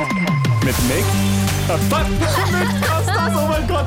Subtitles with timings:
[0.66, 1.06] Mit Nick.
[1.70, 3.86] mit Kostas, oh mein Gott.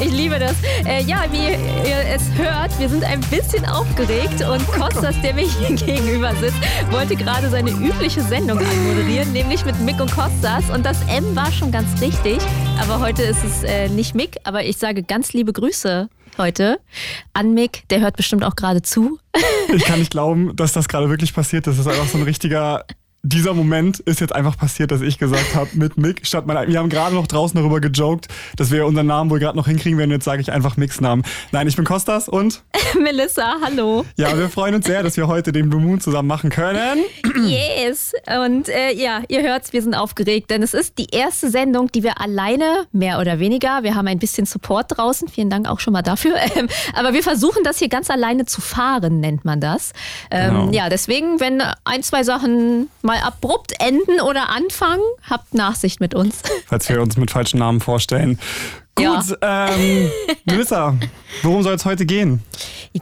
[0.00, 0.56] Ich liebe das.
[0.84, 1.52] Äh, ja, wie
[1.88, 6.58] ihr es hört, wir sind ein bisschen aufgeregt und Kostas, der mir hier gegenüber sitzt,
[6.90, 10.68] wollte gerade seine übliche Sendung anmoderieren, nämlich mit Mick und Kostas.
[10.74, 12.38] Und das M war schon ganz richtig,
[12.78, 16.08] aber heute ist es äh, nicht Mick, aber ich sage ganz liebe Grüße
[16.38, 16.78] heute
[17.32, 17.82] an Mick.
[17.90, 19.18] Der hört bestimmt auch gerade zu.
[19.74, 21.66] Ich kann nicht glauben, dass das gerade wirklich passiert.
[21.66, 22.84] Das ist einfach so ein richtiger
[23.22, 26.66] dieser Moment ist jetzt einfach passiert, dass ich gesagt habe mit Mick statt meiner.
[26.68, 29.98] Wir haben gerade noch draußen darüber gejoked, dass wir unseren Namen wohl gerade noch hinkriegen
[29.98, 30.10] werden.
[30.10, 31.24] Jetzt sage ich einfach Micks Namen.
[31.52, 32.62] Nein, ich bin Kostas und
[33.02, 34.04] Melissa, hallo.
[34.16, 37.00] Ja, wir freuen uns sehr, dass wir heute den Blue Moon zusammen machen können.
[37.38, 38.12] Yes.
[38.44, 42.02] Und äh, ja, ihr hört's, wir sind aufgeregt, denn es ist die erste Sendung, die
[42.02, 45.28] wir alleine, mehr oder weniger, wir haben ein bisschen Support draußen.
[45.28, 46.34] Vielen Dank auch schon mal dafür.
[46.56, 49.92] Ähm, aber wir versuchen das hier ganz alleine zu fahren, nennt man das.
[50.30, 50.70] Ähm, Genau.
[50.72, 56.42] Ja, deswegen, wenn ein, zwei Sachen mal abrupt enden oder anfangen, habt Nachsicht mit uns.
[56.66, 58.38] Falls wir uns mit falschen Namen vorstellen.
[58.98, 59.14] Ja.
[59.14, 60.10] Gut, ähm,
[60.44, 60.94] Melissa,
[61.42, 62.42] worum soll es heute gehen?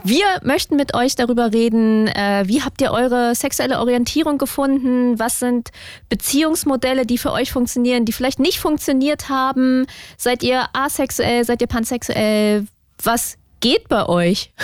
[0.03, 5.19] Wir möchten mit euch darüber reden, äh, wie habt ihr eure sexuelle Orientierung gefunden?
[5.19, 5.71] Was sind
[6.07, 9.87] Beziehungsmodelle, die für euch funktionieren, die vielleicht nicht funktioniert haben?
[10.17, 11.43] Seid ihr asexuell?
[11.43, 12.67] Seid ihr pansexuell?
[13.03, 14.53] Was geht bei euch?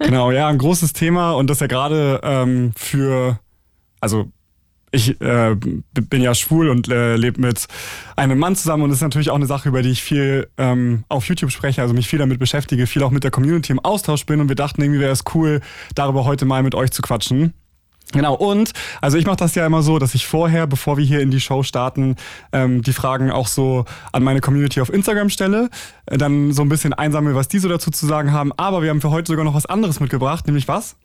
[0.00, 3.38] Genau, ja, ein großes Thema und das ja gerade ähm, für,
[4.00, 4.32] also
[4.90, 7.66] ich äh, bin ja schwul und äh, lebe mit
[8.14, 11.04] einem Mann zusammen und das ist natürlich auch eine Sache, über die ich viel ähm,
[11.08, 14.26] auf YouTube spreche, also mich viel damit beschäftige, viel auch mit der Community im Austausch
[14.26, 15.60] bin und wir dachten, irgendwie wäre es cool,
[15.94, 17.52] darüber heute mal mit euch zu quatschen.
[18.12, 18.70] Genau, und
[19.00, 21.40] also ich mache das ja immer so, dass ich vorher, bevor wir hier in die
[21.40, 22.14] Show starten,
[22.52, 25.70] ähm, die Fragen auch so an meine Community auf Instagram stelle,
[26.06, 28.52] äh, dann so ein bisschen einsammle, was die so dazu zu sagen haben.
[28.56, 30.96] Aber wir haben für heute sogar noch was anderes mitgebracht, nämlich was?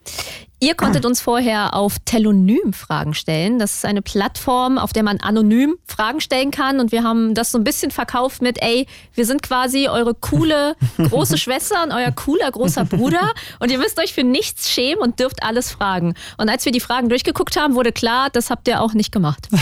[0.62, 3.58] Ihr konntet uns vorher auf Telonym Fragen stellen.
[3.58, 6.78] Das ist eine Plattform, auf der man anonym Fragen stellen kann.
[6.78, 10.76] Und wir haben das so ein bisschen verkauft mit, ey, wir sind quasi eure coole
[10.98, 13.32] große Schwester und euer cooler großer Bruder.
[13.58, 16.14] Und ihr müsst euch für nichts schämen und dürft alles fragen.
[16.38, 19.48] Und als wir die Fragen durchgeguckt haben, wurde klar, das habt ihr auch nicht gemacht.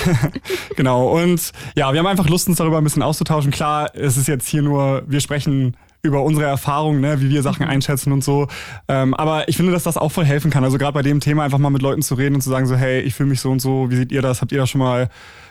[0.77, 3.50] Genau, und ja, wir haben einfach Lust, uns darüber ein bisschen auszutauschen.
[3.50, 7.66] Klar, es ist jetzt hier nur, wir sprechen über unsere Erfahrungen, ne, wie wir Sachen
[7.66, 8.49] einschätzen und so.
[8.88, 10.65] Ähm, aber ich finde, dass das auch voll helfen kann.
[10.65, 12.77] Also gerade bei dem Thema einfach mal mit Leuten zu reden und zu sagen so,
[12.77, 14.41] hey, ich fühle mich so und so, wie seht ihr das?
[14.41, 15.09] Habt ihr da schon mal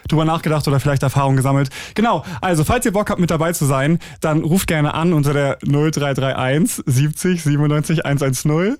[0.07, 1.69] drüber nachgedacht oder vielleicht Erfahrungen gesammelt?
[1.93, 5.33] Genau, also falls ihr Bock habt, mit dabei zu sein, dann ruft gerne an unter
[5.33, 8.77] der 0331 70 97 110.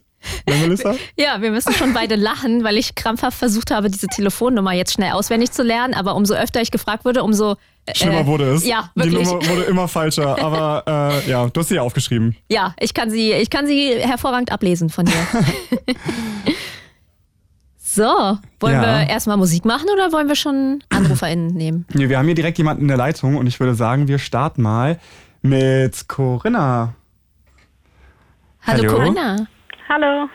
[0.48, 0.96] Ja, Melissa?
[1.16, 5.14] Ja, wir müssen schon beide lachen, weil ich krampfhaft versucht habe, diese Telefonnummer jetzt schnell
[5.14, 5.94] auswendig zu lernen.
[5.94, 7.56] Aber umso öfter ich gefragt wurde, umso
[7.90, 8.66] äh, Schlimmer wurde es.
[8.66, 9.28] Ja, Die wirklich.
[9.28, 10.84] Nummer wurde immer falscher, aber
[11.26, 12.36] äh, ja, du hast sie ja aufgeschrieben.
[12.50, 15.14] Ja, ich kann sie, ich kann sie hervorragend ablesen von dir.
[17.78, 18.04] so,
[18.60, 18.82] wollen Ja.
[19.02, 21.86] wir erstmal Musik machen oder wollen wir schon AnruferInnen nehmen?
[21.94, 24.62] Nee, wir haben hier direkt jemanden in der Leitung und ich würde sagen, wir starten
[24.62, 25.00] mal
[25.42, 26.94] mit Corinna.
[28.66, 28.94] Hallo, Hallo.
[28.96, 29.48] Corinna.
[29.88, 30.28] Hallo.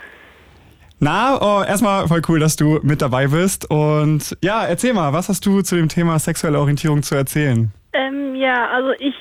[1.05, 3.71] Na, oh, erstmal voll cool, dass du mit dabei bist.
[3.71, 7.71] Und ja, erzähl mal, was hast du zu dem Thema sexuelle Orientierung zu erzählen?
[7.93, 9.15] Ähm, ja, also ich,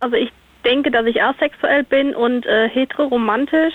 [0.00, 0.32] also ich
[0.64, 3.74] denke, dass ich asexuell bin und äh, heteroromantisch.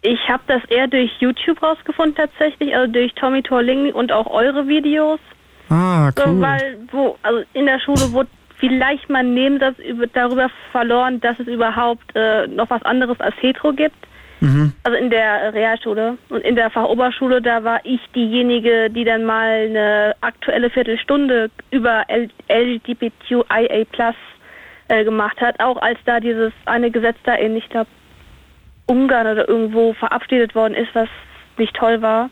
[0.00, 4.66] Ich habe das eher durch YouTube rausgefunden tatsächlich, also durch Tommy Torling und auch eure
[4.66, 5.20] Videos.
[5.68, 6.40] Ah, So, cool.
[6.40, 11.38] weil, wo, also in der Schule wurde vielleicht mal ein Nebensatz über, darüber verloren, dass
[11.40, 13.96] es überhaupt äh, noch was anderes als hetero gibt.
[14.40, 14.72] Mhm.
[14.82, 16.18] Also in der Realschule.
[16.28, 22.04] Und in der Fachoberschule, da war ich diejenige, die dann mal eine aktuelle Viertelstunde über
[22.48, 24.14] LGBTQIA
[24.88, 25.60] äh, gemacht hat.
[25.60, 27.88] Auch als da dieses eine Gesetz da in, ich glaube,
[28.86, 31.08] Ungarn oder irgendwo verabschiedet worden ist, was
[31.56, 32.30] nicht toll war.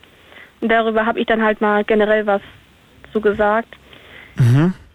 [0.60, 2.42] Und darüber habe ich dann halt mal generell was
[3.12, 3.74] zu gesagt.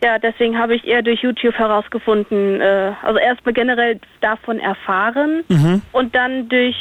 [0.02, 5.82] Ja, deswegen habe ich eher durch YouTube herausgefunden, äh, also erstmal generell davon erfahren Mhm.
[5.92, 6.76] und dann durch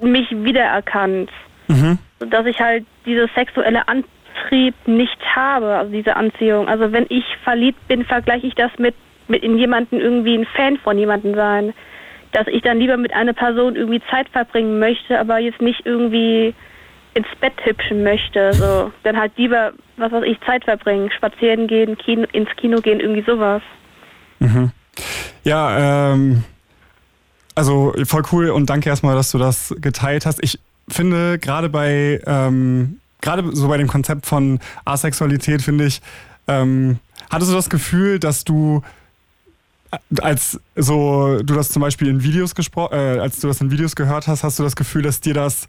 [0.00, 1.30] mich wiedererkannt,
[1.68, 1.98] Mhm.
[2.30, 6.66] dass ich halt diese sexuelle Antrieb nicht habe, also diese Anziehung.
[6.66, 8.94] Also wenn ich verliebt bin, vergleiche ich das mit,
[9.28, 11.74] mit in jemanden irgendwie ein Fan von jemandem sein.
[12.32, 16.54] Dass ich dann lieber mit einer Person irgendwie Zeit verbringen möchte, aber jetzt nicht irgendwie
[17.14, 18.52] ins Bett hübschen möchte.
[18.52, 23.00] So, dann halt lieber, was weiß ich, Zeit verbringen, spazieren gehen, Kino, ins Kino gehen,
[23.00, 23.62] irgendwie sowas.
[25.44, 26.44] Ja, ähm,
[27.54, 30.42] also voll cool und danke erstmal, dass du das geteilt hast.
[30.42, 30.58] Ich
[30.88, 36.00] finde gerade bei, ähm, gerade so bei dem Konzept von Asexualität, finde ich,
[36.48, 36.98] ähm,
[37.30, 38.82] hattest du das Gefühl, dass du
[40.20, 43.94] als so du das zum Beispiel in Videos gesprochen, äh, als du das in Videos
[43.94, 45.68] gehört hast, hast du das Gefühl, dass dir das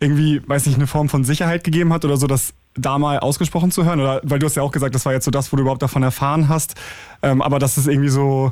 [0.00, 3.70] irgendwie, weiß nicht, eine Form von Sicherheit gegeben hat oder so, das da mal ausgesprochen
[3.70, 4.00] zu hören?
[4.00, 5.82] Oder weil du hast ja auch gesagt, das war jetzt so das, wo du überhaupt
[5.82, 6.78] davon erfahren hast.
[7.22, 8.50] Ähm, aber das ist irgendwie so.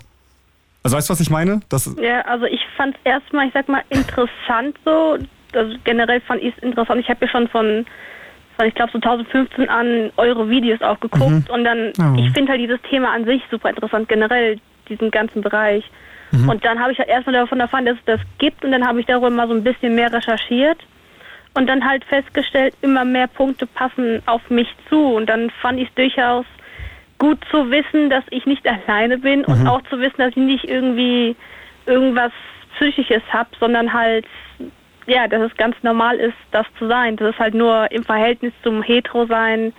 [0.82, 1.60] Also weißt du, was ich meine?
[1.68, 5.18] Das Ja, also ich fand es erstmal, ich sag mal, interessant so.
[5.54, 7.00] Also generell fand ich es interessant.
[7.00, 7.86] Ich habe ja schon von,
[8.56, 12.18] von ich glaube, so 2015 an eure Videos auch geguckt und dann, Oh.
[12.18, 14.58] ich finde halt dieses Thema an sich super interessant, generell
[14.88, 15.84] diesen ganzen Bereich.
[16.48, 18.98] Und dann habe ich halt erstmal davon erfahren, dass es das gibt und dann habe
[18.98, 20.78] ich darüber mal so ein bisschen mehr recherchiert
[21.54, 25.88] und dann halt festgestellt, immer mehr Punkte passen auf mich zu und dann fand ich
[25.88, 26.46] es durchaus
[27.18, 30.64] gut zu wissen, dass ich nicht alleine bin und auch zu wissen, dass ich nicht
[30.64, 31.36] irgendwie
[31.86, 32.32] irgendwas
[32.76, 34.26] Psychisches habe, sondern halt,
[35.06, 37.16] ja, dass es ganz normal ist, das zu sein.
[37.16, 39.72] Dass es halt nur im Verhältnis zum Hetero-Sein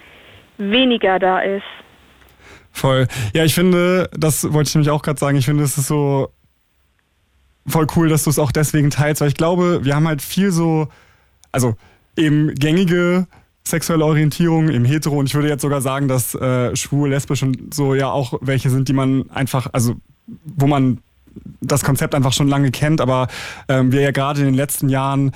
[0.57, 1.63] weniger da ist.
[2.72, 3.07] Voll.
[3.33, 6.30] Ja, ich finde, das wollte ich nämlich auch gerade sagen, ich finde, es ist so
[7.68, 10.51] voll cool, dass du es auch deswegen teilst, weil ich glaube, wir haben halt viel
[10.51, 10.88] so,
[11.56, 11.75] also
[12.16, 13.28] eben gängige
[13.68, 15.18] sexuelle Orientierung im Hetero.
[15.18, 18.69] Und ich würde jetzt sogar sagen, dass äh, schwul, lesbisch und so ja auch welche
[18.69, 19.96] sind, die man einfach, also
[20.28, 21.00] wo man
[21.62, 23.28] das Konzept einfach schon lange kennt, aber
[23.68, 25.31] ähm, wir ja gerade in den letzten Jahren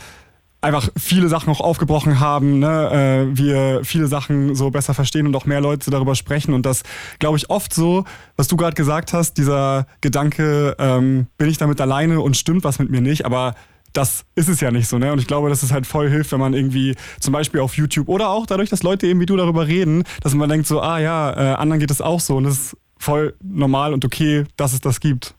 [0.62, 3.28] einfach viele Sachen auch aufgebrochen haben, ne?
[3.32, 6.54] äh, wir viele Sachen so besser verstehen und auch mehr Leute darüber sprechen.
[6.54, 6.84] Und das
[7.20, 8.04] glaube ich oft so,
[8.36, 12.80] was du gerade gesagt hast, dieser Gedanke, ähm, bin ich damit alleine und stimmt was
[12.80, 13.56] mit mir nicht, aber
[13.94, 15.12] das ist es ja nicht so, ne?
[15.12, 18.08] Und ich glaube, dass es halt voll hilft, wenn man irgendwie zum Beispiel auf YouTube
[18.08, 21.00] oder auch dadurch, dass Leute eben wie du darüber reden, dass man denkt so, ah
[21.00, 24.74] ja, äh, anderen geht es auch so und es ist voll normal und okay, dass
[24.74, 25.34] es das gibt.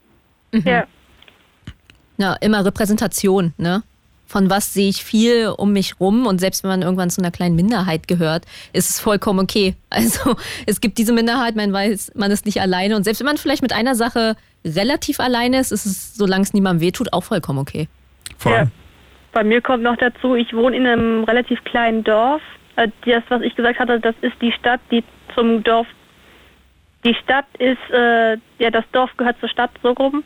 [0.53, 0.85] Ja.
[2.17, 3.83] Ja, immer Repräsentation, ne?
[4.27, 7.33] Von was sehe ich viel um mich rum und selbst wenn man irgendwann zu einer
[7.33, 9.75] kleinen Minderheit gehört, ist es vollkommen okay.
[9.91, 10.37] Also
[10.67, 13.63] es gibt diese Minderheit, man weiß, man ist nicht alleine und selbst wenn man vielleicht
[13.63, 17.89] mit einer Sache relativ alleine ist, ist es, solange es niemandem wehtut, auch vollkommen okay.
[18.41, 18.53] Voll.
[18.53, 18.65] Ja.
[19.33, 22.43] Bei mir kommt noch dazu, ich wohne in einem relativ kleinen Dorf.
[22.77, 25.05] Äh, Das, was ich gesagt hatte, das ist die Stadt, die
[25.35, 25.87] zum Dorf.
[27.05, 30.25] Die Stadt ist, äh, ja, das Dorf gehört zur Stadt so rum.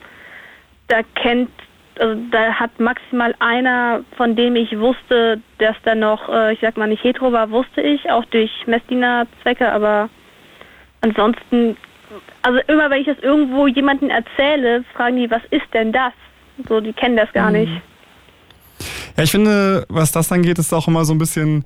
[0.89, 1.51] Da kennt,
[1.99, 6.77] also da hat maximal einer, von dem ich wusste, dass da noch, äh, ich sag
[6.77, 10.09] mal nicht hetero war, wusste ich, auch durch Messdiener-Zwecke, aber
[11.03, 11.77] ansonsten,
[12.43, 16.13] also immer wenn ich das irgendwo jemandem erzähle, fragen die, was ist denn das?
[16.69, 17.73] So, die kennen das gar nicht.
[19.17, 21.65] Ja, ich finde, was das angeht, ist auch immer so ein bisschen.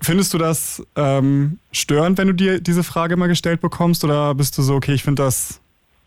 [0.00, 4.02] Findest du das ähm, störend, wenn du dir diese Frage mal gestellt bekommst?
[4.02, 5.60] Oder bist du so, okay, ich finde das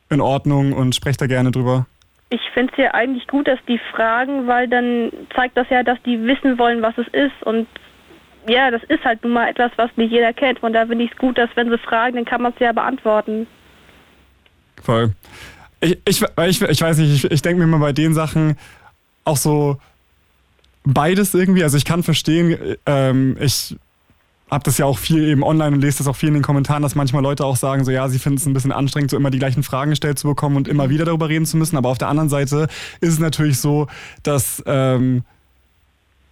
[0.10, 1.86] in Ordnung und spreche da gerne drüber?
[2.30, 6.02] Ich finde es ja eigentlich gut, dass die fragen, weil dann zeigt das ja, dass
[6.04, 7.44] die wissen wollen, was es ist.
[7.44, 7.68] Und
[8.50, 10.60] ja, das ist halt nun mal etwas, was nicht jeder kennt.
[10.60, 12.72] Von daher finde ich es gut, dass wenn sie fragen, dann kann man es ja
[12.72, 13.46] beantworten.
[14.82, 15.14] Voll.
[15.82, 18.58] Ich, ich, ich, ich weiß nicht, ich, ich denke mir immer bei den Sachen
[19.24, 19.78] auch so
[20.94, 21.64] beides irgendwie.
[21.64, 23.76] Also ich kann verstehen, ähm, ich
[24.50, 26.82] habe das ja auch viel eben online und lese das auch viel in den Kommentaren,
[26.82, 29.30] dass manchmal Leute auch sagen, so ja, sie finden es ein bisschen anstrengend, so immer
[29.30, 31.76] die gleichen Fragen gestellt zu bekommen und immer wieder darüber reden zu müssen.
[31.76, 32.68] Aber auf der anderen Seite
[33.02, 33.88] ist es natürlich so,
[34.24, 35.24] dass ähm,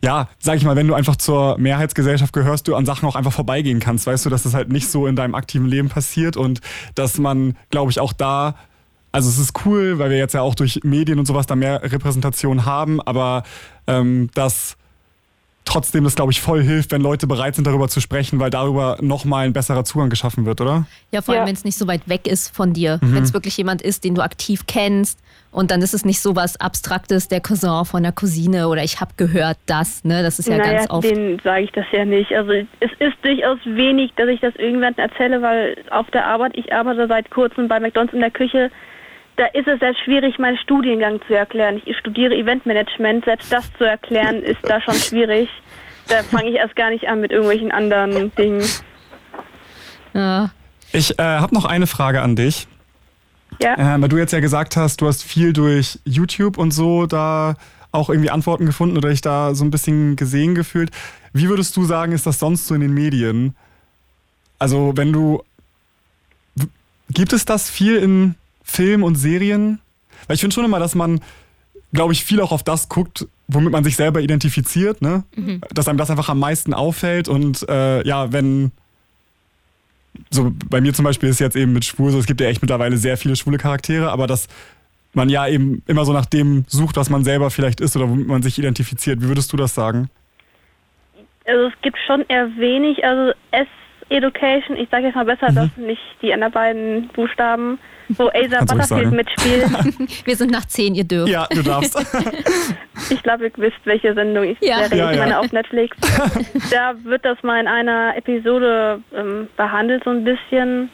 [0.02, 3.34] ja, sag ich mal, wenn du einfach zur Mehrheitsgesellschaft gehörst, du an Sachen auch einfach
[3.34, 4.06] vorbeigehen kannst.
[4.06, 6.62] Weißt du, dass das halt nicht so in deinem aktiven Leben passiert und
[6.94, 8.56] dass man, glaube ich, auch da,
[9.16, 11.82] also es ist cool, weil wir jetzt ja auch durch Medien und sowas da mehr
[11.84, 13.44] Repräsentation haben, aber
[13.88, 14.78] ähm, dass
[15.66, 18.98] trotzdem das, glaube ich, voll hilft, wenn Leute bereit sind, darüber zu sprechen, weil darüber
[19.02, 20.86] nochmal ein besserer Zugang geschaffen wird, oder?
[21.12, 21.48] Ja, vor allem, Ja.
[21.48, 23.00] wenn es nicht so weit weg ist von dir.
[23.02, 25.20] Wenn es wirklich jemand ist, den du aktiv kennst.
[25.52, 29.02] Und dann ist es nicht so was Abstraktes, der Cousin von der Cousine oder ich
[29.02, 30.04] habe gehört das.
[30.04, 30.22] Ne?
[30.22, 31.10] Das ist ja naja, ganz oft.
[31.10, 32.32] denen sage ich das ja nicht.
[32.34, 36.72] Also es ist durchaus wenig, dass ich das irgendjemandem erzähle, weil auf der Arbeit, ich
[36.74, 38.70] arbeite seit kurzem bei McDonalds in der Küche,
[39.38, 41.82] da ist es sehr schwierig, meinen Studiengang zu erklären.
[41.86, 45.50] Ich studiere Eventmanagement, selbst das zu erklären ist da schon schwierig.
[46.08, 48.64] Da fange ich erst gar nicht an mit irgendwelchen anderen Dingen.
[50.14, 50.52] Ja.
[50.94, 52.68] Ich äh, habe noch eine Frage an dich.
[53.62, 57.06] Ja, Äh, weil du jetzt ja gesagt hast, du hast viel durch YouTube und so
[57.06, 57.56] da
[57.92, 60.92] auch irgendwie Antworten gefunden oder dich da so ein bisschen gesehen gefühlt.
[61.34, 63.56] Wie würdest du sagen, ist das sonst so in den Medien?
[64.60, 65.44] Also, wenn du.
[67.10, 69.80] Gibt es das viel in Film und Serien?
[70.28, 71.22] Weil ich finde schon immer, dass man,
[71.94, 75.24] glaube ich, viel auch auf das guckt, womit man sich selber identifiziert, ne?
[75.74, 78.72] Dass einem das einfach am meisten auffällt und äh, ja, wenn
[80.32, 82.62] so bei mir zum Beispiel ist jetzt eben mit schwul so, es gibt ja echt
[82.62, 84.48] mittlerweile sehr viele schwule Charaktere, aber dass
[85.14, 88.28] man ja eben immer so nach dem sucht, was man selber vielleicht ist oder womit
[88.28, 89.22] man sich identifiziert.
[89.22, 90.10] Wie würdest du das sagen?
[91.48, 93.04] also es gibt schon eher wenig.
[93.06, 93.68] Also es,
[94.10, 94.78] Education.
[94.78, 99.12] Ich sage jetzt mal besser, dass nicht die anderen beiden Buchstaben, wo Asa Kannst Butterfield
[99.12, 100.26] mitspielt.
[100.26, 101.32] Wir sind nach zehn, ihr dürft.
[101.32, 101.96] Ja, du darfst.
[103.10, 104.84] Ich glaube, ihr wisst, welche Sendung ich Ja.
[104.86, 105.24] Serie Ja, ich ja.
[105.24, 105.96] meine auf Netflix.
[106.72, 110.90] da wird das mal in einer Episode ähm, behandelt, so ein bisschen.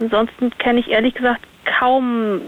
[0.00, 1.42] Ansonsten kenne ich ehrlich gesagt
[1.78, 2.40] kaum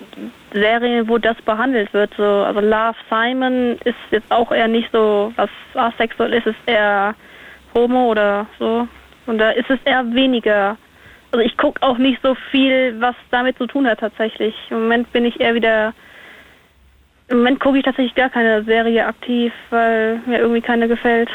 [0.52, 2.12] Serien, wo das behandelt wird.
[2.16, 7.14] So, also Love Simon ist jetzt auch eher nicht so, was asexuell ist, ist eher
[7.74, 8.86] homo oder so.
[9.26, 10.76] Und da ist es eher weniger.
[11.32, 14.54] Also ich gucke auch nicht so viel, was damit zu tun hat tatsächlich.
[14.70, 15.92] Im Moment bin ich eher wieder
[17.28, 21.28] im Moment gucke ich tatsächlich gar keine Serie aktiv, weil mir irgendwie keine gefällt.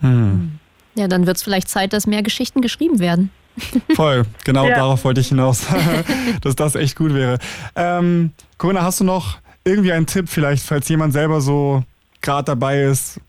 [0.00, 3.30] Ja, dann wird es vielleicht Zeit, dass mehr Geschichten geschrieben werden.
[3.94, 4.74] Voll, genau Ja.
[4.76, 5.66] darauf wollte ich hinaus,
[6.42, 7.38] dass das echt gut wäre.
[7.76, 11.82] Ähm, Corinna, hast du noch irgendwie einen Tipp, vielleicht, falls jemand selber so
[12.20, 13.20] gerade dabei ist,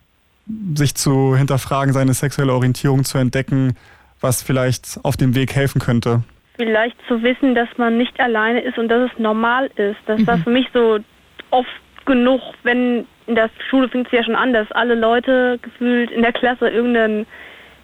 [0.75, 3.75] sich zu hinterfragen, seine sexuelle Orientierung zu entdecken,
[4.21, 6.23] was vielleicht auf dem Weg helfen könnte?
[6.55, 9.97] Vielleicht zu wissen, dass man nicht alleine ist und dass es normal ist.
[10.07, 10.99] Das war für mich so
[11.51, 11.69] oft
[12.05, 16.21] genug, wenn in der Schule fängt es ja schon an, dass alle Leute gefühlt in
[16.21, 17.25] der Klasse irgendeinen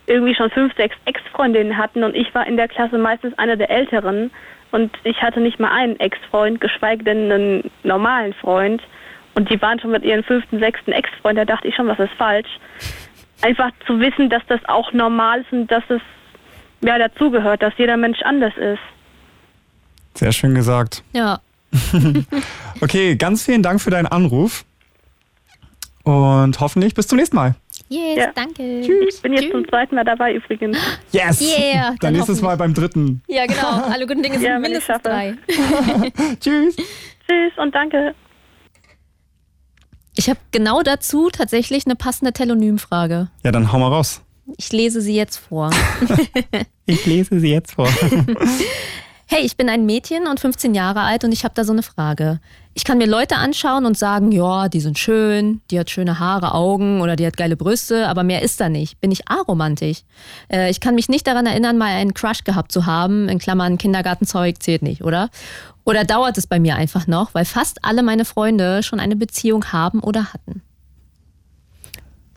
[0.08, 3.72] irgendwie schon fünf, sechs Ex-Freundinnen hatten und ich war in der Klasse meistens eine der
[3.72, 4.30] Älteren
[4.72, 8.82] und ich hatte nicht mal einen Ex-Freund, geschweige denn einen normalen Freund
[9.36, 12.14] und die waren schon mit ihren fünften, sechsten Ex-Freund, da dachte ich schon, was ist
[12.18, 12.48] falsch.
[13.42, 16.02] Einfach zu wissen, dass das auch normal ist und dass es
[16.82, 18.80] ja dazugehört, dass jeder Mensch anders ist.
[20.16, 21.04] Sehr schön gesagt.
[21.14, 21.40] Ja.
[22.82, 24.66] Okay, ganz vielen Dank für deinen Anruf
[26.04, 27.56] und hoffentlich bis zum nächsten Mal.
[27.88, 28.32] Yes, Ja.
[28.36, 28.80] danke.
[28.82, 30.78] Ich bin jetzt zum zweiten Mal dabei übrigens.
[31.12, 31.42] Yes!
[31.42, 33.22] Yeah, dann Dann nächstes Mal beim dritten.
[33.28, 33.68] Ja, genau.
[33.92, 35.36] Alle guten Dinge sind Ja, mindestens drei.
[36.42, 36.76] Tschüss!
[36.76, 38.14] Tschüss und danke.
[40.16, 43.30] Ich habe genau dazu tatsächlich eine passende Telonymfrage.
[43.44, 44.22] Ja, dann hau mal raus.
[44.58, 45.72] Ich lese sie jetzt vor.
[46.88, 47.90] Ich lese sie jetzt vor.
[49.28, 51.82] Hey, ich bin ein Mädchen und 15 Jahre alt und ich habe da so eine
[51.82, 52.40] Frage.
[52.76, 56.54] Ich kann mir Leute anschauen und sagen, ja, die sind schön, die hat schöne Haare,
[56.54, 59.02] Augen oder die hat geile Brüste, aber mehr ist da nicht.
[59.02, 60.04] Bin ich aromantisch?
[60.52, 63.28] Äh, ich kann mich nicht daran erinnern, mal einen Crush gehabt zu haben.
[63.28, 65.32] In Klammern, Kindergartenzeug zählt nicht, oder?
[65.86, 69.72] Oder dauert es bei mir einfach noch, weil fast alle meine Freunde schon eine Beziehung
[69.72, 70.62] haben oder hatten?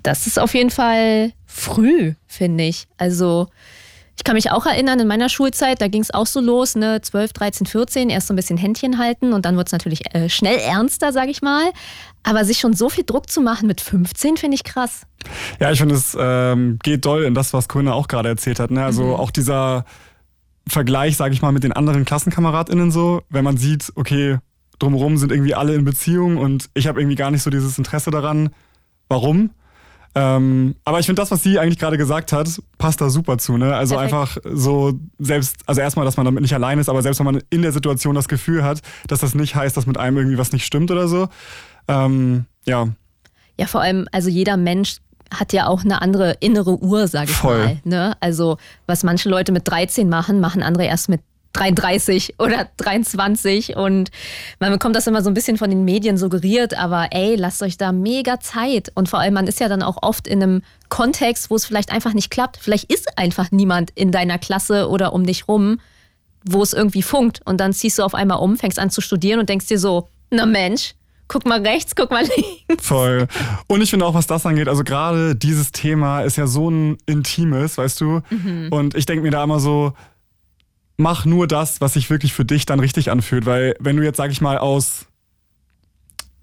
[0.03, 2.87] Das ist auf jeden Fall früh, finde ich.
[2.97, 3.49] Also,
[4.19, 7.01] ich kann mich auch erinnern, in meiner Schulzeit, da ging es auch so los, ne,
[7.01, 10.29] 12, 13, 14, erst so ein bisschen Händchen halten und dann wird es natürlich äh,
[10.29, 11.71] schnell ernster, sag ich mal.
[12.25, 15.03] Aber sich schon so viel Druck zu machen mit 15, finde ich krass.
[15.61, 18.71] Ja, ich finde, es ähm, geht doll in das, was Corinna auch gerade erzählt hat.
[18.73, 18.85] Ne?
[18.85, 19.15] Also Mhm.
[19.15, 19.85] auch dieser
[20.67, 24.39] Vergleich, sage ich mal, mit den anderen KlassenkameradInnen so, wenn man sieht, okay,
[24.81, 28.11] drumherum sind irgendwie alle in Beziehung und ich habe irgendwie gar nicht so dieses Interesse
[28.11, 28.51] daran.
[29.09, 29.51] Warum?
[30.19, 33.57] Ähm, aber ich finde, das, was sie eigentlich gerade gesagt hat, passt da super zu.
[33.57, 33.75] Ne?
[33.75, 34.15] Also Perfekt.
[34.15, 37.43] einfach so selbst, also erstmal, dass man damit nicht allein ist, aber selbst wenn man
[37.51, 40.53] in der Situation das Gefühl hat, dass das nicht heißt, dass mit einem irgendwie was
[40.53, 41.29] nicht stimmt oder so.
[41.87, 42.89] Ähm, ja,
[43.59, 44.97] Ja, vor allem, also jeder Mensch
[45.33, 47.59] hat ja auch eine andere innere Uhr, sag ich Voll.
[47.59, 47.81] mal.
[47.85, 48.17] Ne?
[48.21, 48.57] Also,
[48.87, 51.21] was manche Leute mit 13 machen, machen andere erst mit
[51.59, 54.11] 33 oder 23 und
[54.61, 57.77] man bekommt das immer so ein bisschen von den Medien suggeriert, aber ey, lasst euch
[57.77, 61.51] da mega Zeit und vor allem man ist ja dann auch oft in einem Kontext,
[61.51, 62.59] wo es vielleicht einfach nicht klappt.
[62.59, 65.81] Vielleicht ist einfach niemand in deiner Klasse oder um dich rum,
[66.45, 69.41] wo es irgendwie funkt und dann ziehst du auf einmal um, fängst an zu studieren
[69.41, 70.95] und denkst dir so, na Mensch,
[71.27, 72.25] guck mal rechts, guck mal
[72.69, 72.87] links.
[72.87, 73.27] Voll.
[73.67, 76.99] Und ich finde auch, was das angeht, also gerade dieses Thema ist ja so ein
[77.07, 78.23] intimes, weißt du?
[78.71, 79.93] Und ich denke mir da immer so,
[80.99, 83.47] mach nur das, was sich wirklich für dich dann richtig anfühlt.
[83.47, 85.07] Weil wenn du jetzt, sag ich mal, aus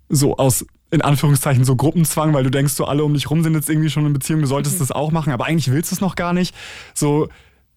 [0.10, 3.54] so aus in Anführungszeichen so Gruppenzwang, weil du denkst, so alle um dich rum sind
[3.54, 6.02] jetzt irgendwie schon in Beziehung, du solltest das auch machen, aber eigentlich willst du es
[6.02, 6.56] noch gar nicht.
[6.94, 7.28] So,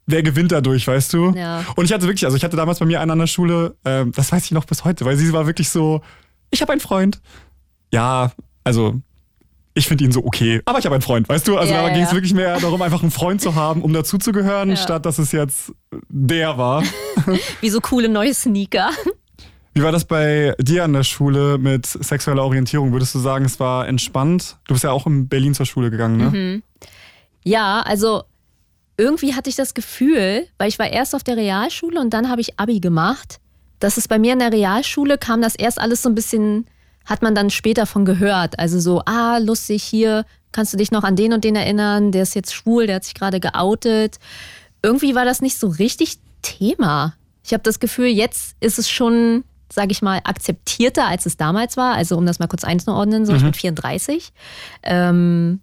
[0.06, 1.32] wer gewinnt dadurch, weißt du?
[1.34, 1.64] Ja.
[1.74, 4.12] Und ich hatte wirklich, also ich hatte damals bei mir einen an der Schule, ähm,
[4.12, 6.02] das weiß ich noch bis heute, weil sie war wirklich so,
[6.50, 7.20] ich habe einen Freund.
[7.92, 8.32] Ja,
[8.62, 9.00] also
[9.78, 11.56] ich finde ihn so okay, aber ich habe einen Freund, weißt du?
[11.56, 12.16] Also Ja, da ja, ging es ja.
[12.16, 15.72] wirklich mehr darum, einfach einen Freund zu haben, um dazuzugehören, statt dass es jetzt
[16.08, 16.82] der war.
[17.60, 18.90] Wie so coole neue Sneaker.
[19.74, 22.92] Wie war das bei dir an der Schule mit sexueller Orientierung?
[22.92, 24.56] Würdest du sagen, es war entspannt?
[24.66, 26.30] Du bist ja auch in Berlin zur Schule gegangen, ne?
[26.30, 26.62] Mhm.
[27.44, 28.24] Ja, also
[28.96, 32.40] irgendwie hatte ich das Gefühl, weil ich war erst auf der Realschule und dann habe
[32.40, 33.38] ich Abi gemacht,
[33.78, 36.66] dass es bei mir in der Realschule kam das erst alles so ein bisschen,
[37.08, 38.58] hat man dann später von gehört.
[38.58, 42.22] Also so, ah, lustig, hier kannst du dich noch an den und den erinnern, der
[42.22, 44.18] ist jetzt schwul, der hat sich gerade geoutet.
[44.82, 47.14] Irgendwie war das nicht so richtig Thema.
[47.44, 51.76] Ich habe das Gefühl, jetzt ist es schon, sage ich mal, akzeptierter, als es damals
[51.76, 51.94] war.
[51.94, 54.32] Also um das mal kurz einzuordnen, so ich bin 34.
[54.84, 55.60] Ähm,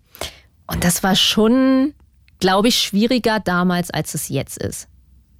[0.67, 1.93] und das war schon
[2.39, 4.87] glaube ich, schwieriger damals, als es jetzt ist.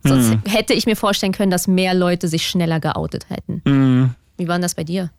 [0.03, 0.41] Sonst Hm.
[0.47, 3.62] hätte ich mir vorstellen können, dass mehr Leute sich schneller geoutet hätten.
[3.65, 4.15] Hm.
[4.38, 5.12] Wie war denn das bei dir?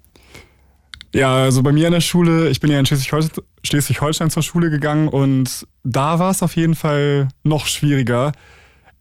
[1.14, 5.08] Ja, also bei mir in der Schule, ich bin ja in Schleswig-Holstein zur Schule gegangen
[5.08, 8.32] und da war es auf jeden Fall noch schwieriger.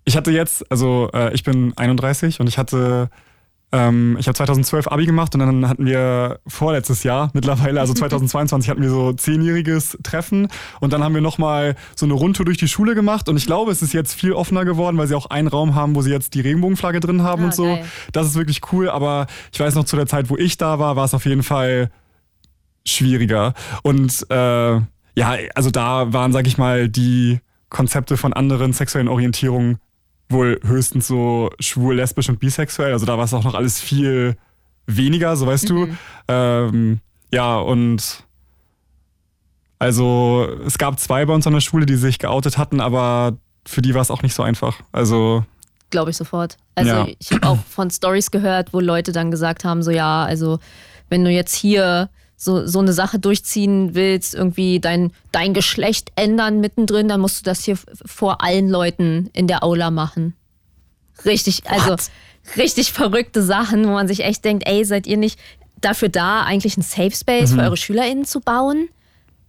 [0.05, 3.09] Ich hatte jetzt, also äh, ich bin 31 und ich hatte,
[3.77, 8.69] ähm, ich habe 2012 Abi gemacht und dann hatten wir vorletztes Jahr mittlerweile, also 2022
[8.69, 10.47] hatten wir so zehnjähriges Treffen
[10.79, 13.71] und dann haben wir nochmal so eine Rundtour durch die Schule gemacht und ich glaube,
[13.71, 16.33] es ist jetzt viel offener geworden, weil sie auch einen Raum haben, wo sie jetzt
[16.35, 17.63] die Regenbogenflagge drin haben Ah, und so.
[17.65, 17.85] geil.
[18.13, 20.95] Das ist wirklich cool, aber ich weiß noch zu der Zeit, wo ich da war,
[20.95, 21.89] war es auf jeden Fall
[22.85, 23.53] schwieriger.
[23.83, 24.35] Und äh,
[25.17, 27.39] ja, also da waren, sag ich mal, die
[27.69, 29.79] Konzepte von anderen sexuellen Orientierungen
[30.29, 32.93] wohl höchstens so schwul, lesbisch und bisexuell.
[32.93, 34.35] Also da war es auch noch alles viel
[34.87, 35.87] weniger, so weißt du.
[36.27, 36.99] Ähm,
[37.31, 38.23] ja, und
[39.79, 43.81] also es gab zwei bei uns an der Schule, die sich geoutet hatten, aber für
[43.81, 44.79] die war es auch nicht so einfach.
[44.91, 45.43] Also
[45.91, 46.57] Glaube ich sofort.
[46.75, 47.07] Also Ja.
[47.19, 50.59] ich habe auch von Stories gehört, wo Leute dann gesagt haben, so ja, also
[51.09, 56.59] wenn du jetzt hier so, so eine Sache durchziehen willst, irgendwie dein, dein Geschlecht ändern
[56.59, 60.35] mittendrin, dann musst du das hier vor allen Leuten in der Aula machen.
[61.23, 62.09] Richtig, also What?
[62.57, 65.39] richtig verrückte Sachen, wo man sich echt denkt, ey, seid ihr nicht
[65.79, 68.89] dafür da, eigentlich ein Safe Space für eure SchülerInnen zu bauen?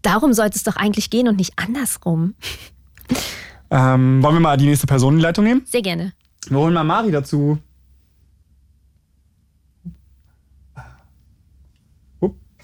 [0.03, 2.35] Darum sollte es doch eigentlich gehen und nicht andersrum.
[3.71, 5.63] ähm, wollen wir mal die nächste Person in die Leitung nehmen?
[5.67, 6.13] Sehr gerne.
[6.49, 7.59] Wir holen mal Mari dazu.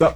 [0.02, 0.09] So.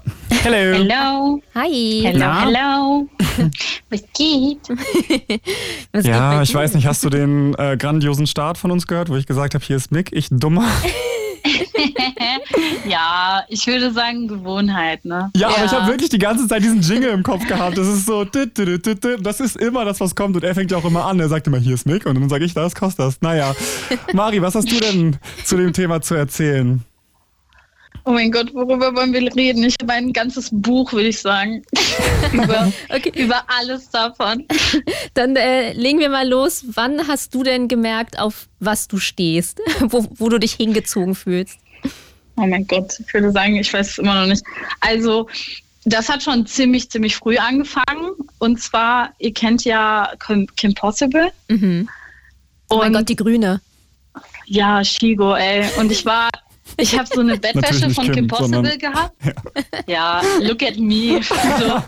[0.43, 0.78] Hello.
[0.78, 2.00] Hello, Hi.
[2.02, 2.40] hello, Na?
[2.45, 3.09] hello.
[3.88, 4.59] Was geht?
[5.93, 8.88] Was geht Ja, bei ich weiß nicht, hast du den äh, grandiosen Start von uns
[8.88, 10.69] gehört, wo ich gesagt habe, hier ist Mick, ich dummer?
[12.88, 15.31] Ja, ich würde sagen Gewohnheit, ne?
[15.37, 17.78] Ja, aber ich habe wirklich die ganze Zeit diesen Jingle im Kopf gehabt.
[17.78, 20.35] Das ist so, das ist immer das, was kommt.
[20.35, 21.21] Und er fängt ja auch immer an.
[21.21, 22.07] Er sagt immer, hier ist Mick.
[22.07, 23.19] Und dann sage ich, da ist Kostas.
[23.21, 23.55] Naja.
[24.12, 26.83] Mari, was hast du denn zu dem Thema zu erzählen?
[28.05, 29.65] Oh mein Gott, worüber wollen wir reden?
[29.65, 31.63] Ich habe ein ganzes Buch, würde ich sagen,
[32.32, 33.13] über, Okay.
[33.17, 34.45] über alles davon.
[35.15, 36.65] Dann äh, legen wir mal los.
[36.75, 39.61] Wann hast du denn gemerkt, auf was du stehst?
[39.80, 41.59] wo, wo du dich hingezogen fühlst?
[42.37, 44.45] Oh mein Gott, ich würde sagen, ich weiß es immer noch nicht.
[44.80, 45.28] Also,
[45.85, 48.11] das hat schon ziemlich, ziemlich früh angefangen.
[48.39, 50.13] Und zwar, ihr kennt ja
[50.56, 51.32] Kim, Possible.
[51.49, 51.89] Mhm.
[52.69, 53.61] Oh mein Gott, die Grüne.
[54.47, 55.65] Ja, Shigo, ey.
[55.78, 56.28] Und ich war,
[56.76, 59.15] ich habe so eine Bettwäsche von Kim, Kim Possible gehabt.
[59.86, 60.21] Ja.
[60.41, 61.21] look at me.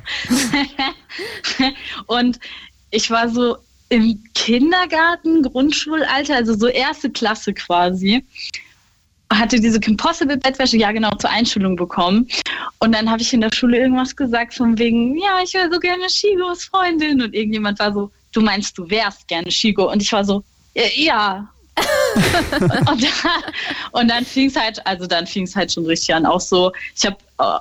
[2.07, 2.39] Und
[2.91, 3.57] ich war so
[3.89, 8.25] im Kindergarten, Grundschulalter, also so erste Klasse quasi.
[9.33, 12.27] Hatte diese Kim Possible Bettwäsche ja genau zur Einschulung bekommen.
[12.79, 15.79] Und dann habe ich in der Schule irgendwas gesagt von wegen, ja, ich wäre so
[15.79, 17.21] gerne Shigos Freundin.
[17.21, 19.91] Und irgendjemand war so, du meinst, du wärst gerne Shigo.
[19.91, 20.43] Und ich war so,
[20.75, 21.49] "Ja, ja.
[22.91, 23.43] und, dann,
[23.93, 26.27] und dann fing es halt, also dann fing es halt schon richtig an.
[26.27, 27.17] Auch so, ich habe,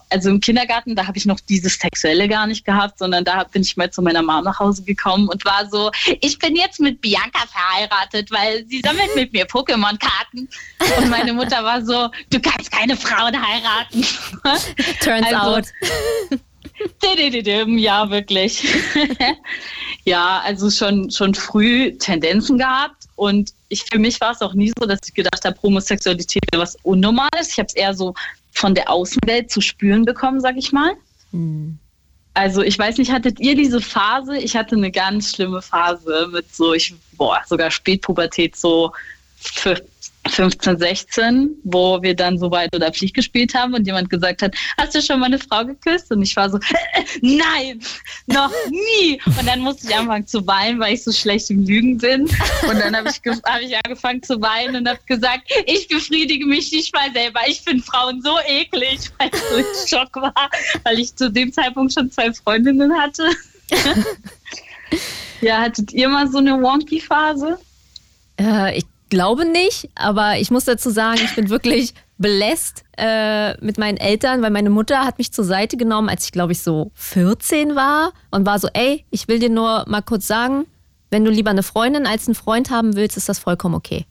[0.10, 3.62] also im Kindergarten, da habe ich noch dieses Sexuelle gar nicht gehabt, sondern da bin
[3.62, 7.02] ich mal zu meiner Mama nach Hause gekommen und war so, ich bin jetzt mit
[7.02, 10.50] Bianca verheiratet, weil sie sammelt mit mir Pokémon-Karten.
[10.98, 14.06] Und meine Mutter war so, du kannst keine Frauen heiraten.
[15.02, 15.66] Turns Also- out.
[17.80, 18.68] Ja, wirklich.
[20.06, 23.06] ja, also schon, schon früh Tendenzen gehabt.
[23.16, 26.64] Und ich, für mich war es auch nie so, dass ich gedacht habe, Homosexualität wäre
[26.64, 27.50] was Unnormales.
[27.50, 28.14] Ich habe es eher so
[28.52, 30.94] von der Außenwelt zu spüren bekommen, sag ich mal.
[31.32, 31.78] Hm.
[32.34, 34.38] Also ich weiß nicht, hattet ihr diese Phase?
[34.38, 38.92] Ich hatte eine ganz schlimme Phase mit so, ich, boah, sogar Spätpubertät, so
[40.30, 44.56] 15, 16, wo wir dann so weit oder Pflicht gespielt haben und jemand gesagt hat,
[44.78, 46.12] hast du schon mal eine Frau geküsst?
[46.12, 46.60] Und ich war so,
[47.22, 47.82] nein,
[48.28, 49.20] noch nie.
[49.26, 52.24] Und dann musste ich anfangen zu weinen, weil ich so schlecht im Lügen bin.
[52.24, 56.72] Und dann habe ich, hab ich angefangen zu weinen und habe gesagt, ich befriedige mich
[56.72, 57.42] nicht mal selber.
[57.48, 60.50] Ich finde Frauen so eklig, weil ich so im Schock war,
[60.84, 63.30] weil ich zu dem Zeitpunkt schon zwei Freundinnen hatte.
[65.42, 67.60] ja, hattet ihr mal so eine Wonky-Phase?
[68.40, 73.78] Äh, ich glaube nicht, aber ich muss dazu sagen, ich bin wirklich belässt äh, mit
[73.78, 76.92] meinen Eltern, weil meine Mutter hat mich zur Seite genommen, als ich glaube ich so
[76.96, 80.66] 14 war und war so, ey, ich will dir nur mal kurz sagen,
[81.12, 84.06] wenn du lieber eine Freundin als einen Freund haben willst, ist das vollkommen okay.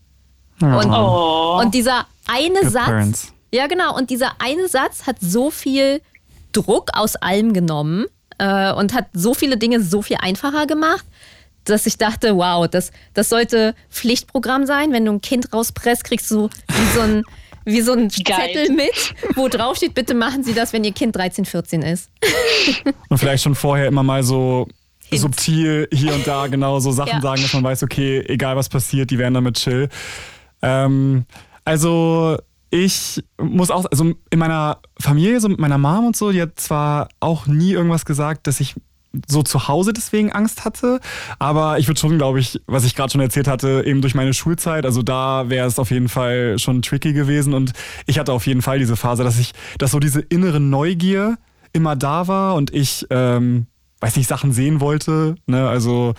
[0.61, 1.59] Und, Oh.
[1.61, 3.32] und dieser eine Good Satz, parents.
[3.52, 6.00] ja genau, und dieser eine Satz hat so viel
[6.52, 8.06] Druck aus allem genommen
[8.38, 11.04] äh, und hat so viele Dinge so viel einfacher gemacht,
[11.68, 14.92] dass ich dachte, wow, das, das sollte Pflichtprogramm sein.
[14.92, 17.22] Wenn du ein Kind rauspresst, kriegst du wie so ein,
[17.64, 18.37] wie so ein Geil.
[18.52, 22.11] Zettel mit, wo drauf steht, bitte machen Sie das, wenn Ihr Kind 13, 14 ist.
[23.09, 24.66] Und vielleicht schon vorher immer mal so
[25.12, 27.20] subtil hier und da genau so Sachen Ja.
[27.20, 29.88] sagen, dass man weiß, okay, egal was passiert, die werden damit chill.
[30.62, 31.26] Ähm,
[31.64, 32.38] also
[32.70, 36.59] ich muss auch, also in meiner Familie, so mit meiner Mom und so, die hat
[36.59, 38.74] zwar auch nie irgendwas gesagt, dass ich
[39.26, 41.00] so zu Hause deswegen Angst hatte,
[41.38, 44.35] aber ich würde schon, glaube ich, was ich gerade schon erzählt hatte, eben durch meine
[44.35, 47.55] Schulzeit, also da wäre es auf jeden Fall schon tricky gewesen.
[47.55, 47.72] Und
[48.07, 51.38] ich hatte auf jeden Fall diese Phase, dass ich, dass so diese innere Neugier
[51.72, 53.66] immer da war und ich, ähm,
[54.00, 56.14] weiß nicht, Sachen sehen wollte, ne, also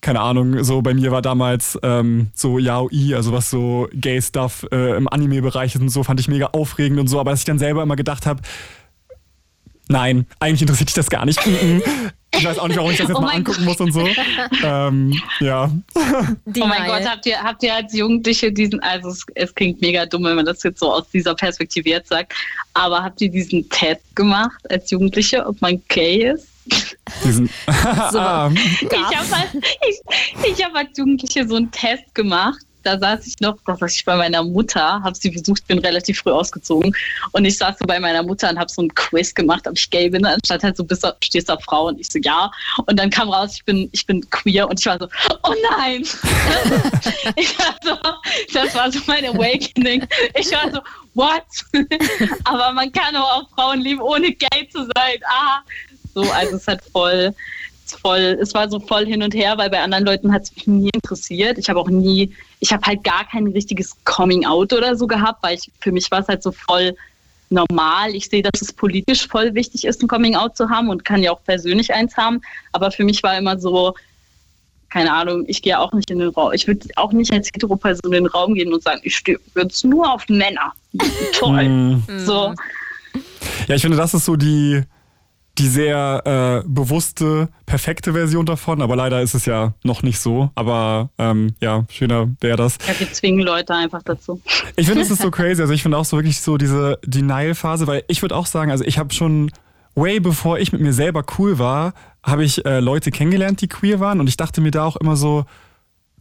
[0.00, 4.96] keine Ahnung, so bei mir war damals ähm, so Yaoi, also was so Gay-Stuff äh,
[4.96, 7.58] im Anime-Bereich ist und so, fand ich mega aufregend und so, aber dass ich dann
[7.58, 8.40] selber immer gedacht habe,
[9.88, 11.40] nein, eigentlich interessiert dich das gar nicht.
[12.34, 14.06] Ich weiß auch nicht, warum ich das jetzt Oh mal mein angucken muss und so.
[14.62, 15.70] ähm, ja.
[16.44, 17.00] Die oh mein Mai.
[17.00, 20.36] Gott, habt ihr, habt ihr als Jugendliche diesen, also es, es klingt mega dumm, wenn
[20.36, 22.34] man das jetzt so aus dieser Perspektive jetzt sagt,
[22.74, 26.48] aber habt ihr diesen Test gemacht als Jugendliche, ob man gay ist?
[27.24, 27.48] Diesen,
[28.12, 28.18] So.
[28.18, 32.60] Ah, Ich habe als, hab als Jugendliche so einen Test gemacht.
[32.88, 36.20] Da saß ich noch, da saß ich bei meiner Mutter, habe sie besucht, bin relativ
[36.20, 36.96] früh ausgezogen.
[37.32, 39.90] Und ich saß so bei meiner Mutter und habe so einen Quiz gemacht, ob ich
[39.90, 40.24] gay bin.
[40.24, 41.88] Anstatt halt so, bist du, stehst du auf Frau?
[41.88, 42.50] Und ich so, ja.
[42.86, 44.66] Und dann kam raus, ich bin, ich bin queer.
[44.66, 45.06] Und ich war so,
[45.42, 46.00] oh nein.
[47.36, 47.98] ich war so,
[48.54, 50.06] das war so mein Awakening.
[50.34, 50.80] Ich war so,
[51.12, 51.44] what?
[52.44, 55.18] Aber man kann auch Frauen lieben, ohne gay zu sein.
[55.26, 55.58] Ah.
[56.14, 57.34] So, also es hat voll,
[57.94, 60.66] voll, es war so voll hin und her, weil bei anderen Leuten hat es mich
[60.66, 61.58] nie interessiert.
[61.58, 65.42] Ich habe auch nie, ich habe halt gar kein richtiges Coming Out oder so gehabt,
[65.42, 66.94] weil ich, für mich war es halt so voll
[67.50, 68.14] normal.
[68.14, 71.22] Ich sehe, dass es politisch voll wichtig ist, ein Coming Out zu haben und kann
[71.22, 72.40] ja auch persönlich eins haben.
[72.72, 73.94] Aber für mich war immer so,
[74.90, 76.52] keine Ahnung, ich gehe auch nicht in den Raum.
[76.52, 79.84] Ich würde auch nicht als Heteroperson in den Raum gehen und sagen, ich stehe jetzt
[79.84, 80.72] nur auf Männer.
[81.32, 81.68] Toll.
[81.68, 82.02] mm.
[82.18, 82.54] So.
[83.66, 84.82] Ja, ich finde, das ist so die,
[85.58, 90.50] die sehr äh, bewusste, perfekte Version davon, aber leider ist es ja noch nicht so.
[90.54, 92.78] Aber ähm, ja, schöner wäre das.
[92.86, 94.40] Ja, wir zwingen Leute einfach dazu.
[94.76, 95.60] Ich finde, es ist so crazy.
[95.60, 98.84] Also ich finde auch so wirklich so diese Denial-Phase, weil ich würde auch sagen, also
[98.84, 99.50] ich habe schon
[99.94, 101.92] way bevor ich mit mir selber cool war,
[102.22, 105.16] habe ich äh, Leute kennengelernt, die queer waren und ich dachte mir da auch immer
[105.16, 105.44] so,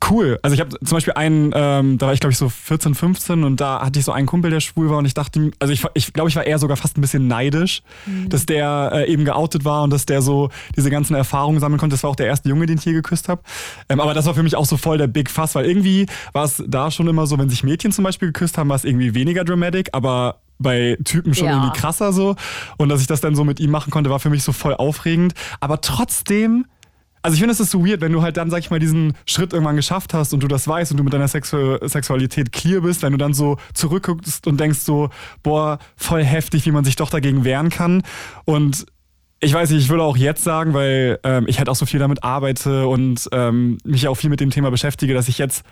[0.09, 0.37] cool.
[0.41, 3.43] Also ich habe zum Beispiel einen, ähm, da war ich glaube ich so 14, 15
[3.43, 5.83] und da hatte ich so einen Kumpel, der schwul war und ich dachte, also ich,
[5.93, 7.81] ich glaube, ich war eher sogar fast ein bisschen neidisch,
[8.29, 11.95] dass der äh, eben geoutet war und dass der so diese ganzen Erfahrungen sammeln konnte.
[11.95, 13.41] Das war auch der erste Junge, den ich je geküsst habe.
[13.89, 16.45] Ähm, aber das war für mich auch so voll der Big Fuss, weil irgendwie war
[16.45, 19.13] es da schon immer so, wenn sich Mädchen zum Beispiel geküsst haben, war es irgendwie
[19.15, 21.53] weniger dramatic, aber bei Typen schon Ja.
[21.57, 22.35] irgendwie krasser so.
[22.77, 24.73] Und dass ich das dann so mit ihm machen konnte, war für mich so voll
[24.73, 25.33] aufregend.
[25.59, 26.65] Aber trotzdem
[27.27, 29.11] also ich finde, es ist so weird, wenn du halt dann, sag ich mal, diesen
[29.25, 32.79] Schritt irgendwann geschafft hast und du das weißt und du mit deiner Sexu Sexualität clear
[32.79, 35.09] bist, wenn du dann so zurückguckst und denkst so,
[35.43, 38.03] boah, voll heftig, wie man sich doch dagegen wehren kann.
[38.45, 38.85] Und
[39.41, 41.99] ich weiß nicht, ich würde auch jetzt sagen, weil ähm, ich halt auch so viel
[41.99, 45.65] damit arbeite und ähm, mich auch viel mit dem Thema beschäftige, dass ich jetzt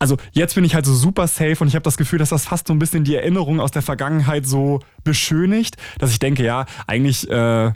[0.00, 2.46] also jetzt bin ich halt so super safe und ich habe das Gefühl, dass das
[2.46, 6.66] fast so ein bisschen die Erinnerung aus der Vergangenheit so beschönigt, dass ich denke, ja,
[6.88, 7.72] eigentlich äh,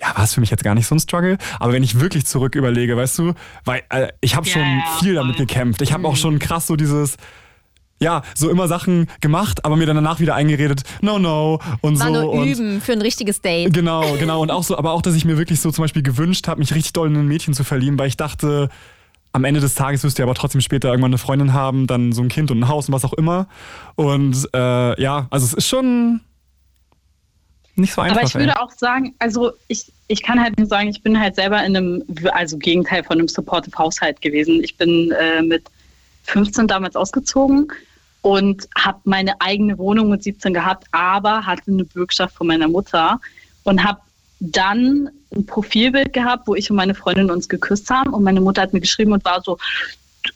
[0.00, 1.38] ja, war es für mich jetzt gar nicht so ein Struggle.
[1.58, 3.34] Aber wenn ich wirklich zurück überlege, weißt du,
[3.64, 5.82] weil äh, ich habe schon ja, viel damit gekämpft.
[5.82, 7.16] Ich habe auch schon krass so dieses,
[8.00, 12.06] ja, so immer Sachen gemacht, aber mir dann danach wieder eingeredet, no, no und War
[12.06, 12.12] so.
[12.12, 13.72] nur und üben für ein richtiges Date.
[13.72, 14.40] Genau, genau.
[14.40, 16.74] Und auch so, aber auch, dass ich mir wirklich so zum Beispiel gewünscht habe, mich
[16.74, 18.68] richtig doll in ein Mädchen zu verlieben, weil ich dachte,
[19.32, 22.12] am Ende des Tages wirst du ja aber trotzdem später irgendwann eine Freundin haben, dann
[22.12, 23.46] so ein Kind und ein Haus und was auch immer.
[23.96, 26.20] Und äh, ja, also es ist schon
[27.78, 28.16] nicht so einfach.
[28.16, 28.40] Aber ich ey.
[28.40, 31.76] würde auch sagen, also ich, ich kann halt nur sagen, ich bin halt selber in
[31.76, 34.62] einem, also Gegenteil von einem supportive Haushalt gewesen.
[34.62, 35.64] Ich bin äh, mit
[36.24, 37.72] 15 damals ausgezogen
[38.22, 43.20] und habe meine eigene Wohnung mit 17 gehabt, aber hatte eine Bürgschaft von meiner Mutter
[43.64, 44.00] und habe
[44.40, 48.62] dann ein Profilbild gehabt, wo ich und meine Freundin uns geküsst haben und meine Mutter
[48.62, 49.58] hat mir geschrieben und war so,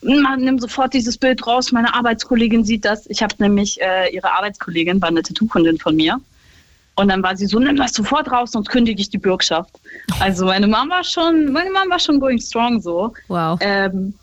[0.03, 3.07] "Mann, nimm sofort dieses Bild raus, meine Arbeitskollegin sieht das.
[3.09, 6.21] Ich habe nämlich, äh, ihre Arbeitskollegin war eine Tattoo-Kundin von mir.
[6.95, 9.71] Und dann war sie so, nimm das sofort raus, sonst kündige ich die Bürgschaft.
[10.21, 13.15] Also meine Mama war schon, meine Mama war schon going strong so.
[13.29, 13.59] Wow.
[13.63, 14.15] Ähm,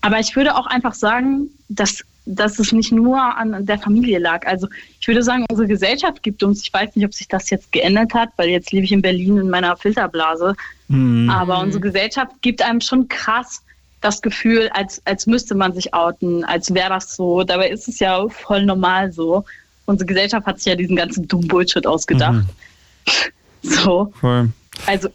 [0.00, 4.46] aber ich würde auch einfach sagen, dass, dass es nicht nur an der Familie lag.
[4.46, 4.68] Also
[5.00, 8.14] ich würde sagen, unsere Gesellschaft gibt uns, ich weiß nicht, ob sich das jetzt geändert
[8.14, 10.54] hat, weil jetzt lebe ich in Berlin in meiner Filterblase,
[10.88, 11.28] Hm.
[11.28, 13.62] aber unsere Gesellschaft gibt einem schon krass
[14.00, 17.42] das Gefühl, als, als müsste man sich outen, als wäre das so.
[17.42, 19.44] Dabei ist es ja voll normal so.
[19.88, 22.34] Unsere Gesellschaft hat sich ja diesen ganzen dummen Bullshit ausgedacht.
[22.34, 22.48] Mhm.
[23.60, 24.50] So, Voll.
[24.86, 25.08] also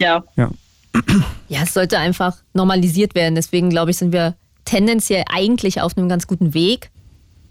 [0.00, 0.22] ja.
[0.36, 0.50] Ja.
[1.48, 3.34] Ja, es sollte einfach normalisiert werden.
[3.34, 6.90] Deswegen glaube ich, sind wir tendenziell eigentlich auf einem ganz guten Weg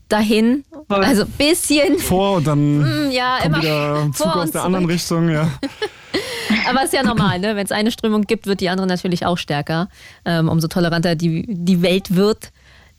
[0.07, 0.63] dahin.
[0.87, 1.03] Voll.
[1.03, 4.55] Also ein bisschen, Vor und dann mm, ja, kommt immer wieder Zug vor aus und
[4.55, 4.95] der anderen zurück.
[4.95, 5.51] Richtung, ja.
[6.69, 7.55] Aber ist ja normal, ne?
[7.55, 9.89] Wenn es eine Strömung gibt, wird die andere natürlich auch stärker.
[10.23, 12.51] Ähm, umso toleranter die, die Welt wird.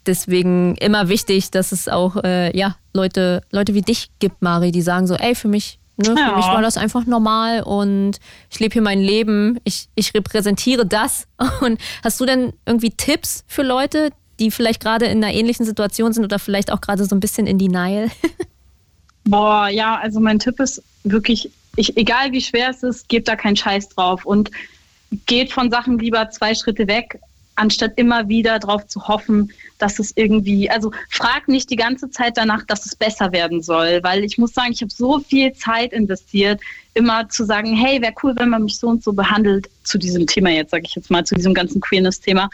[0.07, 4.83] Deswegen immer wichtig, dass es auch äh, ja, Leute, Leute wie dich gibt, Mari, die
[4.83, 6.37] sagen so, ey, für mich, ne, für Ja.
[6.37, 8.19] mich war das einfach normal und
[8.51, 11.27] ich lebe hier mein Leben, ich, ich repräsentiere das.
[11.61, 16.13] Und hast du denn irgendwie Tipps für Leute, die vielleicht gerade in einer ähnlichen Situation
[16.13, 18.11] sind oder vielleicht auch gerade so ein bisschen in Denial?
[19.25, 23.35] Boah, ja, also mein Tipp ist wirklich, ich, egal wie schwer es ist, gebt da
[23.35, 24.51] keinen Scheiß drauf und
[25.27, 27.19] geht von Sachen lieber zwei Schritte weg,
[27.57, 32.37] anstatt immer wieder darauf zu hoffen, dass es irgendwie, also frag nicht die ganze Zeit
[32.37, 35.93] danach, dass es besser werden soll, weil ich muss sagen, ich habe so viel Zeit
[35.93, 36.61] investiert,
[36.95, 40.27] immer zu sagen, hey, wäre cool, wenn man mich so und so behandelt, zu diesem
[40.27, 42.49] Thema jetzt, sage ich jetzt mal, zu diesem ganzen Queerness-Thema,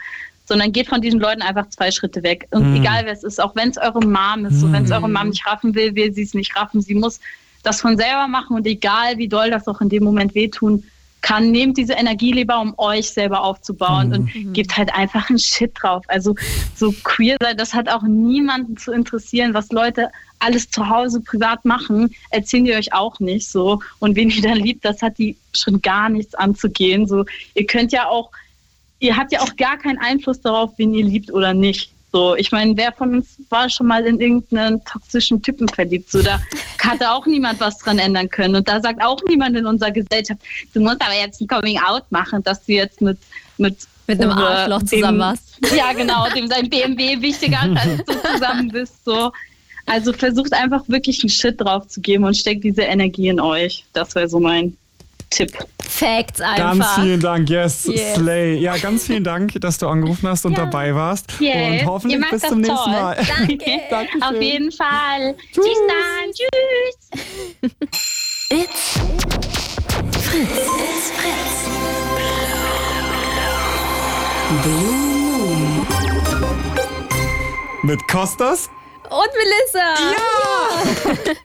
[0.45, 2.47] sondern geht von diesen Leuten einfach zwei Schritte weg.
[2.51, 2.75] Und Mhm.
[2.77, 5.29] egal wer es ist, auch wenn es eure Mom ist, so wenn es eure Mom
[5.29, 6.81] nicht raffen will, will sie es nicht raffen.
[6.81, 7.19] Sie muss
[7.63, 10.83] das von selber machen und egal wie doll das auch in dem Moment wehtun
[11.23, 15.71] kann, nehmt diese Energie lieber, um euch selber aufzubauen und gebt halt einfach einen Shit
[15.81, 16.03] drauf.
[16.07, 16.35] Also
[16.75, 21.63] so queer sein, das hat auch niemanden zu interessieren, was Leute alles zu Hause privat
[21.63, 23.79] machen, erzählen die euch auch nicht so.
[23.99, 27.07] Und wen ihr dann liebt, das hat die schon gar nichts anzugehen.
[27.07, 28.29] So, ihr könnt ja auch
[28.99, 31.92] ihr habt ja auch gar keinen Einfluss darauf, wen ihr liebt oder nicht.
[32.13, 36.11] So, ich meine, wer von uns war schon mal in irgendeinen toxischen Typen verliebt?
[36.11, 36.39] So, da
[36.79, 38.55] hatte auch niemand was dran ändern können.
[38.55, 40.39] Und da sagt auch niemand in unserer Gesellschaft,
[40.75, 43.17] du musst aber jetzt ein Coming Out machen, dass du jetzt mit
[43.57, 45.59] mit Mit einem Arschloch zusammen warst.
[45.75, 49.03] Ja, genau, dem sein BMW wichtiger ist, als du zusammen bist.
[49.05, 49.31] So.
[49.85, 53.85] Also versucht einfach wirklich einen Shit drauf zu geben und steckt diese Energie in euch.
[53.93, 54.77] Das wäre so mein
[55.35, 55.51] Tipp.
[55.81, 57.01] Facts Ganz einfach.
[57.01, 58.15] vielen Dank, yes, Yes.
[58.15, 58.55] Slay.
[58.57, 60.65] Ja, ganz vielen Dank, dass du angerufen hast und Ja.
[60.65, 61.33] dabei warst.
[61.39, 61.81] Yay.
[61.81, 62.91] Und hoffentlich Ihr macht bis das zum nächsten toll.
[62.93, 63.15] Mal.
[63.15, 63.57] Danke.
[63.89, 64.23] Dankeschön.
[64.23, 65.35] Auf jeden Fall.
[65.53, 66.31] Tschüss dann.
[66.33, 67.71] Tschüss.
[68.49, 68.99] It's
[70.21, 70.49] Fritz.
[70.49, 71.53] It's Fritz.
[74.63, 75.87] Blue Moon.
[77.83, 78.69] Mit Kostas.
[79.13, 79.93] Und Melissa!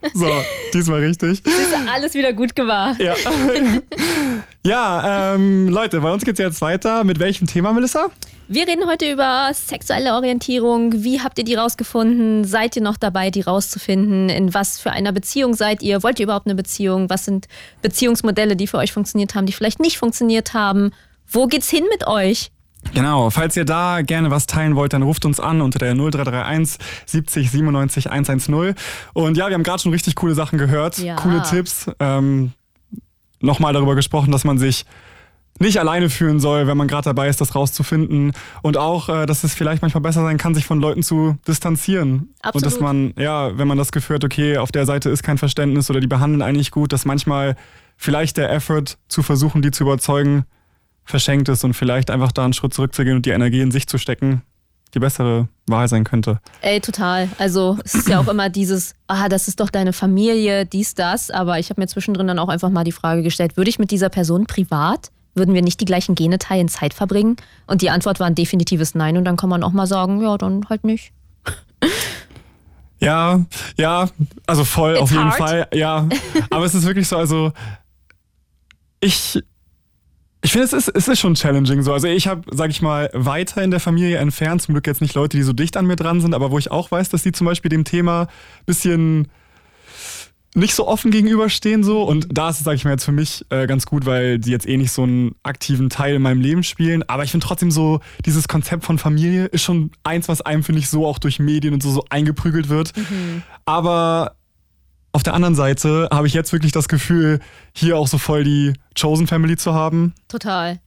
[0.15, 0.27] So,
[0.73, 1.45] diesmal richtig.
[1.45, 2.99] Ist alles wieder gut gemacht.
[2.99, 3.15] Ja,
[4.65, 7.05] ja ähm, Leute, bei uns geht's jetzt weiter.
[7.05, 8.09] Mit welchem Thema, Melissa?
[8.49, 11.05] Wir reden heute über sexuelle Orientierung.
[11.05, 12.45] Wie habt ihr die rausgefunden?
[12.45, 14.29] Seid ihr noch dabei, die rauszufinden?
[14.31, 16.03] In was für einer Beziehung seid ihr?
[16.03, 17.11] Wollt ihr überhaupt eine Beziehung?
[17.11, 17.47] Was sind
[17.83, 20.93] Beziehungsmodelle, die für euch funktioniert haben, die vielleicht nicht funktioniert haben?
[21.31, 22.51] Wo geht's hin mit euch?
[22.95, 26.79] Genau, falls ihr da gerne was teilen wollt, dann ruft uns an unter der 0331
[27.07, 28.75] 70 97 110.
[29.13, 31.17] Und ja, wir haben gerade schon richtig coole Sachen gehört, Ja.
[31.17, 31.91] coole Tipps.
[32.01, 32.53] Ähm,
[33.41, 34.85] Nochmal darüber gesprochen, dass man sich
[35.61, 38.33] nicht alleine fühlen soll, wenn man gerade dabei ist, das rauszufinden.
[38.63, 42.13] Und auch, äh, dass es vielleicht manchmal besser sein kann, sich von Leuten zu distanzieren.
[42.13, 42.67] Und Absolut.
[42.67, 45.89] dass man, ja, wenn man das Gefühl hat, okay, auf der Seite ist kein Verständnis
[45.91, 47.55] oder die behandeln eigentlich gut, dass manchmal
[47.97, 50.45] vielleicht der Effort zu versuchen, die zu überzeugen,
[51.09, 53.99] verschenkt ist und vielleicht einfach da einen Schritt zurückzugehen und die Energie in sich zu
[53.99, 54.43] stecken,
[54.95, 56.41] die bessere Wahl sein könnte.
[56.61, 57.29] Ey, total.
[57.39, 61.31] Also es ist ja auch immer dieses, ah, das ist doch deine Familie, dies, das.
[61.31, 63.91] Aber ich habe mir zwischendrin dann auch einfach mal die Frage gestellt, würde ich mit
[63.91, 67.37] dieser Person privat, würden wir nicht die gleichen Gene teilen, Zeit verbringen?
[67.67, 69.17] Und die Antwort war ein definitives Nein.
[69.17, 71.13] Und dann kann man auch mal sagen, ja, dann halt nicht.
[73.01, 73.45] Ja,
[73.77, 74.09] ja,
[74.47, 75.37] also voll It's auf jeden hard.
[75.37, 76.09] Fall, ja.
[76.51, 77.53] Aber es ist wirklich so, also
[79.01, 79.39] ich,
[80.41, 81.93] ich finde, es ist, es ist schon challenging so.
[81.93, 85.15] Also ich habe, sag ich mal, weiter in der Familie entfernt, zum Glück jetzt nicht
[85.15, 87.33] Leute, die so dicht an mir dran sind, aber wo ich auch weiß, dass die
[87.33, 88.29] zum Beispiel dem Thema
[88.65, 89.29] bisschen
[90.55, 93.45] nicht so offen gegenüberstehen so und da ist es, sag ich mal jetzt für mich
[93.51, 96.63] äh, ganz gut, weil die jetzt eh nicht so einen aktiven Teil in meinem Leben
[96.63, 100.63] spielen, aber ich finde trotzdem so, dieses Konzept von Familie ist schon eins, was einem,
[100.63, 102.93] finde ich, so auch durch Medien und so, so eingeprügelt wird.
[103.67, 104.38] Aber
[105.13, 107.41] auf der anderen Seite habe ich jetzt wirklich das Gefühl,
[107.73, 110.79] hier auch so voll die Chosen Family zu haben Total.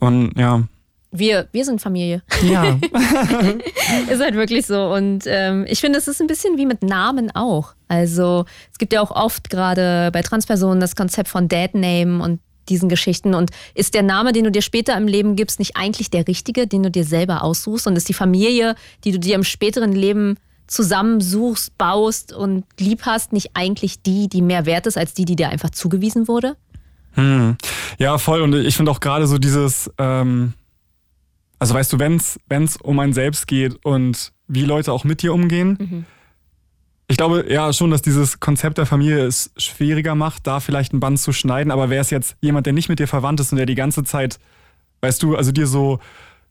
[0.00, 0.64] und ja.
[1.10, 2.22] Wir, wir sind Familie.
[2.42, 2.78] Ja.
[4.10, 4.92] Ist halt wirklich so.
[4.92, 7.72] Und ähm, ich finde, es ist ein bisschen wie mit Namen auch.
[7.88, 12.40] Also es gibt ja auch oft gerade bei Transpersonen das Konzept von Dad Name und
[12.68, 13.34] diesen Geschichten.
[13.34, 16.66] Und ist der Name, den du dir später im Leben gibst, nicht eigentlich der richtige,
[16.66, 17.86] den du dir selber aussuchst?
[17.86, 20.36] Und ist die Familie, die du dir im späteren Leben
[20.68, 25.36] zusammensuchst, baust und lieb hast, nicht eigentlich die, die mehr wert ist als die, die
[25.36, 26.56] dir einfach zugewiesen wurde?
[27.12, 27.56] Hm.
[27.98, 28.42] Ja, voll.
[28.42, 30.52] Und ich finde auch gerade so dieses, ähm,
[31.58, 35.34] also weißt du, wenn es um ein Selbst geht und wie Leute auch mit dir
[35.34, 36.06] umgehen,
[37.08, 41.00] ich glaube ja schon, dass dieses Konzept der Familie es schwieriger macht, da vielleicht ein
[41.00, 41.72] Band zu schneiden.
[41.72, 44.04] Aber wäre es jetzt jemand, der nicht mit dir verwandt ist und der die ganze
[44.04, 44.38] Zeit,
[45.00, 46.00] weißt du, also dir so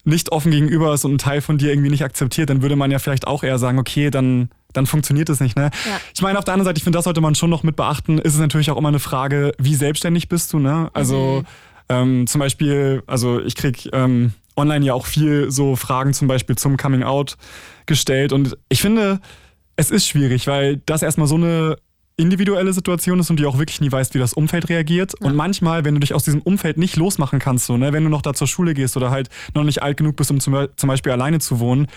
[0.07, 2.91] nicht offen gegenüber ist und ein Teil von dir irgendwie nicht akzeptiert, dann würde man
[2.91, 5.55] ja vielleicht auch eher sagen, okay, dann dann funktioniert es nicht.
[5.55, 5.71] Ne?
[5.85, 5.99] Ja.
[6.13, 8.19] Ich meine, auf der anderen Seite, ich finde, das sollte man schon noch mit beachten,
[8.19, 10.89] ist es natürlich auch immer eine Frage, wie selbstständig bist du, ne?
[10.93, 11.43] Also
[11.89, 16.57] ähm, zum Beispiel, also ich krieg ähm, online ja auch viel so Fragen zum Beispiel
[16.57, 17.37] zum Coming Out
[17.85, 19.19] gestellt und ich finde,
[19.77, 21.77] es ist schwierig, weil das erstmal so eine
[22.17, 25.13] individuelle Situation ist und du auch wirklich nie weißt, wie das Umfeld reagiert.
[25.21, 28.09] Und manchmal, wenn du dich aus diesem Umfeld nicht losmachen kannst, so, ne, wenn du
[28.09, 30.87] noch da zur Schule gehst oder halt noch nicht alt genug bist, um zum, zum
[30.87, 31.87] Beispiel alleine zu wohnen,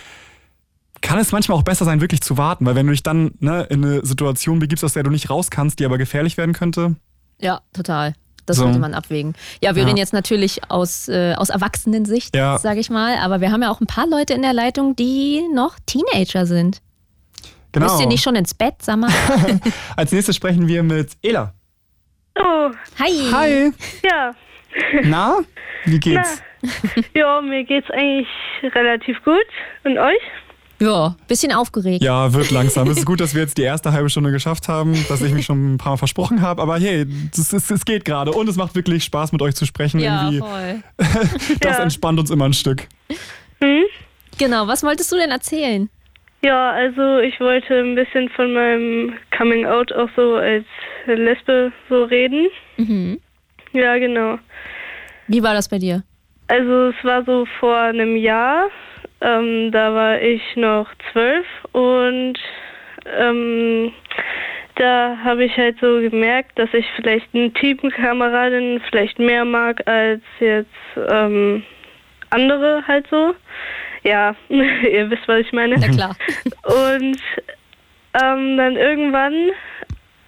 [1.01, 2.65] kann es manchmal auch besser sein, wirklich zu warten.
[2.67, 5.49] Weil wenn du dich dann ne, in eine Situation begibst, aus der du nicht raus
[5.49, 6.95] kannst, die aber gefährlich werden könnte,
[7.39, 8.13] Ja, total.
[8.45, 8.63] Das So.
[8.63, 9.33] sollte man abwägen.
[9.63, 9.87] Ja, wir Ja.
[9.87, 12.59] reden jetzt natürlich aus, äh, aus Erwachsenensicht, Ja.
[12.59, 13.15] sage ich mal.
[13.17, 16.81] Aber wir haben ja auch ein paar Leute in der Leitung, die noch Teenager sind.
[17.71, 17.85] Genau.
[17.87, 19.11] Müsst ihr nicht schon ins Bett, sag mal?
[19.95, 21.53] Als nächstes sprechen wir mit Ela.
[22.39, 23.31] Oh, Hi.
[23.31, 23.71] Hi.
[24.03, 24.33] ja.
[25.03, 25.39] Na,
[25.85, 26.41] wie geht's?
[27.13, 28.27] Ja, mir geht's eigentlich
[28.75, 29.35] relativ gut.
[29.83, 30.21] Und euch?
[30.79, 32.03] Ja, bisschen aufgeregt.
[32.03, 32.87] Ja, wird langsam.
[32.89, 35.45] Es ist gut, dass wir jetzt die erste halbe Stunde geschafft haben, dass ich mich
[35.45, 36.59] schon ein paar Mal versprochen habe.
[36.61, 37.05] Aber hey,
[37.37, 39.99] es, geht gerade und es macht wirklich Spaß, mit euch zu sprechen.
[39.99, 40.83] Ja, Irgendwie, voll.
[41.59, 41.83] das Ja.
[41.83, 42.87] entspannt uns immer ein Stück.
[44.39, 45.89] Genau, was wolltest du denn erzählen?
[46.43, 50.65] Ja, also ich wollte ein bisschen von meinem Coming Out auch so als
[51.05, 52.47] Lesbe so reden.
[52.77, 53.19] Mhm.
[53.73, 54.39] Ja, genau.
[55.27, 56.03] Wie war das bei dir?
[56.47, 58.69] Also es war so vor einem Jahr,
[59.21, 62.37] ähm, da war ich noch zwölf und
[63.05, 63.93] ähm,
[64.75, 70.21] da habe ich halt so gemerkt, dass ich vielleicht eine Teamkameradin vielleicht mehr mag als
[70.39, 70.69] jetzt
[71.07, 71.63] ähm,
[72.31, 73.35] andere halt so.
[74.03, 75.75] Ja, ihr wisst, was ich meine.
[75.77, 76.15] Na klar.
[76.63, 77.19] Und
[78.21, 79.51] ähm, dann irgendwann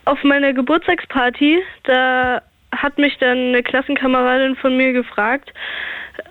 [0.05, 5.53] auf meiner Geburtstagsparty, da hat mich dann eine Klassenkameradin von mir gefragt,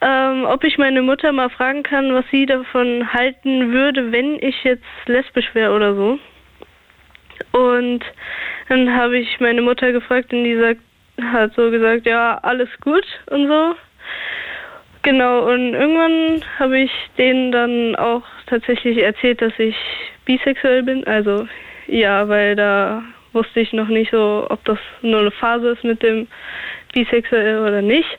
[0.00, 4.62] ähm, ob ich meine Mutter mal fragen kann, was sie davon halten würde, wenn ich
[4.64, 6.18] jetzt lesbisch wäre oder so.
[7.52, 8.05] Und
[8.68, 10.81] dann habe ich meine Mutter gefragt und die sagt,
[11.20, 13.74] hat so gesagt, ja, alles gut und so.
[15.03, 19.75] Genau, und irgendwann habe ich denen dann auch tatsächlich erzählt, dass ich
[20.25, 21.05] bisexuell bin.
[21.07, 21.49] Also
[21.88, 26.03] ja, weil da wusste ich noch nicht so, ob das nur eine Phase ist mit
[26.03, 26.29] dem
[26.93, 28.19] bisexuell oder nicht.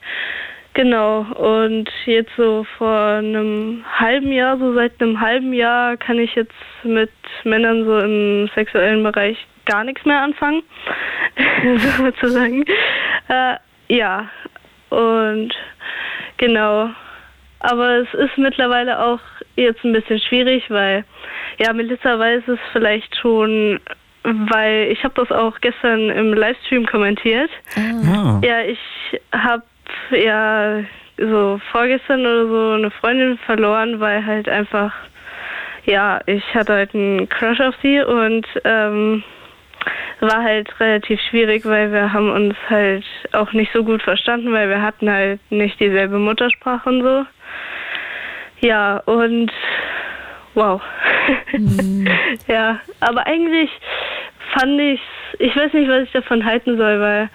[0.74, 6.34] Genau, und jetzt so vor einem halben Jahr, so seit einem halben Jahr, kann ich
[6.34, 6.52] jetzt
[6.84, 7.12] mit
[7.44, 10.64] Männern so im sexuellen Bereich gar nichts mehr anfangen,
[11.98, 12.66] sozusagen.
[13.30, 13.56] Äh,
[13.88, 14.30] ja,
[14.90, 15.54] und
[16.38, 16.90] genau.
[17.60, 19.22] Aber es ist mittlerweile auch
[19.56, 21.06] jetzt ein bisschen schwierig, weil,
[21.60, 23.80] ja, Melissa weiß es vielleicht schon,
[24.24, 27.50] weil ich habe das auch gestern im Livestream kommentiert.
[27.76, 28.42] Ja.
[28.44, 28.80] Ja, ich
[29.32, 29.64] habe
[30.12, 30.84] ja
[31.18, 34.94] so vorgestern oder so eine Freundin verloren, weil halt einfach,
[35.86, 39.24] ja, ich hatte halt einen Crush auf sie und ähm,
[40.20, 44.70] war halt relativ schwierig, weil wir haben uns halt auch nicht so gut verstanden, weil
[44.70, 47.26] wir hatten halt nicht dieselbe Muttersprache und so.
[48.62, 49.52] Ja, und
[50.54, 50.82] wow.
[52.48, 53.70] ja, aber eigentlich
[54.54, 55.02] fand ich,
[55.40, 57.30] ich weiß nicht, was ich davon halten soll, weil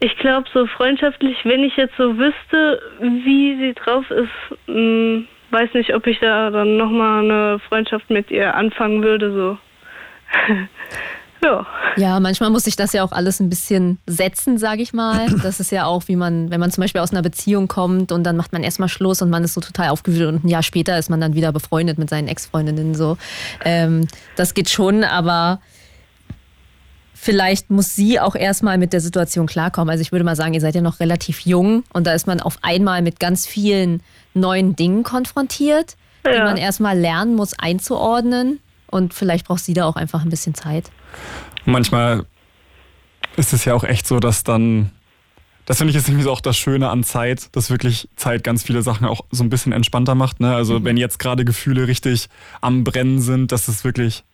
[0.00, 4.28] ich glaube, so freundschaftlich, wenn ich jetzt so wüsste, wie sie drauf ist,
[4.66, 9.58] mh, weiß nicht, ob ich da dann nochmal eine Freundschaft mit ihr anfangen würde, so.
[11.42, 11.66] ja.
[11.96, 15.26] Ja, manchmal muss sich das ja auch alles ein bisschen setzen, sage ich mal.
[15.42, 18.24] Das ist ja auch, wie man, wenn man zum Beispiel aus einer Beziehung kommt und
[18.24, 20.98] dann macht man erstmal Schluss und man ist so total aufgewühlt und ein Jahr später
[20.98, 22.94] ist man dann wieder befreundet mit seinen Ex-Freundinnen.
[22.94, 23.16] So.
[23.64, 25.60] Ähm, das geht schon, aber
[27.14, 29.90] vielleicht muss sie auch erstmal mit der Situation klarkommen.
[29.90, 32.40] Also ich würde mal sagen, ihr seid ja noch relativ jung und da ist man
[32.40, 34.02] auf einmal mit ganz vielen
[34.34, 35.96] neuen Dingen konfrontiert,
[36.26, 36.44] die Ja.
[36.44, 38.60] man erstmal lernen muss einzuordnen.
[38.96, 40.90] Und vielleicht braucht sie da auch einfach ein bisschen Zeit.
[41.66, 42.24] Manchmal
[43.36, 44.90] ist es ja auch echt so, dass dann,
[45.66, 48.62] das finde ich ist irgendwie so auch das Schöne an Zeit, dass wirklich Zeit ganz
[48.62, 50.40] viele Sachen auch so ein bisschen entspannter macht.
[50.40, 50.54] Ne?
[50.54, 52.30] Also wenn jetzt gerade Gefühle richtig
[52.62, 54.24] am Brennen sind, dass es wirklich,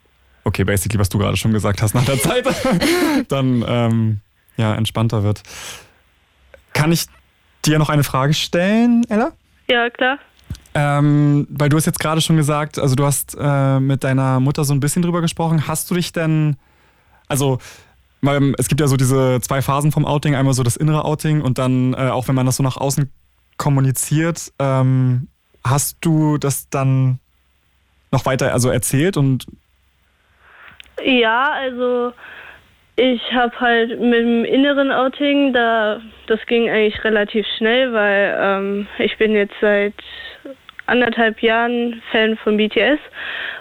[0.44, 2.46] okay, basically, was du gerade schon gesagt hast, nach der Zeit,
[3.26, 4.20] dann ähm,
[4.56, 5.42] ja, entspannter wird.
[6.72, 7.06] Kann ich
[7.64, 9.32] dir noch eine Frage stellen, Ella?
[9.68, 10.18] Ja, klar.
[10.74, 14.64] Ähm, weil du hast jetzt gerade schon gesagt, also du hast äh, mit deiner Mutter
[14.64, 15.68] so ein bisschen drüber gesprochen.
[15.68, 16.56] Hast du dich denn,
[17.28, 17.58] also
[18.22, 21.42] weil es gibt ja so diese zwei Phasen vom Outing, einmal so das innere Outing
[21.42, 23.10] und dann äh, auch wenn man das so nach außen
[23.58, 25.28] kommuniziert, ähm,
[25.64, 27.18] hast du das dann
[28.12, 29.46] noch weiter also erzählt und
[31.04, 32.12] Ja, also
[32.96, 38.86] ich habe halt mit dem inneren Outing, da das ging eigentlich relativ schnell, weil ähm,
[38.98, 39.94] ich bin jetzt seit
[40.86, 42.98] anderthalb Jahren Fan von BTS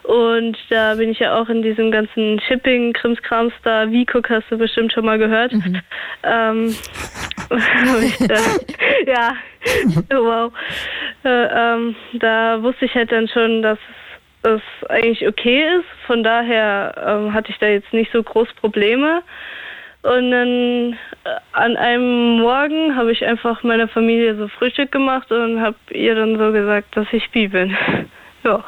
[0.04, 3.86] und da bin ich ja auch in diesem ganzen Shipping, Krimskrams da.
[3.86, 5.54] V-Cook hast du bestimmt schon mal gehört.
[5.54, 5.82] Mhm.
[6.24, 6.76] Ähm,
[9.08, 9.36] ja,
[10.10, 10.52] wow.
[11.24, 13.78] Äh, ähm, da wusste ich halt dann schon, dass
[14.44, 15.86] es eigentlich okay ist.
[16.08, 19.22] Von daher ähm, hatte ich da jetzt nicht so groß Probleme.
[20.04, 20.94] Und dann
[21.24, 26.16] äh, an einem Morgen habe ich einfach meiner Familie so Frühstück gemacht und habe ihr
[26.16, 27.76] dann so gesagt, dass ich bi bin.
[28.44, 28.64] ja.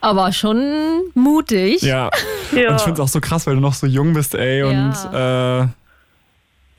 [0.00, 1.82] Aber schon mutig.
[1.82, 2.10] Ja.
[2.52, 2.68] Ja.
[2.68, 4.62] Und ich finde es auch so krass, weil du noch so jung bist, ey.
[4.62, 5.66] Und äh,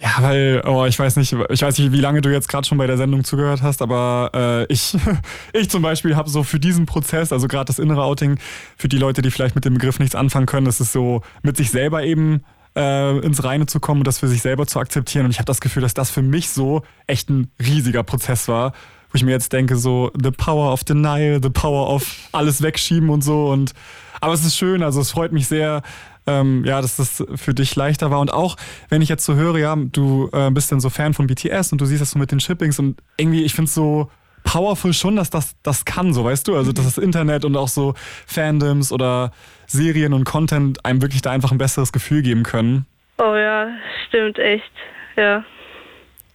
[0.04, 2.78] ja, weil, oh, ich weiß nicht, ich weiß nicht, wie lange du jetzt gerade schon
[2.78, 4.96] bei der Sendung zugehört hast, aber äh, ich,
[5.54, 8.38] ich zum Beispiel habe so für diesen Prozess, also gerade das innere Outing,
[8.76, 11.58] für die Leute, die vielleicht mit dem Begriff nichts anfangen können, das ist so mit
[11.58, 12.44] sich selber eben
[12.76, 15.26] äh, ins Reine zu kommen und das für sich selber zu akzeptieren.
[15.26, 18.74] Und ich habe das Gefühl, dass das für mich so echt ein riesiger Prozess war,
[19.12, 23.10] wo ich mir jetzt denke, so the power of denial, the power of alles wegschieben
[23.10, 23.50] und so.
[23.50, 23.74] Und
[24.22, 25.82] aber es ist schön, also es freut mich sehr,
[26.26, 28.20] ähm, ja, dass das für dich leichter war.
[28.20, 28.56] Und auch,
[28.90, 31.82] wenn ich jetzt so höre, ja, du äh, bist dann so Fan von BTS und
[31.82, 34.10] du siehst das so mit den Shippings und irgendwie, ich finde es so
[34.44, 37.68] powerful schon, dass das das kann, so weißt du, also dass das Internet und auch
[37.68, 37.94] so
[38.28, 39.32] Fandoms oder
[39.68, 42.86] Serien und Content einem wirklich da einfach ein besseres Gefühl geben können.
[43.18, 43.70] Oh ja,
[44.08, 44.72] stimmt echt.
[45.16, 45.44] Ja.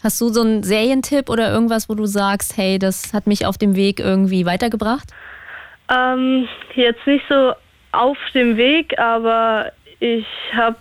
[0.02, 3.59] Hast du so einen Serientipp oder irgendwas, wo du sagst, hey, das hat mich auf
[3.59, 5.12] dem Weg irgendwie weitergebracht?
[5.90, 7.52] Ähm, jetzt nicht so
[7.92, 10.76] auf dem Weg, aber ich habe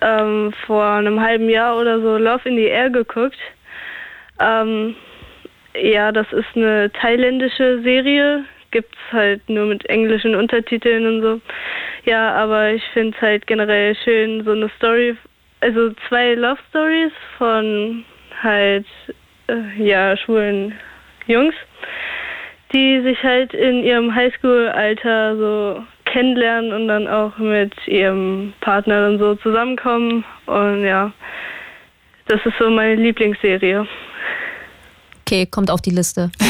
[0.00, 3.38] ähm, vor einem halben Jahr oder so Love in the Air geguckt.
[4.40, 4.96] Ähm,
[5.74, 8.44] ja, das ist eine thailändische Serie.
[8.70, 11.40] Gibt's halt nur mit englischen Untertiteln und so.
[12.04, 15.16] Ja, aber ich finde es halt generell schön, so eine Story,
[15.60, 18.04] also zwei Love Stories von
[18.42, 18.86] halt,
[19.48, 20.74] äh, ja, schwulen
[21.26, 21.54] Jungs,
[22.72, 29.18] die sich halt in ihrem Highschool-Alter so kennenlernen und dann auch mit ihrem Partner dann
[29.18, 30.24] so zusammenkommen.
[30.46, 31.12] Und ja,
[32.26, 33.86] das ist so meine Lieblingsserie.
[35.22, 36.30] Okay, kommt auf die Liste.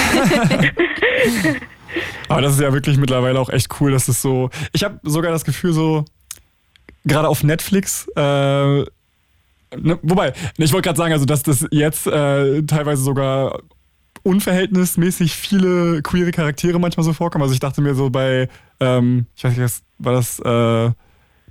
[2.28, 4.50] Aber das ist ja wirklich mittlerweile auch echt cool, dass es so.
[4.72, 6.04] Ich habe sogar das Gefühl, so
[7.04, 8.06] gerade auf Netflix.
[8.16, 8.88] Äh, ne,
[10.02, 13.60] wobei, ich wollte gerade sagen, also dass das jetzt äh, teilweise sogar
[14.22, 17.42] unverhältnismäßig viele queere Charaktere manchmal so vorkommen.
[17.42, 18.48] Also ich dachte mir so bei,
[18.80, 20.90] ähm, ich weiß nicht, war das, äh,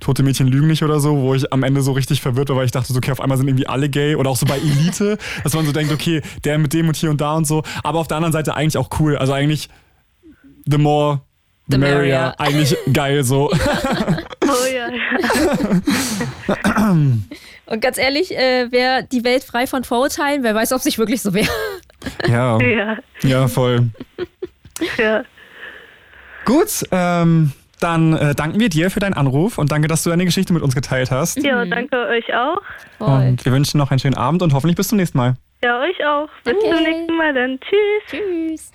[0.02, 2.64] Tote Mädchen lügen nicht oder so, wo ich am Ende so richtig verwirrt war, weil
[2.64, 5.16] ich dachte so, okay, auf einmal sind irgendwie alle gay oder auch so bei Elite,
[5.44, 7.62] dass man so denkt, okay, der mit dem und hier und da und so.
[7.84, 9.16] Aber auf der anderen Seite eigentlich auch cool.
[9.16, 9.68] Also eigentlich
[10.66, 11.20] the more,
[11.68, 11.98] the, The merrier.
[11.98, 12.34] merrier.
[12.40, 13.50] Eigentlich geil so.
[14.44, 16.90] Oh ja, ja.
[17.66, 21.22] Und ganz ehrlich, äh, wäre die Welt frei von Vorurteilen, wer weiß, ob sich wirklich
[21.22, 21.48] so wäre.
[22.28, 23.88] ja, ja, ja, voll.
[24.98, 25.22] ja.
[26.44, 27.52] Gut, ähm,
[27.82, 30.62] dann äh, danken wir dir für deinen Anruf und danke, dass du deine Geschichte mit
[30.62, 31.42] uns geteilt hast.
[31.42, 32.60] Ja, danke euch auch.
[32.98, 35.34] Und wir wünschen noch einen schönen Abend und hoffentlich bis zum nächsten Mal.
[35.64, 36.28] Ja, euch auch.
[36.44, 36.76] Bis Danke.
[36.76, 37.58] zum nächsten Mal dann.
[37.60, 38.10] Tschüss.
[38.10, 38.70] Tschüss.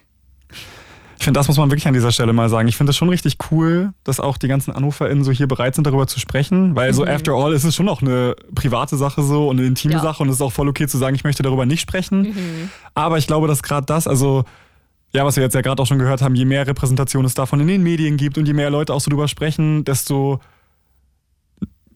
[1.20, 2.68] Ich finde, das muss man wirklich an dieser Stelle mal sagen.
[2.68, 5.86] Ich finde es schon richtig cool, dass auch die ganzen AnruferInnen so hier bereit sind,
[5.88, 9.49] darüber zu sprechen, weil so after all ist es schon auch eine private Sache so
[9.49, 9.99] und eine intime Ja.
[9.99, 12.70] Sache und es ist auch voll okay zu sagen, ich möchte darüber nicht sprechen.
[12.93, 14.45] Aber ich glaube, dass gerade das, also
[15.18, 17.59] ja, was wir jetzt ja gerade auch schon gehört haben, je mehr Repräsentation es davon
[17.59, 20.39] in den Medien gibt und je mehr Leute auch so drüber sprechen, desto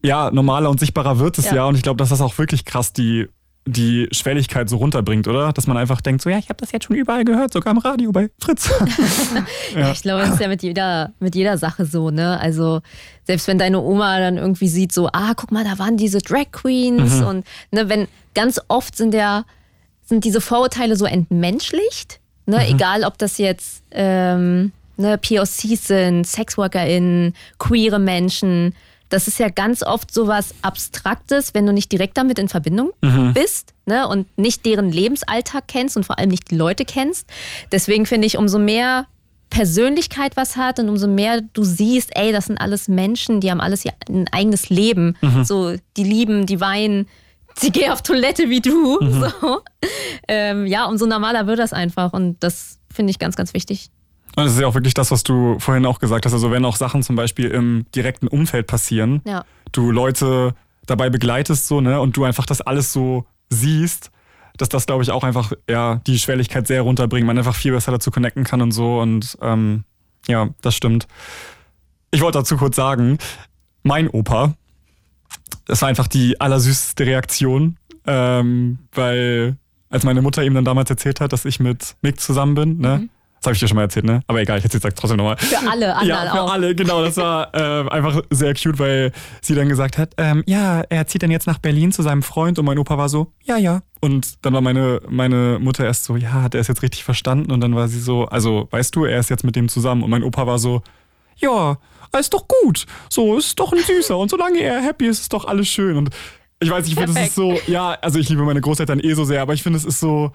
[0.02, 1.54] ja, normaler und sichtbarer wird es ja.
[1.54, 1.64] Ja.
[1.66, 3.28] Und ich glaube, dass das auch wirklich krass die,
[3.64, 5.52] die Schwelligkeit so runterbringt, oder?
[5.52, 7.78] Dass man einfach denkt, so ja, ich habe das jetzt schon überall gehört, sogar im
[7.78, 8.68] Radio bei Fritz.
[9.76, 9.92] Ja.
[9.92, 12.38] Ich glaube, das ist ja mit jeder, mit jeder Sache so, ne?
[12.40, 12.80] Also,
[13.22, 16.50] selbst wenn deine Oma dann irgendwie sieht, so, ah, guck mal, da waren diese Drag
[16.50, 17.26] Queens Mhm.
[17.26, 19.44] und ne, wenn ganz oft sind ja,
[20.04, 22.56] sind diese Vorurteile so entmenschlicht, ne?
[22.58, 22.74] Mhm.
[22.74, 28.74] Egal ob das jetzt ähm, ne, POCs sind, SexworkerInnen, queere Menschen.
[29.08, 33.34] Das ist ja ganz oft sowas Abstraktes, wenn du nicht direkt damit in Verbindung Mhm.
[33.34, 37.28] bist ne, und nicht deren Lebensalltag kennst und vor allem nicht die Leute kennst.
[37.70, 39.06] Deswegen finde ich, umso mehr
[39.50, 43.60] Persönlichkeit was hat und umso mehr du siehst, ey, das sind alles Menschen, die haben
[43.60, 45.14] alles ihr ein eigenes Leben.
[45.44, 47.06] So, die lieben, die weinen,
[47.56, 48.98] sie gehen auf Toilette wie du.
[49.00, 49.60] So.
[50.28, 53.90] Ähm, ja, umso normaler wird das einfach und das finde ich ganz, ganz wichtig.
[54.36, 56.32] Und es ist ja auch wirklich das, was du vorhin auch gesagt hast.
[56.32, 59.44] Also wenn auch Sachen zum Beispiel im direkten Umfeld passieren, Ja.
[59.72, 60.54] du Leute
[60.86, 64.10] dabei begleitest so, ne, und du einfach das alles so siehst,
[64.56, 67.92] dass das, glaube ich, auch einfach ja die Schwelligkeit sehr runterbringt, man einfach viel besser
[67.92, 69.00] dazu connecten kann und so.
[69.00, 69.84] Und ähm,
[70.28, 71.06] ja, das stimmt.
[72.10, 73.18] Ich wollte dazu kurz sagen,
[73.82, 74.54] mein Opa,
[75.66, 77.76] das war einfach die allersüßeste Reaktion,
[78.06, 79.56] ähm, weil
[79.90, 83.08] als meine Mutter ihm dann damals erzählt hat, dass ich mit Mick zusammen bin, ne,
[83.40, 84.22] Das habe ich dir schon mal erzählt, ne?
[84.28, 85.36] Aber egal, ich erzähl's trotzdem nochmal.
[85.36, 86.52] Für alle anderen Ja, für auch.
[86.52, 87.02] alle, genau.
[87.04, 91.22] Das war äh, einfach sehr cute, weil sie dann gesagt hat, ähm, ja, er zieht
[91.24, 93.82] dann jetzt nach Berlin zu seinem Freund und mein Opa war so, ja, ja.
[94.00, 97.50] Und dann war meine, meine Mutter erst so, ja, hat er es jetzt richtig verstanden?
[97.52, 100.02] Und dann war sie so, also, weißt du, er ist jetzt mit dem zusammen.
[100.04, 100.82] Und mein Opa war so,
[101.36, 101.78] ja,
[102.18, 102.86] ist doch gut.
[103.08, 104.16] So, ist doch ein Süßer.
[104.16, 105.96] Und solange er happy ist, ist doch alles schön.
[105.96, 106.10] Und
[106.60, 109.24] ich weiß, ich finde, es ist so, ja, also ich liebe meine Großeltern eh so
[109.24, 110.32] sehr, aber ich finde, es ist so,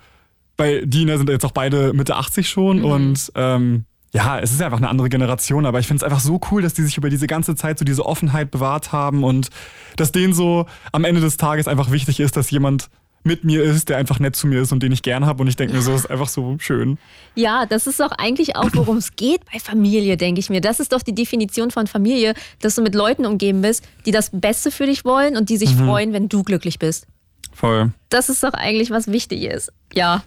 [0.58, 4.62] weil die ne, sind jetzt auch beide Mitte 80 schon und ähm, ja, es ist
[4.62, 7.10] einfach eine andere Generation, aber ich finde es einfach so cool, dass die sich über
[7.10, 9.50] diese ganze Zeit so diese Offenheit bewahrt haben und
[9.96, 12.90] dass denen so am Ende des Tages einfach wichtig ist, dass jemand
[13.28, 15.48] mit mir ist, der einfach nett zu mir ist und den ich gern habe und
[15.48, 16.98] ich denke mir so, ist einfach so schön.
[17.36, 20.62] Ja, das ist doch eigentlich auch, worum es geht bei Familie, denke ich mir.
[20.62, 24.32] Das ist doch die Definition von Familie, dass du mit Leuten umgeben bist, die das
[24.34, 27.06] Beste für dich wollen und die sich freuen, wenn du glücklich bist.
[27.54, 27.92] Voll.
[28.10, 29.72] Das ist doch eigentlich, was wichtig ist.
[29.94, 30.24] Ja,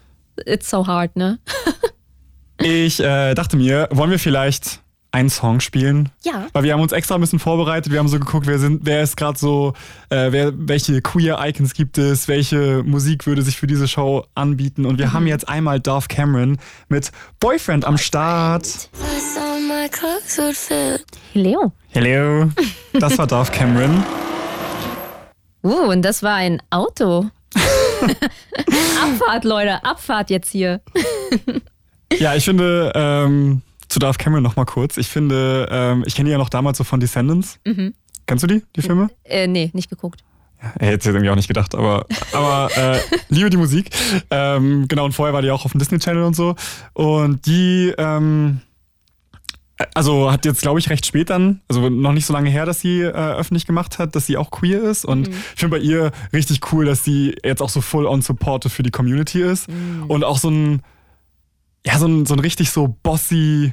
[0.46, 1.38] it's so hard, ne?
[2.62, 4.80] Ich äh, dachte mir, wollen wir vielleicht
[5.12, 6.10] einen Song spielen?
[6.22, 6.46] Ja.
[6.52, 7.92] Weil wir haben uns extra ein bisschen vorbereitet.
[7.92, 9.74] Wir haben so geguckt, wer sind, wer ist gerade so,
[10.10, 14.86] äh, wer, welche Queer-Icons gibt es, welche Musik würde sich für diese Show anbieten.
[14.86, 16.58] Und wir haben jetzt einmal Dove Cameron
[16.88, 18.90] mit Boyfriend am Start.
[21.34, 21.72] Leo.
[21.88, 22.50] Hello.
[22.92, 24.04] Das war Dove Cameron.
[25.62, 27.28] Uh, und das war ein Auto.
[29.02, 30.80] Abfahrt, Leute, Abfahrt jetzt hier.
[32.18, 34.96] Ja, ich finde, ähm, zu Dove Cameron noch mal kurz.
[34.96, 37.58] Ich finde, ähm, ich kenne die ja noch damals so von Descendants.
[38.26, 39.10] Kennst du die, die Filme?
[39.24, 40.22] Äh, nee, nicht geguckt.
[40.58, 43.90] Hätte jetzt irgendwie auch nicht gedacht, aber, aber äh, liebe die Musik.
[44.30, 46.54] Ähm, genau, und vorher war die auch auf dem Disney Channel und so.
[46.92, 48.60] Und die, ähm,
[49.94, 52.80] also hat jetzt, glaube ich, recht spät dann, also noch nicht so lange her, dass
[52.80, 55.06] sie äh, öffentlich gemacht hat, dass sie auch queer ist.
[55.06, 58.72] Und ich finde bei ihr richtig cool, dass sie jetzt auch so full on supportive
[58.72, 59.66] für die Community ist.
[60.08, 60.82] Und auch so ein,
[61.84, 63.72] ja, so ein, so ein richtig so bossy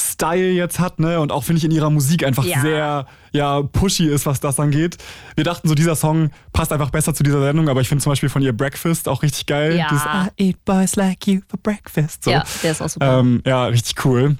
[0.00, 1.20] Style jetzt hat, ne?
[1.20, 2.60] Und auch finde ich in ihrer Musik einfach Ja.
[2.60, 4.96] sehr ja, pushy ist, was das angeht.
[5.36, 8.10] Wir dachten so, dieser Song passt einfach besser zu dieser Sendung, aber ich finde zum
[8.12, 9.76] Beispiel von ihr Breakfast auch richtig geil.
[9.76, 9.86] Ja.
[9.90, 12.24] Dieses I eat boys like you for breakfast.
[12.24, 12.30] So.
[12.30, 13.18] Ja, der ist auch super.
[13.20, 14.36] Ähm, ja, richtig cool.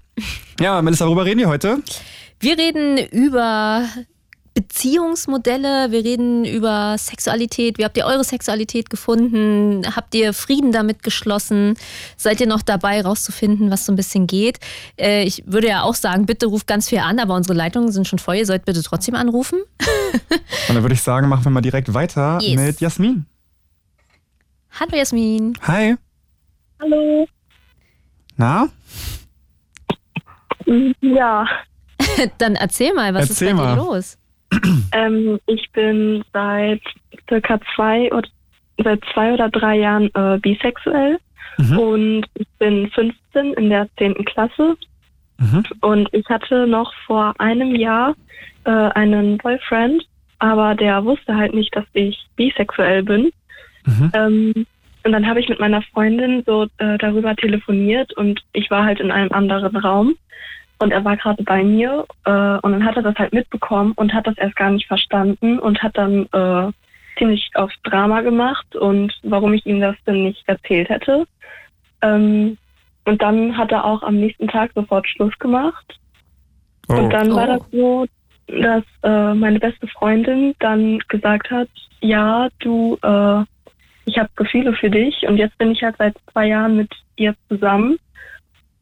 [0.59, 1.79] Ja, Melissa, worüber reden wir heute?
[2.41, 3.85] Wir reden über
[4.55, 7.79] Beziehungsmodelle, wir reden über Sexualität.
[7.79, 9.83] Wie habt ihr eure Sexualität gefunden?
[9.95, 11.75] Habt ihr Frieden damit geschlossen?
[12.17, 14.59] Seid ihr noch dabei, rauszufinden, was so ein bisschen geht?
[14.99, 18.09] Äh, ich würde ja auch sagen, bitte ruft ganz viel an, aber unsere Leitungen sind
[18.09, 18.37] schon voll.
[18.37, 19.61] Ihr sollt bitte trotzdem anrufen.
[20.69, 22.61] Und dann würde ich sagen, machen wir mal direkt weiter Yes.
[22.61, 23.27] mit Jasmin.
[24.79, 25.57] Hallo Jasmin.
[25.63, 25.97] Hi.
[26.81, 27.27] Hallo.
[28.37, 28.69] Na?
[31.01, 31.47] Ja,
[32.39, 33.75] Dann erzähl mal, was Erzähl ist bei mal.
[33.77, 34.17] dir los?
[34.93, 36.83] ähm, ich bin seit
[37.29, 38.29] circa zwei oder
[38.83, 41.19] seit zwei oder drei Jahren äh, bisexuell
[41.59, 41.79] Mhm.
[41.79, 44.15] und ich bin 15 in der 10.
[44.25, 44.77] Klasse
[45.39, 45.65] Mhm.
[45.81, 48.15] und ich hatte noch vor einem Jahr
[48.65, 50.05] äh, einen Boyfriend,
[50.39, 53.31] aber der wusste halt nicht, dass ich bisexuell bin.
[53.87, 54.13] Mhm.
[54.15, 54.67] Ähm,
[55.03, 59.01] und dann habe ich mit meiner Freundin so äh, darüber telefoniert und ich war halt
[59.01, 60.15] in einem anderen Raum
[60.81, 64.13] und er war gerade bei mir äh, und dann hat er das halt mitbekommen und
[64.15, 66.73] hat das erst gar nicht verstanden und hat dann äh,
[67.19, 71.27] ziemlich aufs Drama gemacht und warum ich ihm das denn nicht erzählt hätte.
[72.03, 72.57] Ähm,
[73.05, 75.99] und dann hat er auch am nächsten Tag sofort Schluss gemacht.
[76.89, 76.95] Oh.
[76.95, 77.59] Und dann war Oh.
[77.59, 78.07] das so,
[78.47, 81.69] dass äh, meine beste Freundin dann gesagt hat,
[82.01, 83.45] ja, du, äh,
[84.07, 87.35] ich habe Gefühle für dich und jetzt bin ich halt seit zwei Jahren mit ihr
[87.49, 87.99] zusammen.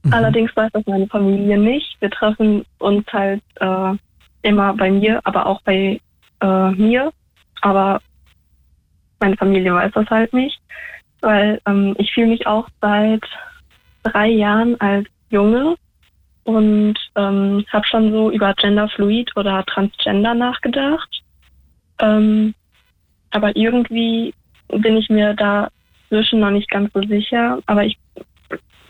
[0.08, 0.14] Mhm.
[0.14, 2.00] Allerdings weiß das meine Familie nicht.
[2.00, 3.94] Wir treffen uns halt äh,
[4.42, 6.00] immer bei mir, aber auch bei
[6.40, 7.12] äh, mir.
[7.60, 8.00] Aber
[9.20, 10.60] meine Familie weiß das halt nicht,
[11.20, 13.22] weil ähm, ich fühle mich auch seit
[14.04, 15.76] drei Jahren als Junge
[16.44, 21.22] und ähm, habe schon so über Genderfluid oder Transgender nachgedacht.
[22.00, 22.54] Ähm,
[23.30, 24.32] aber irgendwie
[24.68, 25.68] bin ich mir da
[26.08, 27.58] zwischen noch nicht ganz so sicher.
[27.66, 27.98] Aber ich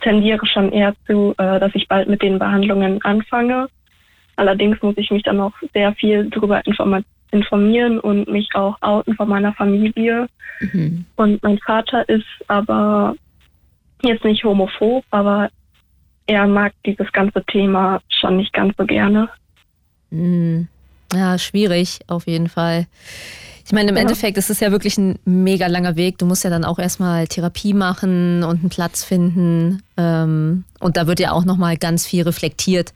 [0.00, 3.68] tendiere schon eher zu, äh, dass ich bald mit den Behandlungen anfange.
[4.36, 6.62] Allerdings muss ich mich dann noch sehr viel darüber
[7.30, 10.28] informieren und mich auch outen von meiner Familie.
[10.60, 11.04] Mhm.
[11.16, 13.16] Und mein Vater ist aber
[14.02, 15.50] jetzt nicht homophob, aber
[16.26, 19.28] er mag dieses ganze Thema schon nicht ganz so gerne.
[20.10, 20.68] Hm.
[21.12, 22.86] Ja, schwierig auf jeden Fall.
[23.68, 24.00] Ich meine, im Ja.
[24.00, 26.16] Endeffekt ist es ja wirklich ein mega langer Weg.
[26.16, 29.82] Du musst ja dann auch erstmal Therapie machen und einen Platz finden.
[29.98, 32.94] Ähm, und da wird ja auch nochmal ganz viel reflektiert,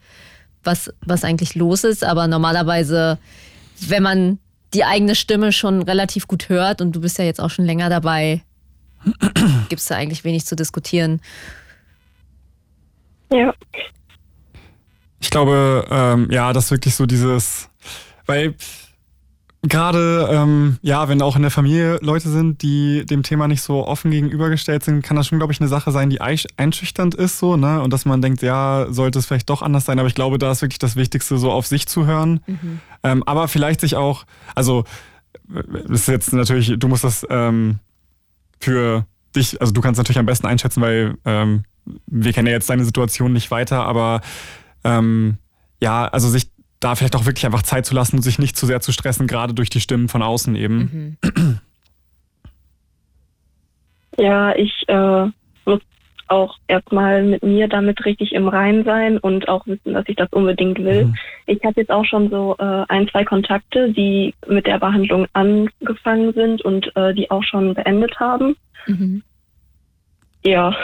[0.63, 2.03] was, was eigentlich los ist.
[2.03, 3.19] Aber normalerweise,
[3.81, 4.39] wenn man
[4.73, 7.89] die eigene Stimme schon relativ gut hört und du bist ja jetzt auch schon länger
[7.91, 8.41] dabei,
[9.69, 11.21] gibt es da eigentlich wenig zu diskutieren.
[13.31, 13.53] Ja.
[15.21, 17.69] Ich glaube, ähm, ja, das wirklich so dieses,
[18.25, 18.55] weil
[19.63, 23.87] gerade, ähm, ja, wenn auch in der Familie Leute sind, die dem Thema nicht so
[23.87, 27.55] offen gegenübergestellt sind, kann das schon, glaube ich, eine Sache sein, die einschüchternd ist, so,
[27.55, 27.81] ne?
[27.81, 29.99] Und dass man denkt, ja, sollte es vielleicht doch anders sein.
[29.99, 32.41] Aber ich glaube, da ist wirklich das Wichtigste, so auf sich zu hören.
[32.45, 32.79] Mhm.
[33.03, 34.83] Ähm, aber vielleicht sich auch, also,
[35.47, 37.79] das ist jetzt natürlich, du musst das ähm,
[38.59, 41.63] für dich, also du kannst natürlich am besten einschätzen, weil ähm,
[42.07, 44.21] wir kennen ja jetzt deine Situation nicht weiter, aber
[44.83, 45.37] ähm,
[45.81, 46.52] ja, also sich
[46.83, 49.27] da vielleicht auch wirklich einfach Zeit zu lassen und sich nicht zu sehr zu stressen,
[49.27, 51.17] gerade durch die Stimmen von außen eben.
[51.23, 51.59] Mhm.
[54.17, 55.25] Ja, ich äh,
[55.65, 55.81] muss
[56.27, 60.31] auch erstmal mit mir damit richtig im Rein sein und auch wissen, dass ich das
[60.31, 61.05] unbedingt will.
[61.05, 61.15] Mhm.
[61.47, 66.33] Ich habe jetzt auch schon so äh, ein, zwei Kontakte, die mit der Behandlung angefangen
[66.33, 68.55] sind und äh, die auch schon beendet haben.
[68.87, 69.23] Mhm.
[70.45, 70.75] Ja,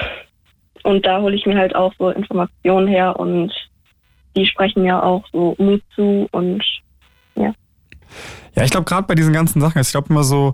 [0.83, 3.51] und da hole ich mir halt auch so Informationen her und
[4.39, 6.63] die sprechen ja auch so Mut zu und
[7.35, 7.53] ja.
[8.55, 10.53] Ja, ich glaube gerade bei diesen ganzen Sachen, ich glaube immer so,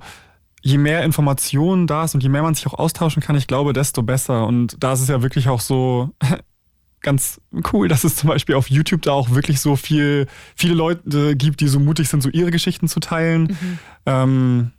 [0.65, 3.71] je mehr Informationen da ist und je mehr man sich auch austauschen kann, ich glaube,
[3.71, 4.47] desto besser.
[4.47, 6.09] Und da ist es ja wirklich auch so
[7.01, 7.39] ganz
[7.71, 10.25] cool, dass es zum Beispiel auf YouTube da auch wirklich so viel,
[10.55, 13.43] viele Leute gibt, die so mutig sind, so ihre Geschichten zu teilen.
[13.43, 13.79] Mhm.
[14.07, 14.71] Ähm,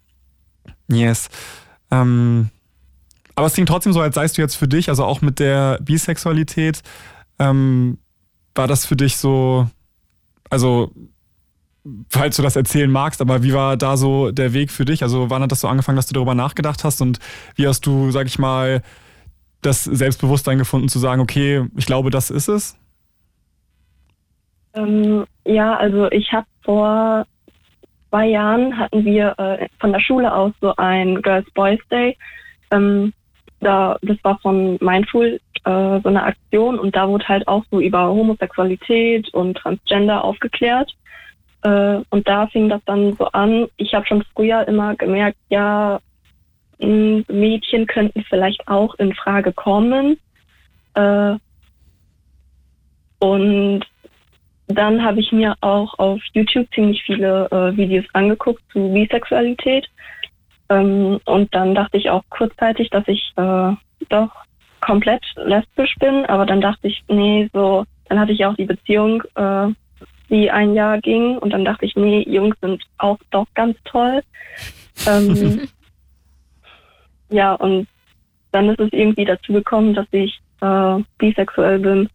[0.88, 1.28] yes.
[1.92, 2.50] Ähm,
[3.36, 5.78] aber es klingt trotzdem so, als seist du jetzt für dich, also auch mit der
[5.82, 6.82] Bisexualität,
[7.38, 7.98] ähm,
[8.56, 9.68] war das für dich so,
[10.50, 10.92] also
[12.08, 15.02] falls du das erzählen magst, aber wie war da so der Weg für dich?
[15.02, 17.18] Also wann hat das so angefangen, dass du darüber nachgedacht hast und
[17.54, 18.82] wie hast du, sag ich mal,
[19.62, 22.78] das Selbstbewusstsein gefunden zu sagen, okay, ich glaube, das ist es?
[24.74, 27.26] Ähm, ja, also ich habe vor
[28.10, 32.16] zwei Jahren hatten wir äh, von der Schule aus so ein Girls Boys Day.
[32.70, 33.12] Ähm,
[33.60, 37.80] da, das war von Mindful äh, so eine Aktion und da wurde halt auch so
[37.80, 40.94] über Homosexualität und Transgender aufgeklärt.
[41.62, 43.66] Äh, und da fing das dann so an.
[43.76, 46.00] Ich habe schon früher immer gemerkt, ja,
[46.78, 50.18] Mädchen könnten vielleicht auch in Frage kommen.
[50.94, 51.36] Äh,
[53.18, 53.84] und
[54.68, 59.88] dann habe ich mir auch auf YouTube ziemlich viele äh, Videos angeguckt zu Bisexualität.
[60.68, 63.72] Ähm, und dann dachte ich auch kurzzeitig, dass ich äh,
[64.08, 64.30] doch
[64.80, 69.22] komplett lesbisch bin, aber dann dachte ich, nee, so, dann hatte ich auch die Beziehung,
[69.34, 69.68] äh,
[70.28, 74.22] die ein Jahr ging und dann dachte ich, nee, Jungs sind auch doch ganz toll.
[75.06, 75.68] Ähm,
[77.30, 77.86] ja, und
[78.52, 82.08] dann ist es irgendwie dazu gekommen, dass ich äh, bisexuell bin.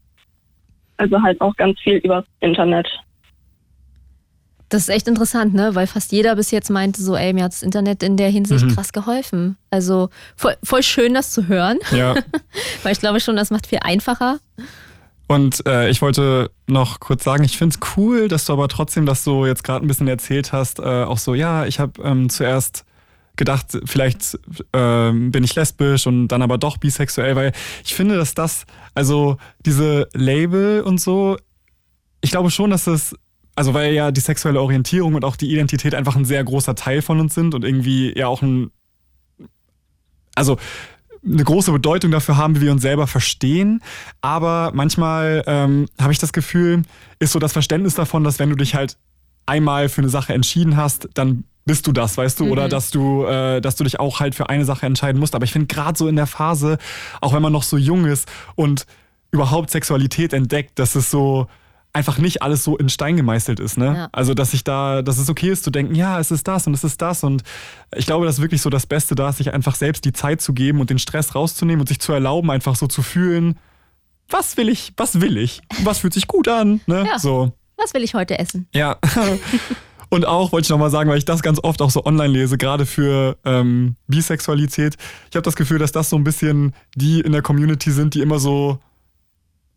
[0.98, 2.88] Also halt auch ganz viel übers Internet.
[4.72, 5.76] Das ist echt interessant, ne?
[5.76, 8.64] Weil fast jeder bis jetzt meinte so, ey, mir hat das Internet in der Hinsicht
[8.64, 8.74] mhm.
[8.74, 9.58] krass geholfen.
[9.70, 11.78] Also voll, voll schön, das zu hören.
[11.92, 12.16] Ja.
[12.84, 14.40] Weil ich glaube schon, das macht viel einfacher.
[15.28, 19.06] Und äh, ich wollte noch kurz sagen, ich finde es cool, dass du aber trotzdem
[19.06, 20.80] das so jetzt gerade ein bisschen erzählt hast.
[20.80, 22.86] Äh, auch so, ja, ich habe ähm, zuerst
[23.36, 24.40] gedacht, vielleicht
[24.72, 27.52] äh, bin ich lesbisch und dann aber doch bisexuell, weil
[27.84, 31.36] ich finde, dass das, also diese Label und so,
[32.22, 33.16] ich glaube schon, dass das
[33.62, 37.04] also weil ja die sexuelle Orientierung und auch die Identität einfach ein sehr großer Teil
[37.04, 38.72] von uns sind und irgendwie ja auch ein,
[40.34, 40.58] also
[41.24, 43.84] eine große Bedeutung dafür haben, wie wir uns selber verstehen.
[44.20, 46.82] Aber manchmal ähm, habe ich das Gefühl,
[47.20, 48.98] ist so das Verständnis davon, dass wenn du dich halt
[49.46, 52.52] einmal für eine Sache entschieden hast, dann bist du das, weißt du, mhm.
[52.54, 55.36] oder dass du, äh, dass du dich auch halt für eine Sache entscheiden musst.
[55.36, 56.80] Aber ich finde gerade so in der Phase,
[57.22, 58.88] auch wenn man noch so jung ist und
[59.30, 61.46] überhaupt Sexualität entdeckt, dass es so,
[61.94, 63.78] einfach nicht alles so in Stein gemeißelt ist.
[63.78, 63.86] Ne?
[63.86, 64.10] Ja.
[64.12, 66.74] Also, dass ich da, dass es okay ist zu denken, ja, es ist das und
[66.74, 67.24] es ist das.
[67.24, 67.44] Und
[67.96, 70.54] ich glaube, das ist wirklich so das Beste da, sich einfach selbst die Zeit zu
[70.54, 73.58] geben und den Stress rauszunehmen und sich zu erlauben, einfach so zu fühlen,
[74.30, 76.82] was will ich, was will ich, was fühlt sich gut an.
[76.86, 77.06] Ne?
[77.06, 77.20] Ja.
[77.20, 77.52] So.
[77.78, 78.68] Was will ich heute essen?
[78.74, 78.98] Ja.
[80.14, 82.58] Und auch wollte ich nochmal sagen, weil ich das ganz oft auch so online lese,
[82.58, 84.98] gerade für ähm, Bisexualität.
[85.30, 88.20] Ich habe das Gefühl, dass das so ein bisschen die in der Community sind, die
[88.20, 88.80] immer so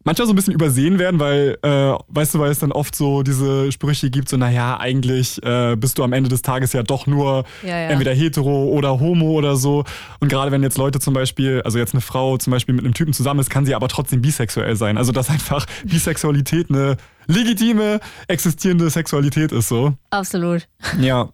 [0.04, 3.22] manchmal so ein bisschen übersehen werden, weil, äh, weißt du, weil es dann oft so
[3.22, 7.06] diese Sprüche gibt, so, naja, eigentlich äh, bist du am Ende des Tages ja doch
[7.06, 7.88] nur ja, ja.
[7.88, 9.84] entweder hetero oder homo oder so.
[10.20, 12.94] Und gerade wenn jetzt Leute zum Beispiel, also jetzt eine Frau zum Beispiel mit einem
[12.94, 14.98] Typen zusammen ist, kann sie aber trotzdem bisexuell sein.
[14.98, 16.96] Also dass einfach Bisexualität eine
[17.26, 19.94] legitime, existierende Sexualität ist so.
[20.10, 20.68] Absolut.
[21.00, 21.30] Ja.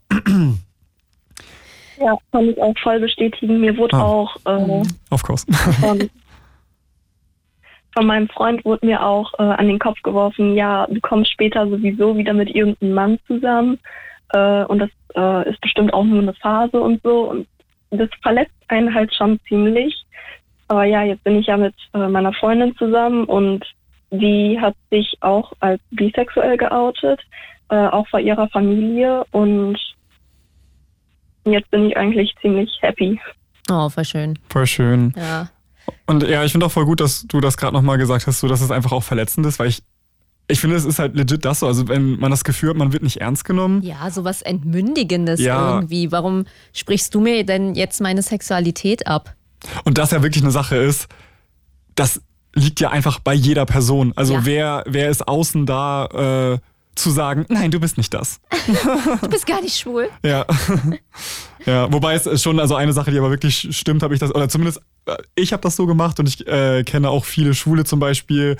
[2.00, 3.60] Ja, kann ich auch voll bestätigen.
[3.60, 4.02] Mir wurde ah.
[4.02, 5.44] auch äh, of course.
[5.80, 6.08] von,
[7.94, 11.68] von meinem Freund wurde mir auch äh, an den Kopf geworfen, ja, du kommst später
[11.68, 13.78] sowieso wieder mit irgendeinem Mann zusammen
[14.32, 17.46] äh, und das äh, ist bestimmt auch nur eine Phase und so und
[17.90, 20.04] das verletzt einen halt schon ziemlich.
[20.68, 23.64] Aber ja, jetzt bin ich ja mit äh, meiner Freundin zusammen und
[24.12, 27.20] die hat sich auch als bisexuell geoutet,
[27.70, 29.78] äh, auch vor ihrer Familie und
[31.44, 33.20] jetzt bin ich eigentlich ziemlich happy.
[33.68, 34.38] Oh, voll schön.
[34.48, 35.12] Voll schön.
[35.16, 35.48] Ja.
[36.06, 38.48] Und ja, ich finde auch voll gut, dass du das gerade nochmal gesagt hast, so
[38.48, 39.82] dass es einfach auch verletzend ist, weil ich,
[40.48, 41.66] ich finde, es ist halt legit das so.
[41.66, 43.82] Also wenn man das Gefühl hat, man wird nicht ernst genommen.
[43.82, 45.76] Ja, sowas Entmündigendes Ja.
[45.76, 46.10] irgendwie.
[46.12, 49.34] Warum sprichst du mir denn jetzt meine Sexualität ab?
[49.84, 51.06] Und das ja wirklich eine Sache ist,
[51.94, 52.20] das
[52.54, 54.12] liegt ja einfach bei jeder Person.
[54.16, 54.44] Also Ja.
[54.44, 56.58] wer, wer ist außen da äh,
[56.94, 58.40] zu sagen, nein, du bist nicht das.
[59.20, 60.08] Du bist gar nicht schwul.
[60.24, 60.44] Ja.
[61.66, 64.48] ja, wobei es schon also eine Sache, die aber wirklich stimmt, habe ich das, oder
[64.48, 68.00] zumindest äh, ich habe das so gemacht und ich äh, kenne auch viele Schwule zum
[68.00, 68.56] Beispiel,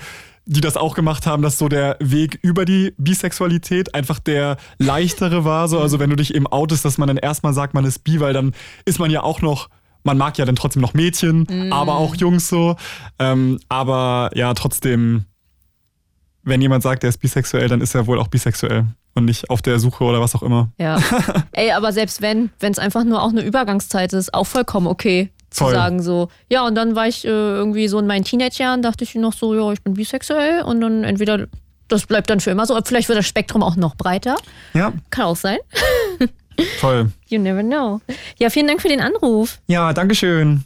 [0.47, 5.45] die das auch gemacht haben, dass so der Weg über die Bisexualität einfach der leichtere
[5.45, 5.69] war.
[5.69, 8.21] So, also wenn du dich eben outest, dass man dann erstmal sagt, man ist bi,
[8.21, 8.53] weil dann
[8.85, 9.69] ist man ja auch noch,
[10.03, 12.77] man mag ja dann trotzdem noch Mädchen, aber auch Jungs so.
[13.19, 15.27] Ähm, aber ja, trotzdem,
[16.43, 19.63] wenn jemand sagt, er ist bisexuell, dann ist er wohl auch bisexuell und nicht auf
[19.63, 20.71] der Suche oder was auch immer.
[20.79, 20.99] Ja.
[21.53, 25.31] Ey, aber selbst wenn, wenn es einfach nur auch eine Übergangszeit ist, auch vollkommen okay
[25.51, 25.75] zu Voll.
[25.75, 26.29] sagen so.
[26.49, 29.55] Ja, und dann war ich äh, irgendwie so in meinen Teenagerjahren, dachte ich noch so,
[29.55, 31.47] ja, ich bin bisexuell und dann entweder
[31.89, 34.37] das bleibt dann für immer so, oder vielleicht wird das Spektrum auch noch breiter.
[34.75, 35.59] Ja, Kann auch sein.
[36.81, 37.11] toll.
[37.29, 38.01] You never know.
[38.39, 39.59] Ja, vielen Dank für den Anruf.
[39.67, 40.65] Ja, Dankeschön.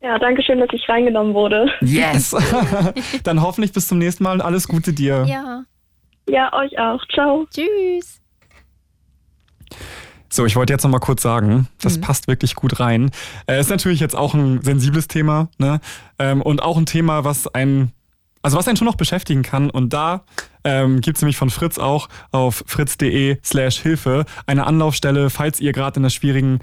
[0.00, 1.70] Ja, danke schön, dass ich reingenommen wurde.
[1.80, 2.36] Yes.
[3.24, 5.24] Dann hoffentlich bis zum nächsten Mal und alles Gute dir.
[5.26, 5.64] Ja.
[6.28, 7.00] Ja, euch auch.
[7.08, 7.46] Ciao.
[7.52, 8.20] Tschüss.
[10.30, 13.10] So, ich wollte jetzt noch mal kurz sagen, das passt wirklich gut rein.
[13.46, 15.80] Äh, ist natürlich jetzt auch ein sensibles Thema, ne?
[16.18, 17.92] Ähm, und auch ein Thema, was einen,
[18.42, 19.70] also was einen schon noch beschäftigen kann.
[19.70, 20.24] Und da
[20.64, 25.72] ähm, gibt es nämlich von Fritz auch auf fritz.de slash Hilfe eine Anlaufstelle, falls ihr
[25.72, 26.60] gerade in einer schwierigen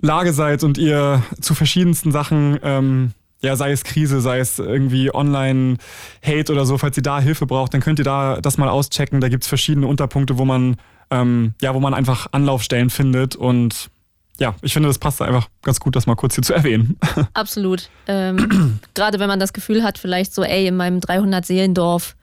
[0.00, 5.14] Lage seid und ihr zu verschiedensten Sachen, ähm, ja, sei es Krise, sei es irgendwie
[5.14, 9.20] Online-Hate oder so, falls ihr da Hilfe braucht, dann könnt ihr da das mal auschecken.
[9.20, 10.76] Da gibt's verschiedene Unterpunkte, wo man,
[11.10, 13.36] ähm, ja, wo man einfach Anlaufstellen findet.
[13.36, 13.90] Und
[14.38, 16.98] ja, ich finde, das passt einfach ganz gut, das mal kurz hier zu erwähnen.
[17.34, 17.90] Absolut.
[18.06, 22.16] Ähm, Gerade wenn man das Gefühl hat, vielleicht so, ey, in meinem 300-Seelendorf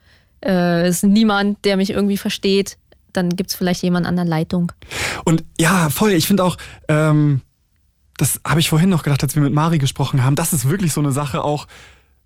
[0.44, 2.76] äh, ist niemand, der mich irgendwie versteht,
[3.12, 4.72] dann gibt es vielleicht jemanden an der Leitung.
[5.24, 6.56] Und ja, voll, ich finde auch,
[6.88, 7.40] ähm,
[8.16, 10.92] das habe ich vorhin noch gedacht, als wir mit Mari gesprochen haben, das ist wirklich
[10.92, 11.66] so eine Sache auch,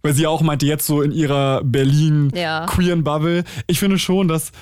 [0.02, 2.66] weil sie auch meinte, jetzt so in ihrer Berlin Ja.
[2.66, 3.44] queeren Bubble.
[3.66, 4.52] Ich finde schon, dass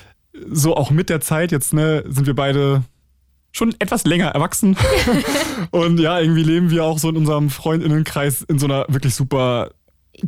[0.50, 2.82] so auch mit der Zeit, jetzt ne, sind wir beide
[3.52, 4.76] schon etwas länger erwachsen.
[5.70, 9.70] Und ja, irgendwie leben wir auch so in unserem Freundinnenkreis in so einer wirklich super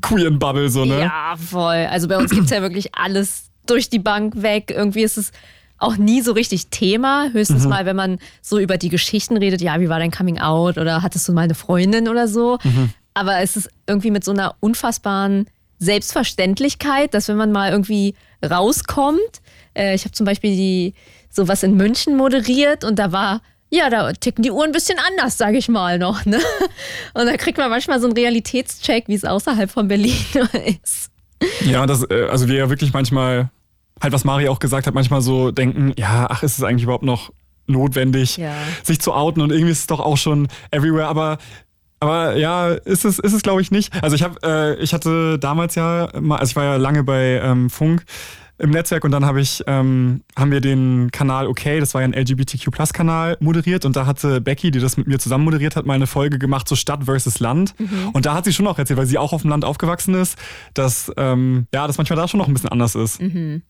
[0.00, 1.00] queeren Bubble, so, ne?
[1.00, 1.86] Ja, voll.
[1.90, 4.72] Also bei uns gibt es ja wirklich alles durch die Bank weg.
[4.74, 5.30] Irgendwie ist es
[5.78, 7.30] auch nie so richtig Thema.
[7.32, 10.76] Höchstens mal, wenn man so über die Geschichten redet, ja, wie war dein Coming Out
[10.78, 12.58] oder hattest du mal eine Freundin oder so.
[13.14, 15.46] Aber es ist irgendwie mit so einer unfassbaren
[15.78, 18.14] Selbstverständlichkeit, dass wenn man mal irgendwie
[18.44, 19.20] rauskommt,
[19.74, 20.94] äh, ich habe zum Beispiel die
[21.30, 25.36] sowas in München moderiert und da war ja, da ticken die Uhren ein bisschen anders,
[25.36, 26.24] sage ich mal noch.
[26.24, 26.40] Ne?
[27.14, 30.14] Und da kriegt man manchmal so einen Realitätscheck, wie es außerhalb von Berlin
[30.82, 31.10] ist.
[31.66, 33.50] Ja, das, äh, also wir ja wirklich manchmal,
[34.02, 37.04] halt was Mari auch gesagt hat, manchmal so denken, ja, ach, ist es eigentlich überhaupt
[37.04, 37.30] noch
[37.66, 38.54] notwendig, Ja.
[38.82, 41.38] sich zu outen und irgendwie ist es doch auch schon everywhere, aber
[42.00, 43.92] aber ja, ist es, ist es glaube ich nicht.
[44.04, 47.40] Also ich habe, äh, ich hatte damals ja, mal, also ich war ja lange bei
[47.42, 48.04] ähm, Funk
[48.58, 52.08] im Netzwerk und dann habe ich, ähm, haben wir den Kanal Okay, das war ja
[52.08, 55.94] ein LGBTQ-Plus-Kanal, moderiert und da hatte Becky, die das mit mir zusammen moderiert hat, mal
[55.94, 57.74] eine Folge gemacht, so Stadt versus Land.
[58.12, 60.36] Und da hat sie schon auch erzählt, weil sie auch auf dem Land aufgewachsen ist,
[60.74, 63.20] dass, ähm, ja, das manchmal da schon noch ein bisschen anders ist.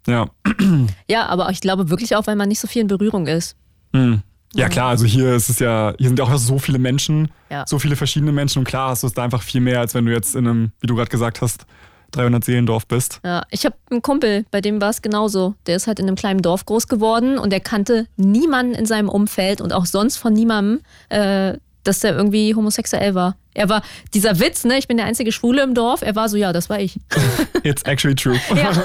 [0.07, 0.26] Ja.
[1.11, 3.57] Ja, aber ich glaube wirklich auch, weil man nicht so viel in Berührung ist.
[3.95, 4.22] Hm.
[4.55, 7.64] Ja klar, also hier ist es ja, hier sind ja auch so viele Menschen, Ja.
[7.66, 10.07] so viele verschiedene Menschen und klar hast du es da einfach viel mehr, als wenn
[10.07, 11.66] du jetzt in einem, wie du gerade gesagt hast,
[12.13, 13.21] 300 Seelendorf bist.
[13.25, 15.55] Ja, ich habe einen Kumpel, bei dem war es genauso.
[15.67, 19.09] Der ist halt in einem kleinen Dorf groß geworden und der kannte niemanden in seinem
[19.09, 20.81] Umfeld und auch sonst von niemandem,
[21.11, 23.37] äh, dass der irgendwie homosexuell war.
[23.55, 23.83] Er war
[24.15, 24.79] dieser Witz, ne?
[24.79, 26.03] Ich bin der einzige Schwule im Dorf.
[26.03, 26.99] Er war so, ja, das war ich.
[27.65, 28.39] It's actually true.
[28.55, 28.71] Ja.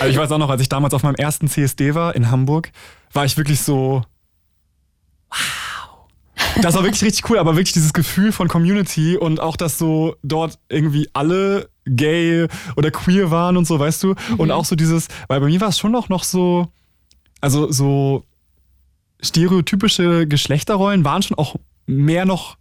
[0.00, 2.72] Also ich weiß auch noch, als ich damals auf meinem ersten CSD war in Hamburg,
[3.12, 4.02] war ich wirklich so,
[5.30, 5.92] wow.
[6.60, 10.16] Das war wirklich richtig cool, aber wirklich dieses Gefühl von Community und auch, dass so
[10.22, 14.14] dort irgendwie alle gay oder queer waren und so, weißt du?
[14.38, 16.68] Und auch so dieses, weil bei mir war es schon auch noch so,
[17.40, 18.24] also so
[19.20, 21.56] stereotypische Geschlechterrollen waren schon auch
[21.86, 22.56] mehr noch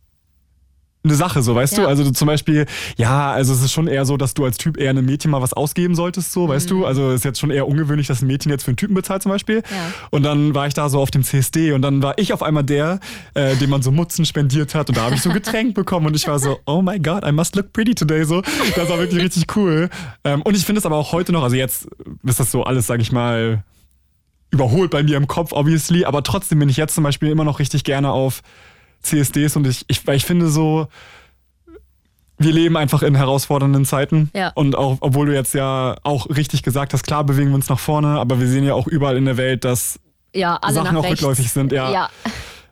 [1.03, 1.83] eine Sache, so, weißt Ja.
[1.83, 1.87] du?
[1.89, 4.77] Also du zum Beispiel, ja, also es ist schon eher so, dass du als Typ
[4.77, 6.85] eher einem Mädchen mal was ausgeben solltest, so, weißt du?
[6.85, 9.23] Also es ist jetzt schon eher ungewöhnlich, dass ein Mädchen jetzt für einen Typen bezahlt
[9.23, 9.57] zum Beispiel.
[9.71, 9.93] Ja.
[10.11, 12.63] Und dann war ich da so auf dem CSD und dann war ich auf einmal
[12.63, 12.99] der,
[13.33, 16.15] äh, dem man so Mutzen spendiert hat und da habe ich so Getränk bekommen und
[16.15, 18.41] ich war so, oh my god, I must look pretty today, so.
[18.75, 19.89] Das war wirklich richtig cool.
[20.23, 21.87] Ähm, und ich finde es aber auch heute noch, also jetzt
[22.23, 23.63] ist das so alles, sag ich mal,
[24.51, 27.59] überholt bei mir im Kopf, obviously, aber trotzdem bin ich jetzt zum Beispiel immer noch
[27.59, 28.41] richtig gerne auf
[29.01, 30.87] CSDs und ich, ich, weil ich finde so,
[32.37, 34.31] wir leben einfach in herausfordernden Zeiten.
[34.35, 34.49] Ja.
[34.55, 37.79] Und auch, obwohl du jetzt ja auch richtig gesagt hast, klar bewegen wir uns nach
[37.79, 39.99] vorne, aber wir sehen ja auch überall in der Welt, dass
[40.33, 41.21] Ja, Sachen auch rechts.
[41.21, 41.91] rückläufig sind, ja.
[41.91, 42.09] ja.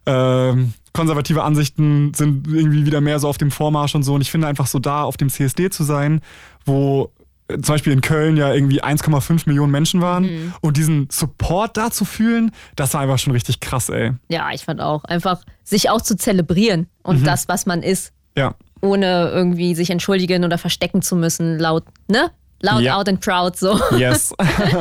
[0.06, 4.16] ähm, konservative Ansichten sind irgendwie wieder mehr so auf dem Vormarsch und so.
[4.16, 6.22] Und ich finde einfach so da auf dem CSD zu sein,
[6.66, 7.12] wo
[7.50, 10.54] zum Beispiel in Köln ja irgendwie 1,5 Millionen Menschen waren Mhm.
[10.62, 14.14] und diesen Support da zu fühlen, das war einfach schon richtig krass, ey.
[14.30, 15.04] Ja, ich fand auch.
[15.06, 18.54] Einfach sich auch zu zelebrieren und das, was man ist, Ja.
[18.82, 22.32] ohne irgendwie sich entschuldigen oder verstecken zu müssen, laut, ne?
[22.62, 22.98] Loud, Ja.
[22.98, 23.80] out and proud, so.
[23.98, 24.34] Yes.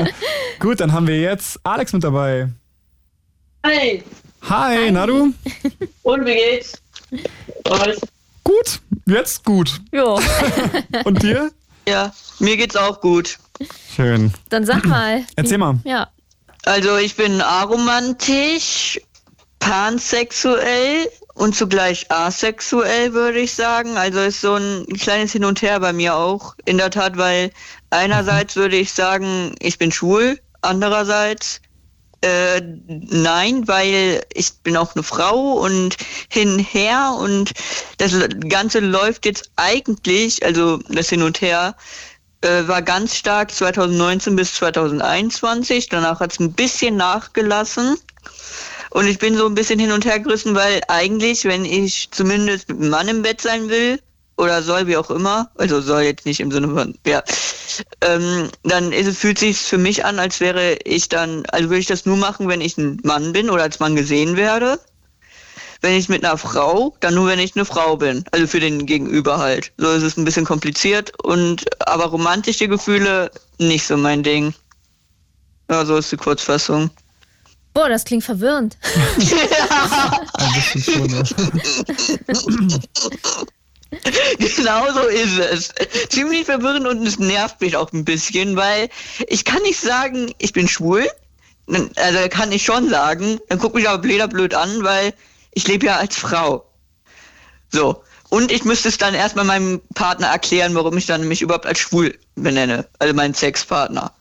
[0.58, 2.48] Gut, dann haben wir jetzt Alex mit dabei.
[3.64, 4.02] Hi,
[4.48, 5.32] Hi, na du?
[6.02, 6.72] und wie geht's?
[8.44, 9.80] Gut, jetzt gut.
[9.92, 10.18] Jo,
[11.04, 11.50] Und dir?
[11.88, 13.38] Ja, mir geht's auch gut.
[13.94, 14.32] Schön.
[14.50, 15.24] dann sag mal.
[15.36, 15.78] Erzähl mal.
[15.84, 16.08] Ja.
[16.64, 19.00] Also ich bin aromantisch,
[19.58, 23.96] pansexuell und zugleich asexuell, würde ich sagen.
[23.96, 26.54] Also ist so ein kleines Hin und Her bei mir auch.
[26.66, 27.52] In der Tat, weil
[27.90, 31.60] einerseits würde ich sagen, ich bin schwul, andererseits
[32.20, 35.96] äh, nein, weil ich bin auch eine Frau und
[36.28, 37.52] hinher und
[37.98, 38.12] das
[38.48, 41.76] Ganze läuft jetzt eigentlich, also das Hin und Her,
[42.40, 45.88] äh, war ganz stark 2019 bis 2021.
[45.88, 47.96] Danach hat es ein bisschen nachgelassen.
[48.90, 52.68] Und ich bin so ein bisschen hin und her gerissen, weil eigentlich, wenn ich zumindest
[52.68, 54.00] mit einem Mann im Bett sein will,
[54.38, 57.22] oder soll, wie auch immer, also soll jetzt nicht im Sinne von, ja,
[58.00, 61.80] ähm, dann ist, es- fühlt sich für mich an, als wäre ich dann, also würde
[61.80, 64.80] ich das nur machen, wenn ich ein Mann bin oder als Mann gesehen werde.
[65.80, 68.24] Wenn ich mit einer Frau, dann nur, wenn ich eine Frau bin.
[68.32, 69.70] Also für den Gegenüber halt.
[69.76, 74.54] So ist es ein bisschen kompliziert und aber romantische Gefühle nicht so mein Ding.
[75.70, 76.90] Ja, so ist die Kurzfassung.
[77.74, 78.76] Boah, das klingt verwirrend.
[80.32, 81.22] Ein bisschen schon, ja.
[84.38, 85.74] Genau so ist es.
[86.08, 88.88] Ziemlich verwirrend und es nervt mich auch ein bisschen, weil
[89.28, 91.08] ich kann nicht sagen, ich bin schwul.
[91.96, 93.38] Also kann ich schon sagen.
[93.48, 95.14] Dann guckt mich aber blöder blöd an, weil
[95.52, 96.64] ich lebe ja als Frau.
[97.70, 98.02] So.
[98.30, 101.78] Und ich müsste es dann erstmal meinem Partner erklären, warum ich dann mich überhaupt als
[101.78, 102.86] schwul benenne.
[102.98, 104.12] Also meinen Sexpartner.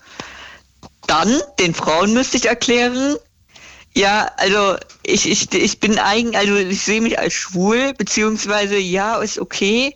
[1.07, 3.17] Dann, den Frauen müsste ich erklären,
[3.97, 9.17] ja, also ich, ich, ich bin eigen, also ich sehe mich als schwul, beziehungsweise ja,
[9.17, 9.95] ist okay,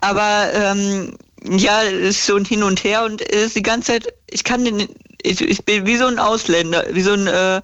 [0.00, 4.14] aber ähm, ja, ist so ein Hin und Her und es ist die ganze Zeit,
[4.30, 4.88] ich kann den,
[5.22, 7.60] ich, ich bin wie so ein Ausländer, wie so ein äh,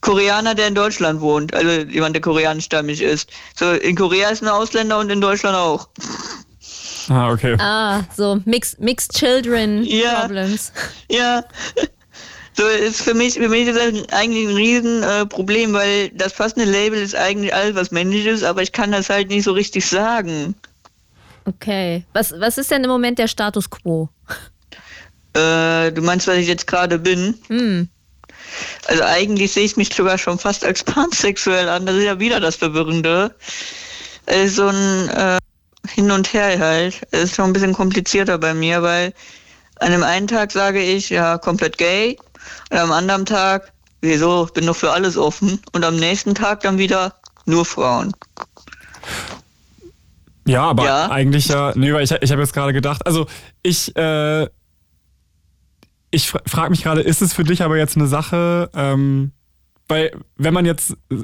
[0.00, 3.30] Koreaner, der in Deutschland wohnt, also jemand, der koreanischstammig ist.
[3.54, 5.88] So, in Korea ist ein Ausländer und in Deutschland auch.
[7.08, 7.56] Ah, okay.
[7.58, 10.20] Ah, so Mixed, mixed Children Ja.
[10.20, 10.72] Problems.
[11.08, 11.44] Ja.
[12.54, 16.34] So ist für mich, für mich ist das eigentlich ein riesen äh, Problem, weil das
[16.34, 19.52] passende Label ist eigentlich alles, was männlich ist, aber ich kann das halt nicht so
[19.52, 20.54] richtig sagen.
[21.44, 22.04] Okay.
[22.12, 24.08] Was, was ist denn im Moment der Status quo?
[25.34, 27.34] Äh, du meinst, was ich jetzt gerade bin?
[27.48, 27.88] Hm.
[28.86, 31.86] Also eigentlich sehe ich mich sogar schon fast als pansexuell an.
[31.86, 33.34] Das ist ja wieder das Verwirrende.
[34.26, 35.38] Es ist so ein äh,
[35.88, 37.00] Hin und Her halt.
[37.10, 39.14] Es ist schon ein bisschen komplizierter bei mir, weil
[39.80, 42.18] an dem einen Tag sage ich, ja, komplett gay.
[42.70, 45.60] Und am anderen Tag, wieso, ich bin doch für alles offen.
[45.72, 47.14] Und am nächsten Tag dann wieder
[47.46, 48.12] nur Frauen.
[50.46, 51.10] Ja, aber Ja?
[51.10, 53.26] eigentlich ja, nee, weil ich, ich habe jetzt gerade gedacht, also
[53.62, 54.48] ich, äh,
[56.10, 59.32] ich fra frage mich gerade, ist es für dich aber jetzt eine Sache, ähm,
[59.88, 61.22] weil wenn man jetzt, äh,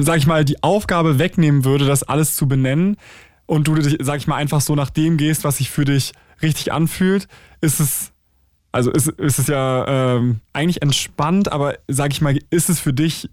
[0.00, 2.96] sag ich mal, die Aufgabe wegnehmen würde, das alles zu benennen
[3.46, 6.12] und du dich, sag ich mal, einfach so nach dem gehst, was sich für dich
[6.42, 7.28] richtig anfühlt,
[7.60, 8.12] ist es,
[8.76, 12.92] also ist, ist es ja ähm, eigentlich entspannt, aber sag ich mal, ist es für
[12.92, 13.30] dich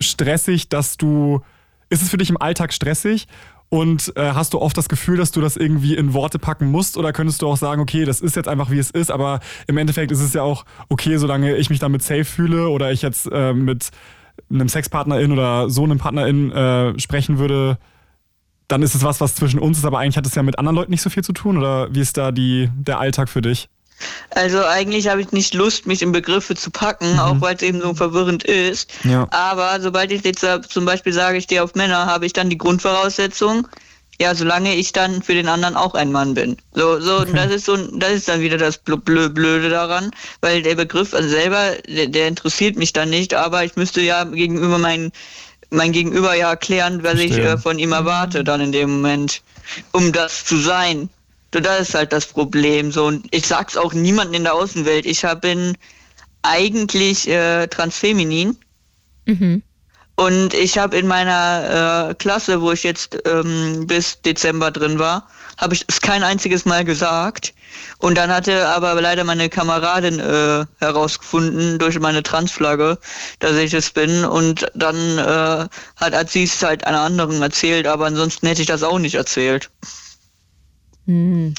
[0.00, 1.40] stressig, dass du,
[1.88, 3.28] ist es für dich im Alltag stressig?
[3.68, 6.98] Und äh, hast du oft das Gefühl, dass du das irgendwie in Worte packen musst?
[6.98, 9.78] Oder könntest du auch sagen, okay, das ist jetzt einfach wie es ist, aber im
[9.78, 13.30] Endeffekt ist es ja auch okay, solange ich mich damit safe fühle oder ich jetzt
[13.30, 13.90] äh, mit
[14.50, 17.78] einem Sexpartnerin oder so einem Partnerin äh, sprechen würde,
[18.66, 20.74] dann ist es was, was zwischen uns ist, aber eigentlich hat es ja mit anderen
[20.76, 21.56] Leuten nicht so viel zu tun.
[21.56, 23.68] Oder wie ist da die, der Alltag für dich?
[24.30, 27.80] Also eigentlich habe ich nicht Lust, mich in Begriffe zu packen, auch weil es eben
[27.80, 28.90] so verwirrend ist.
[29.04, 29.26] Ja.
[29.30, 32.50] Aber sobald ich jetzt äh, zum Beispiel sage, ich stehe auf Männer, habe ich dann
[32.50, 33.68] die Grundvoraussetzung,
[34.20, 36.56] ja, solange ich dann für den anderen auch ein Mann bin.
[36.74, 37.32] So, so, okay.
[37.34, 41.72] das ist so, das ist dann wieder das Blöde daran, weil der Begriff also selber,
[41.88, 45.12] der, der interessiert mich dann nicht, aber ich müsste ja gegenüber mein,
[45.70, 47.32] mein Gegenüber ja erklären, was Verstehen.
[47.32, 49.42] ich äh, von ihm erwarte, dann in dem Moment,
[49.92, 51.08] um das zu sein.
[51.52, 52.92] So, das ist halt das Problem.
[52.92, 55.06] So, und ich sag's auch niemandem in der Außenwelt.
[55.06, 55.76] Ich hab, bin
[56.42, 58.56] eigentlich äh, transfeminin.
[59.26, 59.62] Mhm.
[60.16, 65.26] Und ich habe in meiner äh, Klasse, wo ich jetzt ähm, bis Dezember drin war,
[65.58, 67.54] habe ich es kein einziges Mal gesagt.
[67.98, 72.98] Und dann hatte aber leider meine Kameradin äh, herausgefunden durch meine Transflagge,
[73.38, 74.24] dass ich es bin.
[74.24, 78.68] Und dann äh, hat, hat sie es halt einer anderen erzählt, aber ansonsten hätte ich
[78.68, 79.70] das auch nicht erzählt.
[81.06, 81.54] Hm.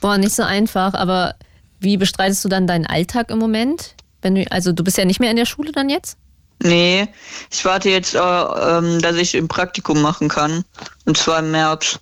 [0.00, 1.34] Boah, nicht so einfach, aber
[1.80, 3.94] wie bestreitest du dann deinen Alltag im Moment?
[4.20, 6.16] Wenn du, also du bist ja nicht mehr in der Schule dann jetzt?
[6.62, 7.08] Nee,
[7.50, 10.64] ich warte jetzt, äh, ähm, dass ich ein Praktikum machen kann.
[11.06, 11.98] Und zwar im März.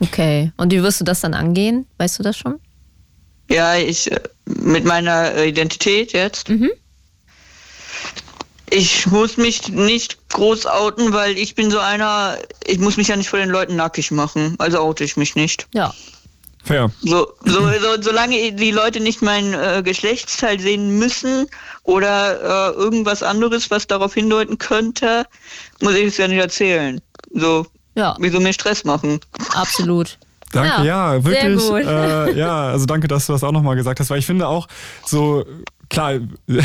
[0.00, 0.52] Okay.
[0.56, 1.86] Und wie wirst du das dann angehen?
[1.98, 2.60] Weißt du das schon?
[3.50, 6.48] Ja, ich äh, mit meiner Identität jetzt.
[6.48, 6.70] Mhm.
[8.70, 13.16] Ich muss mich nicht groß outen, weil ich bin so einer, ich muss mich ja
[13.16, 14.56] nicht vor den Leuten nackig machen.
[14.58, 15.66] Also oute ich mich nicht.
[15.72, 15.94] Ja.
[16.64, 16.90] Fair.
[17.00, 21.46] So, so, so, solange die Leute nicht mein äh, Geschlechtsteil sehen müssen
[21.84, 25.24] oder äh, irgendwas anderes, was darauf hindeuten könnte,
[25.80, 27.00] muss ich es ja nicht erzählen.
[27.32, 28.16] So, ja.
[28.18, 29.20] wieso mir Stress machen?
[29.54, 30.18] Absolut.
[30.52, 31.86] Danke, ja, ja wirklich.
[31.86, 34.68] Äh, ja, also danke, dass du das auch nochmal gesagt hast, weil ich finde auch
[35.04, 35.44] so,
[35.88, 36.14] klar,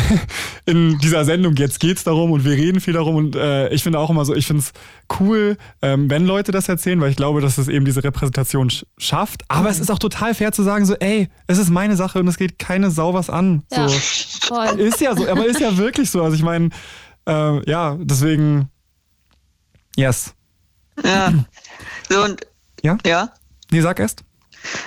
[0.66, 3.82] in dieser Sendung jetzt geht es darum und wir reden viel darum und äh, ich
[3.82, 4.72] finde auch immer so, ich finde es
[5.18, 9.42] cool, ähm, wenn Leute das erzählen, weil ich glaube, dass es eben diese Repräsentation schafft.
[9.48, 9.68] Aber mhm.
[9.68, 12.36] es ist auch total fair zu sagen, so, ey, es ist meine Sache und es
[12.36, 13.62] geht keine Sau was an.
[13.72, 13.98] Ja, so.
[13.98, 14.80] voll.
[14.80, 16.22] Ist ja so, aber ist ja wirklich so.
[16.22, 16.70] Also ich meine,
[17.26, 18.68] äh, ja, deswegen,
[19.96, 20.34] yes.
[21.02, 21.32] Ja.
[22.10, 22.46] So und
[22.82, 22.98] ja?
[23.06, 23.30] Ja.
[23.70, 24.24] Nee, sag erst.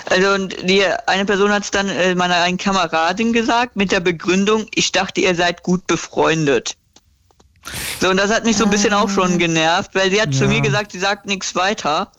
[0.10, 4.00] Also und die eine Person hat es dann äh, meiner einen Kameradin gesagt mit der
[4.00, 6.76] Begründung, ich dachte, ihr seid gut befreundet.
[8.00, 9.38] So, und das hat mich so ein bisschen auch schon ah.
[9.38, 10.40] genervt, weil sie hat ja.
[10.40, 12.12] zu mir gesagt, sie sagt nichts weiter.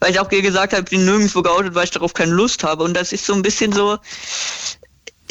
[0.00, 2.84] Weil ich auch gesagt habe, ich bin nirgendwo geoutet, weil ich darauf keine Lust habe.
[2.84, 3.98] Und das ist so ein bisschen so,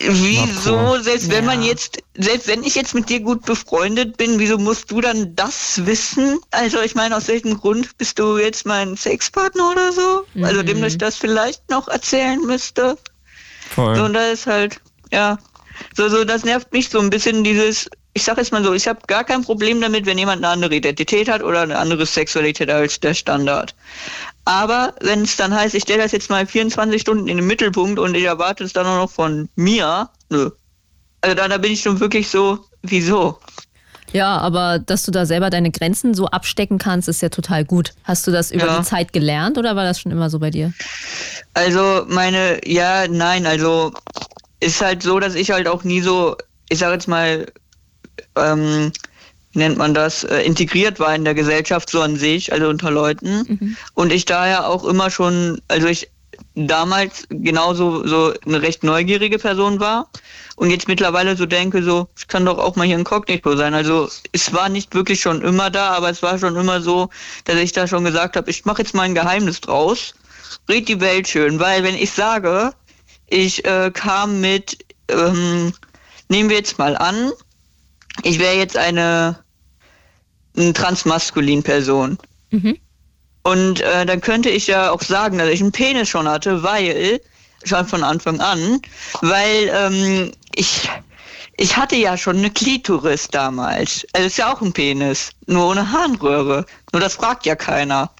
[0.08, 4.58] Wieso, selbst wenn man jetzt, selbst wenn ich jetzt mit dir gut befreundet bin, wieso
[4.58, 6.40] musst du dann das wissen?
[6.52, 10.26] Also ich meine, aus welchem Grund bist du jetzt mein Sexpartner oder so?
[10.34, 10.44] Mhm.
[10.46, 12.98] Also dem ich das vielleicht noch erzählen müsste.
[13.70, 13.96] Voll.
[13.96, 14.80] So, und da ist halt,
[15.12, 15.38] ja,
[15.96, 17.90] so, so, das nervt mich so ein bisschen dieses,
[18.20, 20.76] ich sag jetzt mal so, ich habe gar kein Problem damit, wenn jemand eine andere
[20.76, 23.74] Identität hat oder eine andere Sexualität als der Standard.
[24.44, 27.98] Aber wenn es dann heißt, ich stelle das jetzt mal 24 Stunden in den Mittelpunkt
[27.98, 30.50] und ich erwarte es dann auch noch von mir, nö.
[31.22, 33.40] Also da, da bin ich schon wirklich so, wieso?
[34.12, 37.94] Ja, aber dass du da selber deine Grenzen so abstecken kannst, ist ja total gut.
[38.04, 38.80] Hast du das über ja.
[38.80, 40.74] die Zeit gelernt oder war das schon immer so bei dir?
[41.54, 43.94] Also meine, ja, nein, also
[44.60, 46.36] ist halt so, dass ich halt auch nie so,
[46.70, 47.46] ich sag jetzt mal,
[48.42, 48.92] ähm,
[49.52, 52.92] wie nennt man das, äh, integriert war in der Gesellschaft so an sich, also unter
[52.92, 53.46] Leuten.
[53.48, 53.78] Mhm.
[53.96, 56.10] Und ich daher auch immer schon, also ich
[56.56, 60.10] damals genauso so eine recht neugierige Person war
[60.56, 63.74] und jetzt mittlerweile so denke, so, ich kann doch auch mal hier inkognito sein.
[63.74, 67.10] Also es war nicht wirklich schon immer da, aber es war schon immer so,
[67.46, 70.14] dass ich da schon gesagt habe, ich mache jetzt mal ein Geheimnis draus,
[70.68, 72.74] red die Welt schön, weil wenn ich sage,
[73.28, 74.78] ich äh, kam mit,
[75.10, 75.74] ähm,
[76.28, 77.32] nehmen wir jetzt mal an,
[78.24, 79.40] ich wäre jetzt eine,
[80.56, 82.18] eine transmaskulin Person.
[82.52, 82.78] Mhm.
[83.44, 87.20] Und äh, dann könnte ich ja auch sagen, dass ich einen Penis schon hatte, weil,
[87.64, 88.82] schon von Anfang an,
[89.22, 90.90] weil ähm, ich,
[91.58, 94.06] ich hatte ja schon eine Klitoris damals.
[94.14, 96.66] Also ist ja auch ein Penis, nur ohne Harnröhre.
[96.92, 98.12] Nur das fragt ja keiner.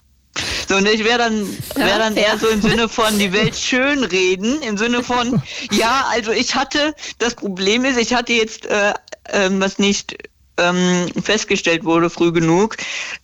[0.68, 4.04] So, und ich wäre dann, wär dann eher so im Sinne von die Welt schön
[4.04, 8.90] reden, im Sinne von, ja, also ich hatte, das Problem ist, ich hatte jetzt, äh,
[9.24, 10.16] äh, was nicht
[10.60, 12.76] ähm, festgestellt wurde früh genug,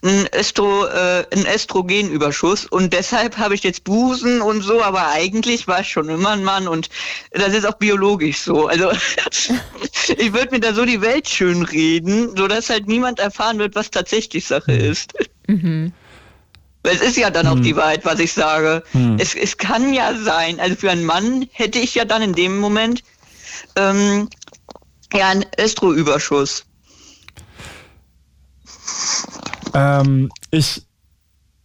[0.03, 5.69] ein, Estro, äh, ein Östrogenüberschuss und deshalb habe ich jetzt Busen und so, aber eigentlich
[5.69, 6.89] war ich schon immer ein Mann und
[7.33, 8.67] das ist auch biologisch so.
[8.67, 8.91] Also
[10.17, 13.91] ich würde mir da so die Welt schön reden, sodass halt niemand erfahren wird, was
[13.91, 15.13] tatsächlich Sache ist.
[15.47, 15.93] Mhm.
[16.87, 17.53] Es ist ja dann hm.
[17.53, 18.83] auch die Wahrheit, was ich sage.
[18.93, 19.17] Hm.
[19.19, 22.59] Es, es kann ja sein, also für einen Mann hätte ich ja dann in dem
[22.59, 23.03] Moment
[23.77, 24.29] ähm,
[25.13, 26.65] ja einen Östroüberschuss.
[29.75, 30.87] Ähm, ich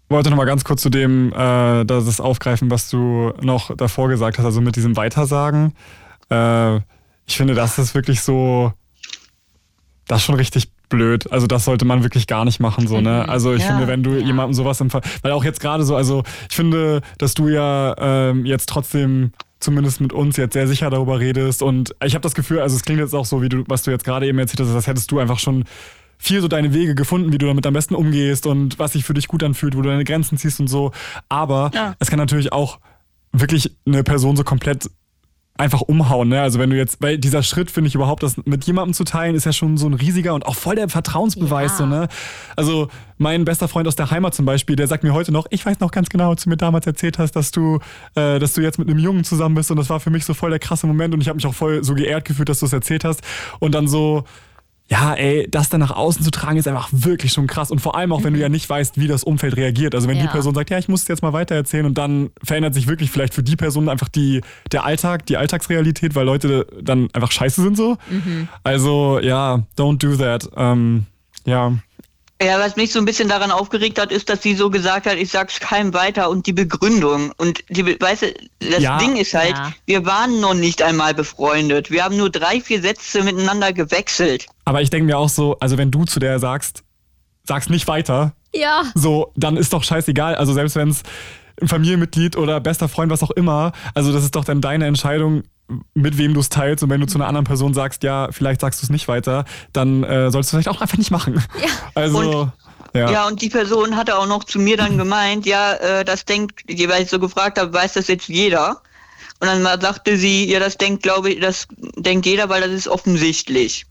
[0.10, 4.38] wollte noch mal ganz kurz zu dem, äh, das aufgreifen, was du noch davor gesagt
[4.38, 5.74] hast, also mit diesem Weitersagen.
[6.30, 6.78] Äh,
[7.26, 8.74] ich finde, das ist wirklich so,
[10.08, 11.32] das ist schon richtig blöd.
[11.32, 13.28] Also das sollte man wirklich gar nicht machen, so, ne?
[13.28, 16.22] Also ich Ja, finde, wenn du jemandem sowas empfiehlst, weil auch jetzt gerade so, also
[16.50, 21.20] ich finde, dass du ja ähm, jetzt trotzdem zumindest mit uns jetzt sehr sicher darüber
[21.20, 23.82] redest und ich habe das Gefühl, also es klingt jetzt auch so, wie du, was
[23.84, 25.66] du jetzt gerade eben erzählt hast, als hättest du einfach schon
[26.18, 29.14] viel so deine Wege gefunden, wie du damit am besten umgehst und was sich für
[29.16, 30.92] dich gut anfühlt, wo du deine Grenzen ziehst und so.
[31.30, 31.96] Aber Ja.
[32.00, 32.80] es kann natürlich auch
[33.34, 34.90] wirklich eine Person so komplett
[35.62, 36.42] einfach umhauen, ne?
[36.42, 39.36] Also wenn du jetzt, weil dieser Schritt finde ich überhaupt, das mit jemandem zu teilen,
[39.36, 41.78] ist ja schon so ein riesiger und auch voll der Vertrauensbeweis, Ja.
[41.78, 42.08] so, ne?
[42.56, 42.88] Also
[43.18, 45.80] mein bester Freund aus der Heimat zum Beispiel, der sagt mir heute noch, ich weiß
[45.80, 47.80] noch ganz genau, als du mir damals erzählt hast, dass du,
[48.16, 50.34] äh, dass du jetzt mit einem Jungen zusammen bist und das war für mich so
[50.34, 52.66] voll der krasse Moment und ich habe mich auch voll so geehrt gefühlt, dass du
[52.66, 53.22] es erzählt hast
[53.60, 54.24] und dann so,
[54.92, 57.72] ja, ey, das dann nach außen zu tragen, ist einfach wirklich schon krass.
[57.72, 59.96] Und vor allem auch, wenn du ja nicht weißt, wie das Umfeld reagiert.
[59.96, 60.32] Also wenn die Ja.
[60.32, 63.10] Person sagt, ja, ich muss es jetzt mal weiter erzählen und dann verändert sich wirklich
[63.10, 64.42] vielleicht für die Person einfach die,
[64.74, 67.98] der Alltag, die Alltagsrealität, weil Leute dann einfach scheiße sind so.
[68.66, 70.50] Also ja, don't do that.
[70.58, 71.06] Ähm,
[71.46, 71.72] ja.
[72.42, 75.16] Ja, was mich so ein bisschen daran aufgeregt hat, ist, dass sie so gesagt hat,
[75.18, 77.32] ich sag's keinem weiter und die Begründung.
[77.38, 78.98] Und die, weißt du, das Ja.
[78.98, 79.72] Ding ist halt, Ja.
[79.86, 81.92] wir waren noch nicht einmal befreundet.
[81.92, 84.48] Wir haben nur drei, vier Sätze miteinander gewechselt.
[84.66, 86.84] Aber ich denke mir auch so, also wenn du zu der sagst,
[87.44, 88.84] sag's nicht weiter, Ja.
[88.96, 90.34] so, dann ist doch scheißegal.
[90.36, 91.04] Also selbst wenn es
[91.62, 95.44] ein Familienmitglied oder bester Freund, was auch immer, also das ist doch dann deine Entscheidung,
[95.94, 96.84] mit wem du es teilst.
[96.84, 99.46] Und wenn du zu einer anderen Person sagst, ja, vielleicht sagst du es nicht weiter,
[99.74, 101.36] dann äh, sollst du es vielleicht auch einfach nicht machen.
[101.36, 101.68] Ja.
[101.96, 102.52] Also,
[102.94, 103.10] ja.
[103.12, 103.28] Ja.
[103.28, 107.04] und die Person hatte auch noch zu mir dann gemeint, ja, äh, das denkt, weil
[107.04, 108.82] ich so gefragt habe, weiß das jetzt jeder?
[109.40, 112.72] Und dann mal sagte sie, ja, das denkt, glaube ich, das denkt jeder, weil das
[112.72, 113.86] ist offensichtlich.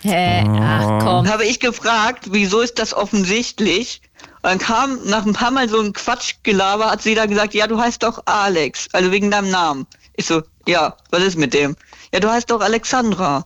[0.00, 0.44] Hä?
[0.48, 1.24] Ach komm.
[1.24, 4.00] Dann habe ich gefragt, wieso ist das offensichtlich?
[4.42, 7.66] Und dann kam nach ein paar Mal so ein Quatschgelaber, hat sie da gesagt, ja,
[7.66, 9.86] du heißt doch Alex, also wegen deinem Namen.
[10.16, 11.76] Ich so, ja, was ist mit dem?
[12.12, 13.44] Ja, du heißt doch Alexandra.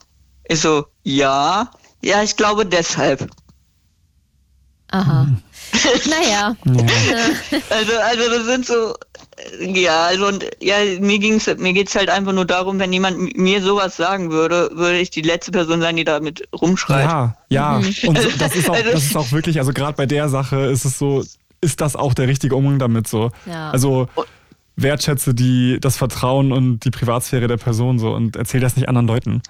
[0.49, 1.71] Ich so, ja,
[2.03, 3.29] ja, ich glaube deshalb.
[4.91, 5.27] Aha.
[6.09, 6.57] Naja.
[7.71, 8.95] Also, also das sind so,
[9.61, 13.63] ja, also und ja, mir ging's, mir geht's halt einfach nur darum, wenn jemand mir
[13.63, 17.05] sowas sagen würde, würde ich die letzte Person sein, die damit rumschreit.
[17.09, 17.77] Ja, ja.
[17.77, 20.67] Und so, das, ist auch, Also- das ist auch wirklich, also gerade bei der Sache
[20.67, 21.25] ist es so,
[21.61, 23.31] ist das auch der richtige Umgang damit so.
[23.47, 23.71] Ja.
[23.71, 24.09] Also
[24.83, 29.07] wertschätze die, das Vertrauen und die Privatsphäre der Person so und erzähl das nicht anderen
[29.07, 29.43] Leuten.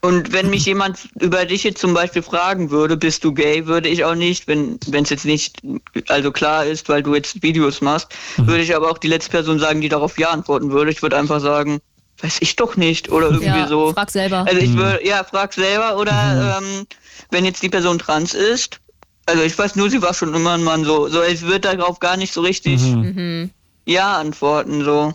[0.00, 3.88] Und wenn mich jemand über dich jetzt zum Beispiel fragen würde, bist du gay, würde
[3.88, 5.60] ich auch nicht, wenn es jetzt nicht
[6.08, 9.58] also klar ist, weil du jetzt Videos machst, würde ich aber auch die letzte Person
[9.58, 10.92] sagen, die darauf ja antworten würde.
[10.92, 11.80] Ich würde einfach sagen,
[12.22, 13.92] weiß ich doch nicht oder irgendwie Ja, so.
[13.92, 14.44] frag selber.
[14.46, 16.86] Also ich würde, ja, frag selber oder ähm,
[17.30, 18.80] wenn jetzt die Person trans ist,
[19.26, 21.98] also ich weiß nur, sie war schon immer ein Mann so, so ich würde darauf
[21.98, 23.50] gar nicht so richtig Mhm.
[23.88, 25.14] Ja antworten so.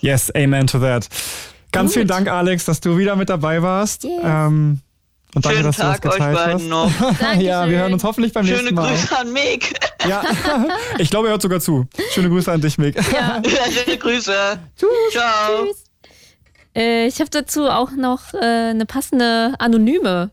[0.00, 1.08] Yes, amen to that.
[1.72, 4.04] Ganz vielen Dank, Alex, dass du wieder mit dabei warst.
[4.04, 4.20] Yes.
[4.22, 4.80] Ähm,
[5.34, 7.20] und danke, Schönen dass Tag du das euch geteilt beiden hast.
[7.20, 7.40] noch.
[7.40, 8.90] ja, wir hören uns hoffentlich beim Schöne nächsten Mal.
[8.90, 9.74] Grüße an Mick.
[10.06, 10.22] Ja,
[10.98, 11.86] ich glaube, er hört sogar zu.
[12.12, 12.94] Schöne Grüße an dich, Mick.
[13.10, 13.40] Ja.
[13.70, 14.34] Schöne Grüße.
[15.10, 15.66] Ciao.
[16.76, 20.30] Äh, ich habe dazu auch noch äh, eine passende anonyme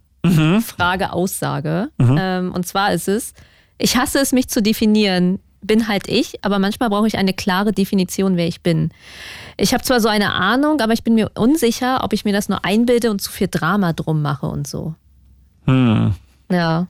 [0.65, 1.89] Frage, Aussage.
[1.99, 3.33] Ähm, und zwar ist es,
[3.77, 5.39] ich hasse es, mich zu definieren.
[5.63, 8.91] Bin halt ich, aber manchmal brauche ich eine klare Definition, wer ich bin.
[9.57, 12.49] Ich habe zwar so eine Ahnung, aber ich bin mir unsicher, ob ich mir das
[12.49, 14.95] nur einbilde und zu viel Drama drum mache und so.
[15.65, 16.15] Hm.
[16.51, 16.87] Ja.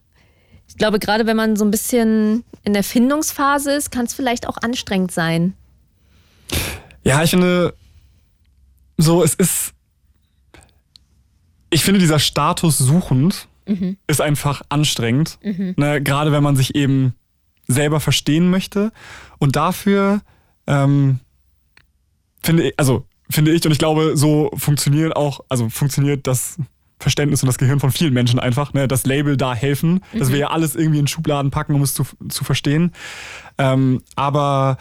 [0.68, 4.48] Ich glaube, gerade wenn man so ein bisschen in der Findungsphase ist, kann es vielleicht
[4.48, 5.54] auch anstrengend sein.
[7.04, 7.74] Ja, ich finde,
[8.98, 9.74] so, es ist.
[11.70, 13.48] Ich finde, dieser Status suchend
[14.08, 15.40] ist einfach anstrengend.
[15.42, 17.14] Ne, gerade wenn man sich eben
[17.68, 18.92] selber verstehen möchte.
[19.40, 20.22] Und dafür
[20.68, 21.20] ähm,
[22.44, 26.58] finde ich, also finde ich, und ich glaube, so funktioniert auch, also funktioniert das
[27.00, 30.38] Verständnis und das Gehirn von vielen Menschen einfach, ne, das Label da helfen, dass wir
[30.38, 32.92] ja alles irgendwie in Schubladen packen, um es zu, zu verstehen.
[33.58, 34.78] Ähm, aber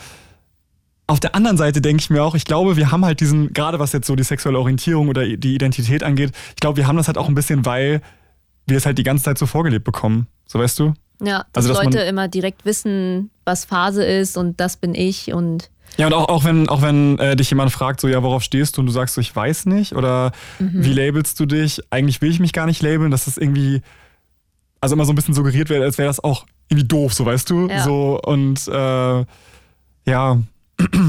[1.07, 3.79] auf der anderen Seite denke ich mir auch, ich glaube, wir haben halt diesen, gerade
[3.79, 7.09] was jetzt so die sexuelle Orientierung oder die Identität angeht, ich glaube, wir haben das
[7.09, 8.03] halt auch ein bisschen, weil
[8.67, 10.29] wir es halt die ganze Zeit so vorgelebt bekommen.
[10.47, 10.95] So weißt du?
[11.21, 15.33] Ja, dass Also, dass Leute immer direkt wissen, was Phase ist und das bin ich
[15.33, 18.43] und Ja, und auch, auch wenn, auch wenn äh, dich jemand fragt, so, ja, worauf
[18.43, 21.81] stehst du und du sagst so, ich weiß nicht oder wie labelst du dich?
[21.91, 23.83] Eigentlich will ich mich gar nicht labeln, dass das irgendwie,
[24.81, 27.51] also immer so ein bisschen suggeriert wird, als wäre das auch irgendwie doof, so weißt
[27.51, 27.69] du?
[27.69, 27.85] Ja.
[27.85, 29.25] So und äh,
[30.07, 30.39] ja,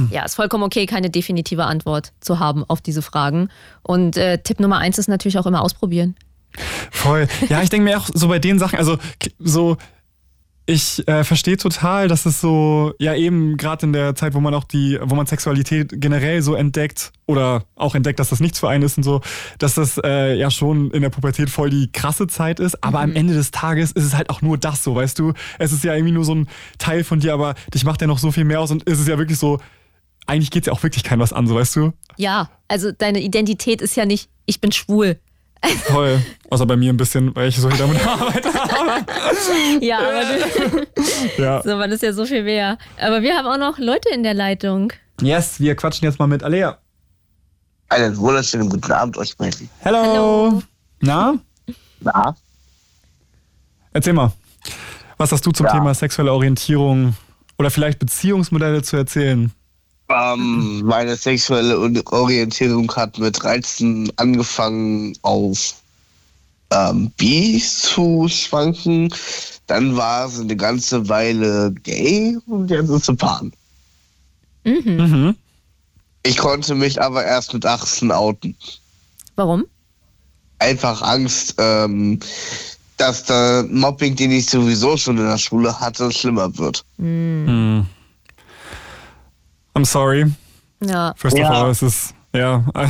[0.09, 3.49] ja, ist vollkommen okay, keine definitive Antwort zu haben auf diese Fragen.
[3.83, 6.15] Und äh, Tipp Nummer eins ist natürlich auch immer ausprobieren.
[6.91, 7.27] Voll.
[7.47, 8.97] Ja, ich denke mir auch so bei den Sachen, also
[9.39, 9.77] so,
[10.72, 14.53] ich äh, verstehe total, dass es so, ja eben gerade in der Zeit, wo man
[14.53, 18.69] auch die, wo man Sexualität generell so entdeckt oder auch entdeckt, dass das nichts für
[18.69, 19.22] einen ist und so,
[19.60, 22.84] dass das äh, ja schon in der Pubertät voll die krasse Zeit ist.
[22.84, 25.34] Aber am Ende des Tages ist es halt auch nur das so, weißt du?
[25.60, 28.18] Es ist ja irgendwie nur so ein Teil von dir, aber dich macht ja noch
[28.18, 29.60] so viel mehr aus und es ist ja wirklich so,
[30.26, 31.93] eigentlich geht es ja auch wirklich kein was an, so weißt du?
[32.18, 35.19] Ja, also deine Identität ist ja nicht, ich bin schwul.
[35.88, 36.19] Toll.
[36.49, 38.49] Außer bei mir ein bisschen, weil ich so viel damit arbeite.
[39.79, 40.21] Ja, aber
[41.38, 41.61] du, ja.
[41.63, 42.77] so, man ist ja so viel mehr.
[42.99, 44.91] Aber wir haben auch noch Leute in der Leitung.
[45.21, 46.77] Yes, wir quatschen jetzt mal mit Alea.
[47.89, 49.69] Einen wunderschönen guten Abend euch beiden.
[49.79, 49.99] Hello.
[50.01, 50.63] Hallo.
[51.01, 51.35] Na?
[51.99, 52.35] Na,
[53.93, 54.31] Erzähl mal.
[55.17, 55.73] Was hast du zum Ja.
[55.73, 57.15] Thema sexuelle Orientierung
[57.59, 59.51] oder vielleicht Beziehungsmodelle zu erzählen?
[60.13, 65.75] Ähm, meine sexuelle Orientierung hat mit 13 angefangen auf
[66.71, 69.13] ähm, bi zu schwanken.
[69.67, 73.51] Dann war es eine ganze Weile gay und jetzt ist sie pan.
[74.63, 74.81] Mhm.
[74.85, 75.35] Mhm.
[76.23, 78.55] Ich konnte mich aber erst mit 18 outen.
[79.35, 79.65] Warum?
[80.59, 82.19] Einfach Angst, ähm,
[82.97, 86.85] dass der Mobbing, den ich sowieso schon in der Schule hatte, schlimmer wird.
[86.99, 87.88] Hm.
[89.76, 90.26] I'm sorry.
[90.84, 91.14] Ja.
[91.18, 91.49] First of Ja.
[91.52, 92.65] all, es ist, ja,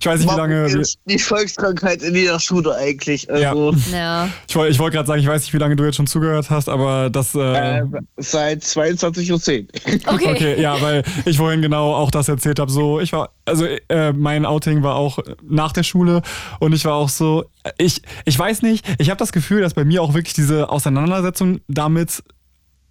[0.00, 0.82] ich weiß nicht, wie lange.
[1.06, 3.30] Die Volkskrankheit in jeder Schule eigentlich.
[3.30, 4.28] Also, Ja.
[4.48, 6.50] Ich wollte ich wollt gerade sagen, ich weiß nicht, wie lange du jetzt schon zugehört
[6.50, 7.34] hast, aber das.
[7.34, 7.82] Äh, äh,
[8.18, 9.30] seit 22.10
[9.62, 9.68] Uhr.
[10.14, 10.30] Okay.
[10.34, 12.70] Okay, ja, weil ich vorhin genau auch das erzählt habe.
[12.70, 16.20] So, ich war, also äh, mein Outing war auch nach der Schule
[16.60, 17.44] und ich war auch so,
[17.78, 21.60] ich, ich weiß nicht, ich habe das Gefühl, dass bei mir auch wirklich diese Auseinandersetzung
[21.68, 22.22] damit,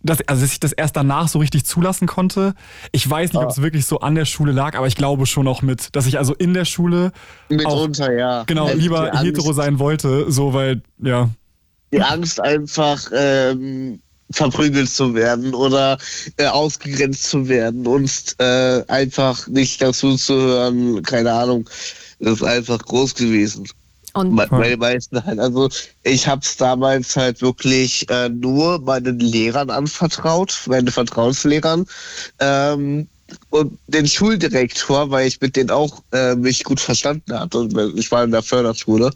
[0.04, 2.54] dass, also dass ich das erst danach so richtig zulassen konnte.
[2.92, 5.48] Ich weiß nicht, ob es wirklich so an der Schule lag, aber ich glaube schon
[5.48, 7.12] auch mit, dass ich also in der Schule
[7.50, 8.44] Mitunter, ja.
[8.44, 11.30] genau Also lieber hetero sein wollte, so weil, ja.
[11.92, 14.00] Die Angst einfach ähm,
[14.32, 15.98] verprügelt zu werden oder
[16.38, 21.70] äh, ausgegrenzt zu werden und äh, einfach nicht dazu zu hören, keine Ahnung,
[22.20, 23.68] ist einfach groß gewesen.
[24.14, 25.40] Und Bei, bei den meisten halt.
[25.40, 25.70] Also
[26.04, 31.86] ich habe es damals halt wirklich äh, nur meinen Lehrern anvertraut, meine Vertrauenslehrern.
[32.40, 33.08] Ähm,
[33.50, 37.60] und den Schuldirektor, weil ich mit denen auch äh, mich gut verstanden hatte.
[37.60, 39.10] Und ich war in der Förderschule.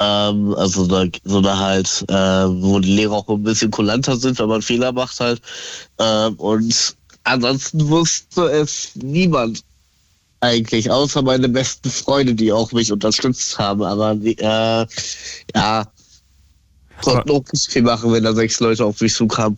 [0.00, 4.38] Ähm, also da, so da halt, äh, wo die Lehrer auch ein bisschen kulanter sind,
[4.38, 5.40] wenn man Fehler macht halt.
[5.98, 9.62] Ähm, und ansonsten wusste es niemand
[10.40, 13.82] eigentlich, außer meine besten Freunde, die auch mich unterstützt haben.
[13.82, 14.86] Aber äh,
[15.54, 15.86] ja,
[17.02, 19.56] konnten auch nicht viel machen, wenn da sechs Leute auf mich zukamen.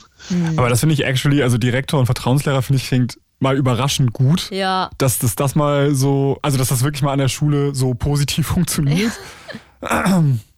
[0.56, 4.50] Aber das finde ich actually, also Direktor und Vertrauenslehrer finde ich klingt mal überraschend gut.
[4.50, 4.90] ja.
[4.98, 8.46] dass das, das mal so, also dass das wirklich mal an der Schule so positiv
[8.48, 9.12] funktioniert.
[9.82, 10.22] Ja,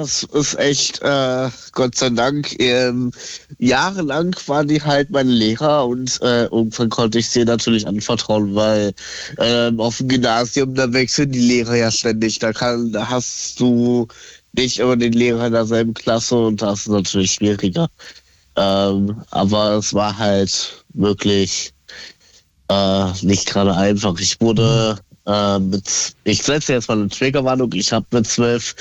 [0.00, 3.12] es ist echt, äh, Gott sei Dank, ähm,
[3.58, 8.92] jahrelang waren die halt meine Lehrer und äh, irgendwann konnte ich sie natürlich anvertrauen, weil
[9.38, 12.38] ähm, auf dem Gymnasium, da wechseln die Lehrer ja ständig.
[12.38, 14.08] Da, kann, da hast du
[14.52, 17.88] nicht immer den Lehrer in derselben Klasse und das ist natürlich schwieriger.
[18.56, 21.72] Ähm, aber es war halt wirklich
[22.68, 24.18] äh, nicht gerade einfach.
[24.18, 28.74] Ich wurde äh, mit, ich setze jetzt mal eine Triggerwarnung, ich habe mit zwölf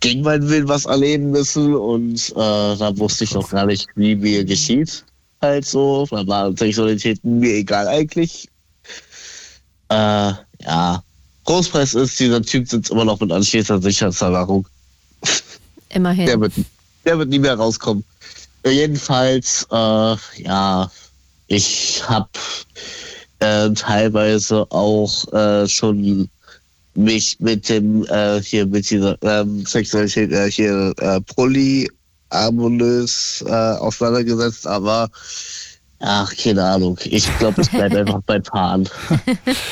[0.00, 4.16] gegen meinen Willen was erleben müssen und äh, da wusste ich noch gar nicht, wie
[4.16, 5.04] mir geschieht.
[5.42, 8.48] Halt so, da war Sexualität mir egal eigentlich.
[9.88, 11.02] Äh, ja.
[11.44, 14.66] Großpreis ist, dieser Typ sitzt immer noch mit anschließender Sicherheitsverwahrung.
[15.88, 16.26] Immerhin.
[16.26, 16.52] Der wird,
[17.04, 18.04] der wird nie mehr rauskommen.
[18.64, 20.90] Jedenfalls, äh, ja,
[21.48, 22.28] ich habe
[23.50, 26.28] äh, teilweise auch äh, schon
[26.94, 31.20] mich mit dem äh, hier mit dieser ähm, Sexualität äh, hier äh,
[32.30, 35.08] polyamorös äh, auseinandergesetzt, aber
[36.00, 36.98] ach keine Ahnung.
[37.04, 38.88] Ich glaube, ich bleibe einfach bei Paaren.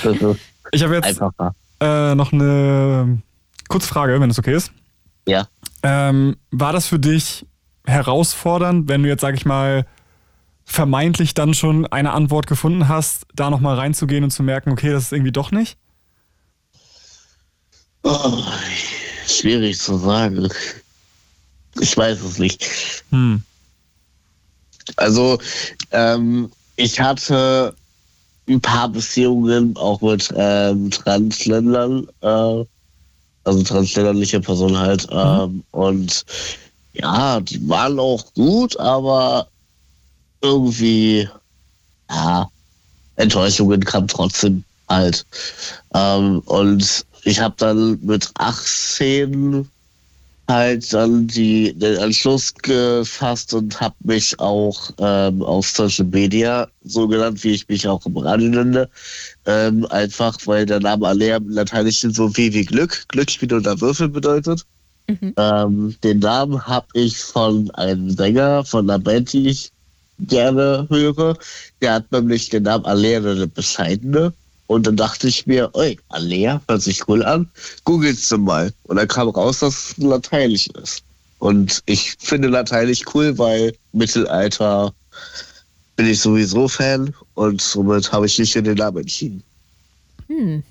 [0.02, 0.40] Das ist
[0.72, 1.54] Ich habe jetzt einfacher.
[1.80, 3.18] äh, noch eine
[3.68, 4.70] Kurzfrage, wenn es okay ist.
[5.26, 5.46] Ja.
[5.82, 7.44] Ähm, war das für dich
[7.86, 9.86] herausfordernd, wenn du jetzt, sag ich mal,
[10.68, 15.04] vermeintlich dann schon eine Antwort gefunden hast, da nochmal reinzugehen und zu merken, okay, das
[15.04, 15.78] ist irgendwie doch nicht?
[18.02, 18.42] Oh,
[19.26, 20.48] schwierig zu sagen.
[21.80, 22.64] Ich weiß es nicht.
[23.10, 23.42] Hm.
[24.96, 25.38] Also,
[25.90, 27.74] ähm, ich hatte
[28.46, 32.64] ein paar Beziehungen auch mit ähm, Transländern, äh,
[33.44, 35.06] also transländerliche Personen halt.
[35.10, 36.24] Ähm, und
[36.92, 39.48] ja, die waren auch gut, aber
[40.42, 41.28] irgendwie,
[42.10, 42.48] ja,
[43.16, 45.26] Enttäuschungen kamen trotzdem halt.
[45.94, 49.68] Ähm, und ich habe dann mit 18
[50.48, 57.06] halt dann die, den Entschluss gefasst und habe mich auch ähm, auf Social Media so
[57.06, 58.88] genannt, wie ich mich auch im Radio nenne.
[59.44, 64.08] Ähm, einfach, weil der Name Alea im Lateinischen so wie wie Glück, Glücksspiel oder Würfel
[64.08, 64.64] bedeutet.
[65.06, 65.34] Mhm.
[65.36, 69.70] Ähm, den Namen habe ich von einem Sänger von einer Band, die ich
[70.20, 71.36] gerne höre.
[71.80, 74.32] Der hat nämlich den Namen Alea eine bescheidene.
[74.66, 77.48] Und dann dachte ich mir, oi, Alea hört sich cool an.
[77.84, 78.72] Googelst du mal.
[78.84, 81.02] Und dann kam raus, dass es Lateinisch ist.
[81.38, 84.92] Und ich finde Lateinisch cool, weil Mittelalter
[85.96, 89.42] bin ich sowieso Fan und somit habe ich mich für den Namen entschieden.
[90.28, 90.62] Hm.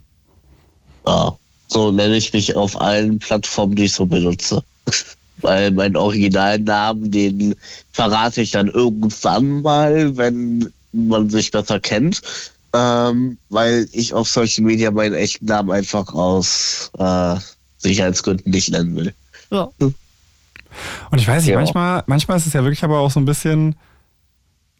[1.06, 1.38] Ja,
[1.68, 4.64] so nenne ich mich auf allen Plattformen, die ich so benutze.
[5.42, 7.56] Weil meinen Originalnamen, den
[7.92, 12.22] verrate ich dann irgendwann mal, wenn man sich besser kennt.
[12.74, 17.36] Ähm, weil ich auf Social Media meinen echten Namen einfach aus äh,
[17.78, 19.14] Sicherheitsgründen nicht nennen will.
[19.52, 19.70] Ja.
[19.80, 19.96] Und
[21.20, 21.58] ich weiß nicht, Ja.
[21.58, 23.76] manchmal, manchmal ist es ja wirklich aber auch so ein bisschen,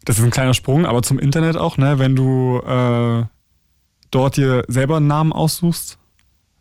[0.04, 3.24] das ist ein kleiner Sprung, aber zum Internet auch, ne, wenn du äh,
[4.10, 5.98] dort dir selber einen Namen aussuchst,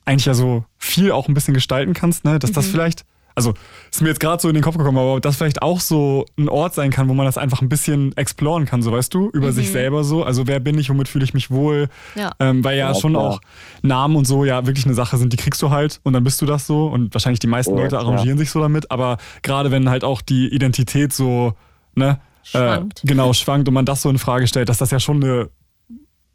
[0.06, 3.04] eigentlich ja so viel auch ein bisschen gestalten kannst, ne, dass das vielleicht,
[3.38, 3.54] also
[3.92, 6.50] ist mir jetzt gerade so in den Kopf gekommen, aber das vielleicht auch so ein
[6.50, 9.52] Ort sein kann, wo man das einfach ein bisschen exploren kann, so weißt du, über
[9.54, 10.24] sich selber so.
[10.24, 12.32] Also wer bin ich, womit fühle ich mich wohl, Ja.
[12.40, 13.24] ähm, weil ja, Ja, schon klar.
[13.24, 13.42] auch
[13.84, 16.42] Namen und so ja wirklich eine Sache sind, die kriegst du halt und dann bist
[16.42, 19.70] du das so und wahrscheinlich die meisten Ja, Leute arrangieren sich so damit, aber gerade
[19.70, 21.54] wenn halt auch die Identität so,
[21.96, 23.04] ne, Schwankt.
[23.04, 25.50] Äh, genau, schwankt und man das so in Frage stellt, dass das ja schon eine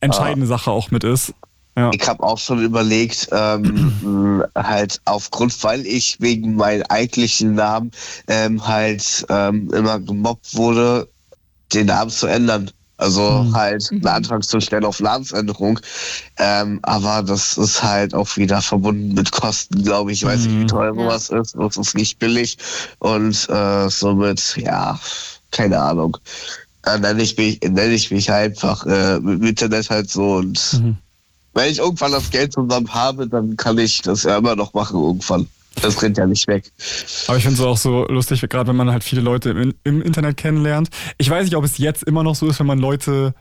[0.00, 1.34] entscheidende Sache auch mit ist.
[1.76, 1.90] Ja.
[1.94, 7.90] Ich habe auch schon überlegt, ähm, halt aufgrund, weil ich wegen meinem eigentlichen Namen
[8.28, 11.08] ähm, halt ähm, immer gemobbt wurde,
[11.72, 12.70] den Namen zu ändern.
[12.98, 13.54] Also Mhm.
[13.54, 15.80] halt einen Antrag zu stellen auf Namensänderung.
[16.38, 20.22] Ähm, aber das ist halt auch wieder verbunden mit Kosten, glaube ich.
[20.22, 20.68] Ich weiß nicht, wie Mhm.
[20.68, 20.94] teuer Ja.
[20.94, 21.56] sowas ist.
[21.58, 22.58] Das ist nicht billig.
[23.00, 25.00] Und äh, somit, ja,
[25.50, 26.16] keine Ahnung.
[26.82, 30.80] Dann nenne ich mich, nenne ich mich einfach äh, mit dem Internet halt so und
[30.82, 30.96] Mhm.
[31.54, 35.00] Wenn ich irgendwann das Geld zusammen habe, dann kann ich das ja immer noch machen
[35.00, 35.48] irgendwann.
[35.80, 36.70] Das rennt ja nicht weg.
[37.28, 40.02] Aber ich finde es auch so lustig, gerade wenn man halt viele Leute im, im
[40.02, 40.90] Internet kennenlernt.
[41.16, 43.34] Ich weiß nicht, ob es jetzt immer noch so ist, wenn man Leute,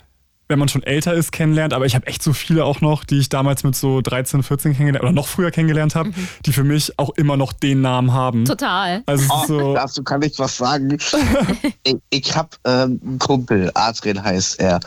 [0.52, 3.18] wenn man schon älter ist, kennenlernt, aber ich habe echt so viele auch noch, die
[3.18, 6.12] ich damals mit so 13, 14 kennengelernt oder noch früher kennengelernt habe,
[6.46, 8.46] die für mich auch immer noch den Namen haben.
[8.46, 9.02] Total.
[9.08, 9.74] Also Oh, so.
[9.74, 10.98] Dazu kann ich was sagen.
[11.84, 14.80] ich ich habe ähm, einen Kumpel, Adrian heißt er,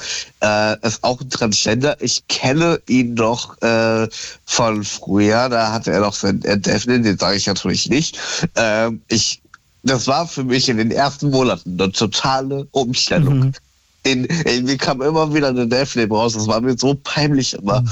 [0.42, 1.96] äh, ist auch ein Transgender.
[2.00, 4.06] Ich kenne ihn noch äh,
[4.44, 5.48] von früher.
[5.48, 8.18] Da hatte er noch sein Daphne, den sage ich natürlich nicht.
[8.56, 9.40] Ähm, ich,
[9.82, 13.38] das war für mich in den ersten Monaten eine totale Umstellung.
[13.38, 13.52] Mhm.
[14.04, 16.34] In, in, mir kam immer wieder eine Deathflame raus.
[16.34, 17.84] Das war mir so peinlich immer.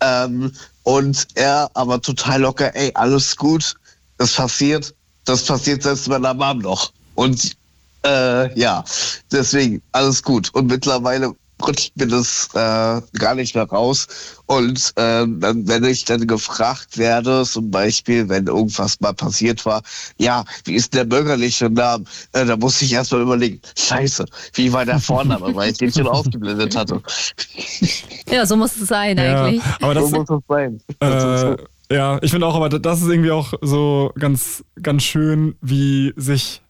[0.00, 0.52] Ähm,
[0.84, 3.74] und er aber total locker, ey, alles gut,
[4.18, 4.94] das passiert,
[5.24, 6.92] das passiert selbst meiner Mom noch.
[7.16, 7.56] Und
[8.04, 8.84] äh, ja,
[9.32, 10.50] deswegen, alles gut.
[10.54, 11.34] Und mittlerweile
[11.64, 14.06] rutscht mir das äh, gar nicht mehr raus.
[14.46, 19.82] Und ähm, wenn ich dann gefragt werde, zum Beispiel, wenn irgendwas mal passiert war,
[20.18, 22.04] ja, wie ist der bürgerliche Name?
[22.32, 26.06] Äh, da musste ich erstmal überlegen, scheiße, wie war der Vorname, weil ich den schon
[26.08, 27.02] ausgeblendet hatte.
[28.28, 29.62] Ja, so muss es sein Ja, eigentlich.
[29.80, 30.80] aber das, so muss es sein.
[31.00, 31.56] Äh,
[31.94, 36.62] ja, ich finde auch, aber das ist irgendwie auch so ganz, ganz schön, wie sich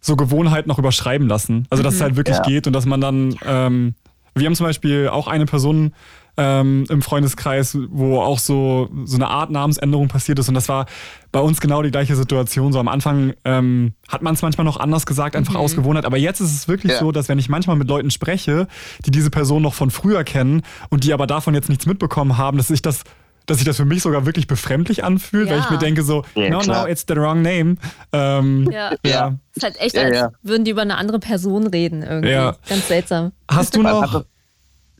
[0.00, 1.66] so Gewohnheiten noch überschreiben lassen.
[1.68, 2.42] Also, dass es halt wirklich Ja.
[2.42, 3.94] geht und dass man dann, ähm,
[4.36, 5.92] wir haben zum Beispiel auch eine Person
[6.38, 10.84] ähm, im Freundeskreis, wo auch so, so eine Art Namensänderung passiert ist und das war
[11.32, 12.74] bei uns genau die gleiche Situation.
[12.74, 16.18] So am Anfang ähm, hat man es manchmal noch anders gesagt, einfach aus Gewohnheit, aber
[16.18, 16.98] jetzt ist es wirklich Ja.
[16.98, 18.68] so, dass wenn ich manchmal mit Leuten spreche,
[19.06, 20.60] die diese Person noch von früher kennen
[20.90, 23.04] und die aber davon jetzt nichts mitbekommen haben, dass ich das
[23.46, 25.64] dass sich das für mich sogar wirklich befremdlich anfühlt, weil Ja.
[25.64, 26.82] ich mir denke so, Ja, no, klar.
[26.84, 27.76] no, it's the wrong name.
[28.12, 28.92] Ähm, Ja.
[29.04, 29.34] ja.
[29.54, 30.30] Ist halt echt, Ja, als ja.
[30.42, 32.30] würden die über eine andere Person reden irgendwie.
[32.32, 32.56] Ja.
[32.68, 33.32] Ganz seltsam.
[33.50, 34.12] Hast du Wann noch...
[34.12, 34.26] hat,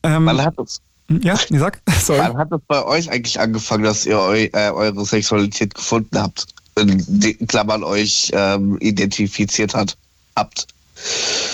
[0.02, 1.80] Ähm, wann, hat es, ja, nee, sag.
[2.00, 2.20] Sorry.
[2.20, 6.46] wann hat es bei euch eigentlich angefangen, dass ihr eu, äh, eure Sexualität gefunden habt?
[6.78, 9.96] In Klammern euch ähm, identifiziert hat,
[10.36, 10.66] habt.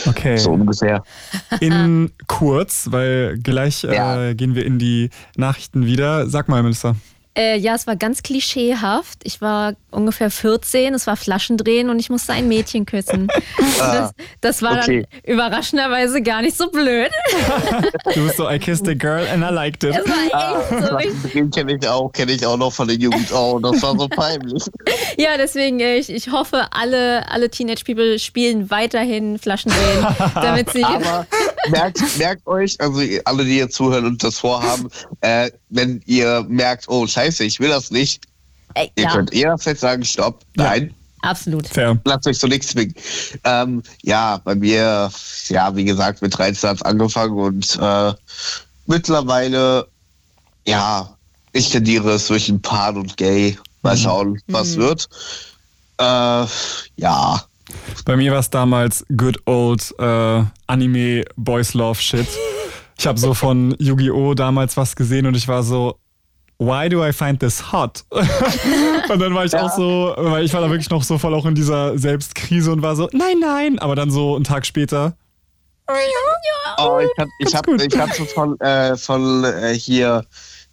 [0.06, 0.36] Okay.
[0.36, 1.02] So ungefähr.
[1.60, 4.32] In kurz, weil gleich äh, Ja.
[4.34, 6.28] gehen wir in die Nachrichten wieder.
[6.28, 6.96] Sag mal, Minister.
[7.34, 9.20] Äh, ja, es war ganz klischeehaft.
[9.24, 13.28] Ich war ungefähr 14, es war Flaschendrehen und ich musste ein Mädchen küssen.
[13.78, 15.06] Das, das war okay.
[15.10, 17.10] dann überraschenderweise gar nicht so blöd.
[18.14, 19.96] Du bist so, I kissed a girl and I liked it.
[19.96, 21.32] Es war echt so richtig.
[21.32, 23.32] Den kenne ich auch, kenne ich auch noch von der Jugend.
[23.32, 24.64] Oh, das war so peinlich.
[25.16, 30.84] Ja, deswegen, äh, ich, ich hoffe, alle, alle Teenage People spielen weiterhin Flaschendrehen, damit sie.
[30.84, 31.26] Aber
[31.68, 34.88] merkt, merkt euch, also alle, die hier zuhören und das vorhaben,
[35.20, 38.26] äh, wenn ihr merkt, oh scheiße, ich will das nicht,
[38.74, 39.12] Ey, ihr ja.
[39.12, 41.68] könnt jederzeit sagen, stopp, nein, Absolut.
[41.68, 41.98] Fair.
[42.04, 42.94] Lasst euch so nichts zwingen.
[43.44, 45.10] Ähm, ja, bei mir,
[45.48, 48.12] ja, wie gesagt, mit 13 hat es angefangen und äh,
[48.86, 49.86] mittlerweile,
[50.66, 51.16] ja,
[51.52, 53.56] ich tendiere zwischen Pan und Gay.
[53.82, 55.08] Mal schauen, was wird.
[55.98, 56.46] Äh,
[56.96, 57.42] ja,
[58.04, 62.26] Bei mir war es damals good old äh, Anime Boys Love Shit.
[62.98, 64.34] Ich habe so von Yu-Gi-Oh!
[64.34, 65.98] damals was gesehen und ich war so,
[66.66, 68.04] why do I find this hot?
[68.10, 71.46] und dann war ich auch so, weil ich war da wirklich noch so voll auch
[71.46, 73.78] in dieser Selbstkrise und war so, nein, nein.
[73.78, 75.16] Aber dann so einen Tag später,
[76.78, 80.24] Oh, ich hab, ich hab, ich hab so von, äh, von äh, hier,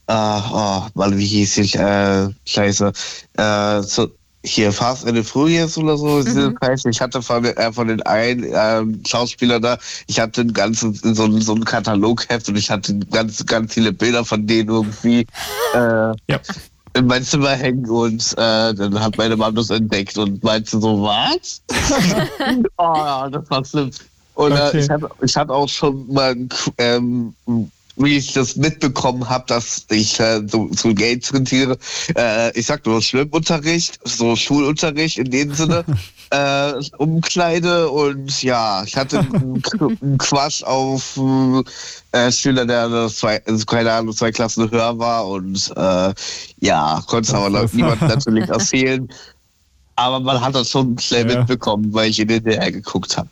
[0.07, 2.91] äh, oh, wie hieß ich, äh, scheiße,
[3.37, 4.09] äh, so,
[4.45, 6.23] hier Fast and the Furious oder so,
[6.59, 6.85] Preis.
[6.85, 11.25] Ich hatte von, äh, von den einen ähm, Schauspieler da, ich hatte einen ganzen, so,
[11.25, 15.27] ein- so ein Katalogheft und ich hatte ganz, ganz viele Bilder von denen irgendwie
[15.73, 16.39] äh, ja.
[16.93, 21.01] in mein Zimmer hängen und äh, dann hat meine Mom das entdeckt und meinte so,
[21.01, 21.61] was?
[22.77, 23.91] oh, das war schlimm.
[24.35, 24.77] Und Okay.
[24.77, 26.47] äh, ich, hatte, ich hatte auch schon mal, ein
[26.77, 27.33] ähm,
[27.99, 31.77] wie ich das mitbekommen habe, dass ich äh, so, so Geld trinkiere.
[32.15, 35.83] Äh, ich sag nur Schwimmunterricht, so Schulunterricht in dem Sinne,
[36.31, 39.61] äh, Umkleide und ja, ich hatte einen,
[40.17, 41.19] Quatsch auf
[42.13, 46.13] äh, Schüler, der zwei, keine Ahnung, zwei Klassen höher war und äh,
[46.59, 49.09] ja, konnte es aber niemand natürlich erzählen.
[49.99, 51.39] Aber man hat das schon schnell Ja.
[51.39, 53.27] mitbekommen, weil ich in den DR geguckt habe.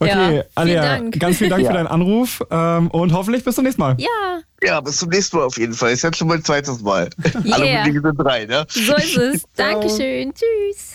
[0.00, 1.20] Okay, Ja, vielen Alia, Dank.
[1.20, 1.68] ganz vielen Dank Ja.
[1.70, 3.94] für deinen Anruf ähm, und hoffentlich bis zum nächsten Mal.
[3.98, 5.92] Ja, Ja, bis zum nächsten Mal auf jeden Fall.
[5.92, 7.08] Ist jetzt schon mein zweites Mal.
[7.52, 7.84] Alle Yeah.
[7.84, 8.66] Bedingungen sind drei, ne?
[8.68, 9.42] so ist es.
[9.56, 10.32] Dankeschön.
[10.34, 10.94] Tschüss.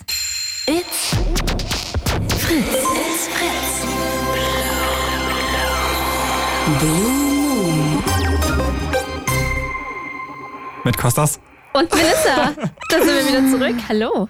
[0.68, 1.16] It's
[2.38, 2.66] Fritz.
[2.76, 3.88] It's Fritz.
[6.80, 8.04] Blue Moon.
[10.84, 11.40] Mit Kostas.
[11.74, 12.54] Und Melissa,
[12.90, 13.76] da sind wir wieder zurück.
[13.88, 14.28] Hallo.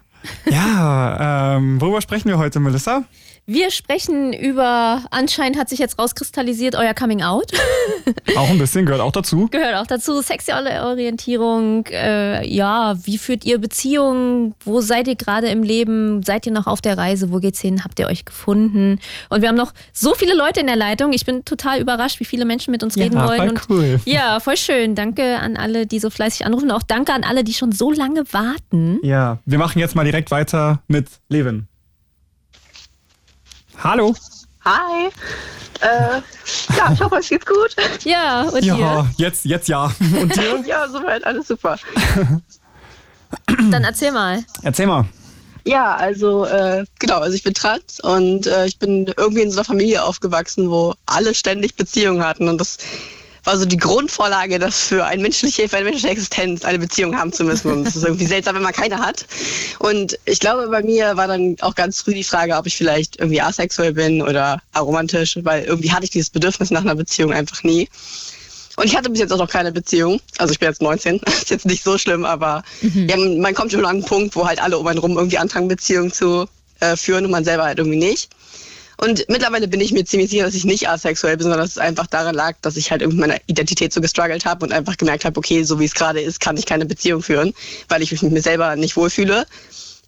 [0.49, 3.03] Ja, ähm, worüber sprechen wir heute, Melissa?
[3.49, 7.53] Wir sprechen über, anscheinend hat sich jetzt rauskristallisiert, euer Coming Out.
[8.35, 9.47] Auch ein bisschen, gehört auch dazu.
[9.49, 11.85] Gehört auch dazu, sexuelle Orientierung.
[11.87, 14.53] Äh, ja, wie führt ihr Beziehungen?
[14.65, 16.23] Wo seid ihr gerade im Leben?
[16.23, 17.31] Seid ihr noch auf der Reise?
[17.31, 17.85] Wo geht's hin?
[17.85, 18.99] Habt ihr euch gefunden?
[19.29, 21.13] Und wir haben noch so viele Leute in der Leitung.
[21.13, 23.49] Ich bin total überrascht, wie viele Menschen mit uns reden wollen.
[23.51, 24.01] Und cool.
[24.03, 24.93] ja, voll schön.
[24.93, 26.69] Danke an alle, die so fleißig anrufen.
[26.69, 28.99] Auch danke an alle, die schon so lange warten.
[29.03, 31.67] Ja, wir machen jetzt mal direkt weiter mit Levin.
[33.83, 34.15] Hallo.
[34.65, 35.07] Hi.
[35.81, 36.21] Äh,
[36.75, 37.75] ja, ich hoffe, es geht's gut.
[38.03, 39.09] Ja, und Ja, dir?
[39.17, 39.85] jetzt, jetzt ja.
[40.21, 40.63] Und dir?
[40.65, 41.77] Ja, soweit, alles super.
[43.47, 44.43] Dann erzähl mal.
[44.63, 45.05] Erzähl mal.
[45.65, 49.57] Ja, also, äh, genau, also ich bin trans und äh, ich bin irgendwie in so
[49.57, 52.77] einer Familie aufgewachsen, wo alle ständig Beziehungen hatten und das
[53.47, 57.31] war so die Grundvorlage, dass für, ein menschliche, für eine menschliche Existenz eine Beziehung haben
[57.31, 59.25] zu müssen und es ist irgendwie seltsam, wenn man keine hat.
[59.79, 63.19] Und ich glaube, bei mir war dann auch ganz früh die Frage, ob ich vielleicht
[63.19, 67.63] irgendwie asexuell bin oder aromantisch, weil irgendwie hatte ich dieses Bedürfnis nach einer Beziehung einfach
[67.63, 67.87] nie.
[68.75, 70.19] Und ich hatte bis jetzt auch noch keine Beziehung.
[70.37, 73.85] Also ich bin jetzt 19, ist jetzt nicht so schlimm, aber ja, man kommt schon
[73.85, 76.47] an einen Punkt, wo halt alle um einen rum irgendwie anfangen, Beziehungen zu
[76.81, 78.29] äh, führen und man selber halt irgendwie nicht.
[78.97, 81.77] Und mittlerweile bin ich mir ziemlich sicher, dass ich nicht asexuell bin, sondern dass es
[81.77, 85.23] einfach daran lag, dass ich halt irgendwie meine Identität so gestruggelt habe und einfach gemerkt
[85.23, 87.53] habe, okay, so wie es gerade ist, kann ich keine Beziehung führen,
[87.89, 89.45] weil ich mich mit mir selber nicht wohlfühle.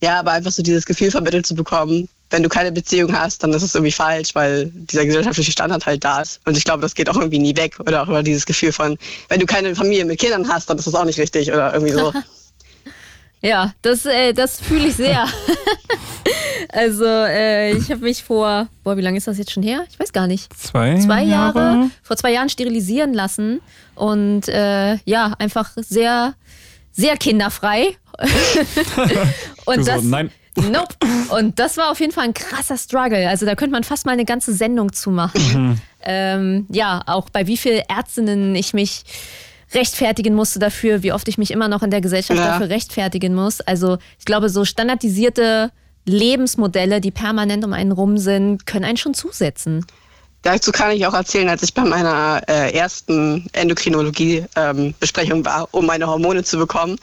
[0.01, 3.53] Ja, aber einfach so dieses Gefühl vermittelt zu bekommen, wenn du keine Beziehung hast, dann
[3.53, 6.39] ist es irgendwie falsch, weil dieser gesellschaftliche Standard halt da ist.
[6.45, 7.79] Und ich glaube, das geht auch irgendwie nie weg.
[7.79, 8.97] Oder auch über dieses Gefühl von,
[9.29, 11.93] wenn du keine Familie mit Kindern hast, dann ist das auch nicht richtig oder irgendwie
[11.93, 12.13] so.
[13.41, 15.25] Ja, das, äh, das fühle ich sehr.
[16.69, 19.85] also, äh, ich habe mich vor, boah, wie lange ist das jetzt schon her?
[19.89, 20.51] Ich weiß gar nicht.
[20.57, 23.61] Zwei, Zwei Jahre, vor zwei Jahren sterilisieren lassen
[23.95, 26.33] und äh, ja, einfach sehr,
[26.91, 27.95] sehr kinderfrei.
[29.65, 30.31] und das, nein.
[30.55, 30.95] Nope.
[31.29, 33.29] Und das war auf jeden Fall ein krasser Struggle.
[33.29, 35.79] Also da könnte man fast mal eine ganze Sendung zu machen.
[36.03, 39.03] Ähm, ja, auch bei wie vielen Ärztinnen ich mich
[39.73, 42.47] rechtfertigen musste dafür, wie oft ich mich immer noch in der Gesellschaft Ja.
[42.47, 43.61] dafür rechtfertigen muss.
[43.61, 45.71] Also ich glaube, so standardisierte
[46.05, 49.85] Lebensmodelle, die permanent um einen rum sind, können einen schon zusetzen.
[50.41, 56.07] Dazu kann ich auch erzählen, als ich bei meiner äh, ersten Endokrinologie-Besprechung war, um meine
[56.07, 56.97] Hormone zu bekommen.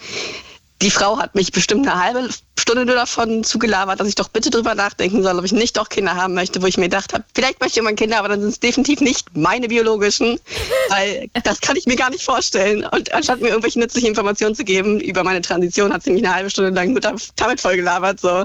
[0.83, 2.29] Die Frau hat mich bestimmt eine halbe
[2.59, 5.89] Stunde nur davon zugelabert, dass ich doch bitte drüber nachdenken soll, ob ich nicht doch
[5.89, 8.41] Kinder haben möchte, wo ich mir gedacht habe, vielleicht möchte ich irgendwann Kinder, aber dann
[8.41, 10.39] sind es definitiv nicht meine biologischen,
[10.91, 12.85] weil das kann ich mir gar nicht vorstellen.
[12.85, 16.35] Und anstatt mir irgendwelche nützlichen Informationen zu geben über meine Transition, hat sie mich eine
[16.35, 18.21] halbe Stunde lang nur damit vollgelabert.
[18.21, 18.45] So.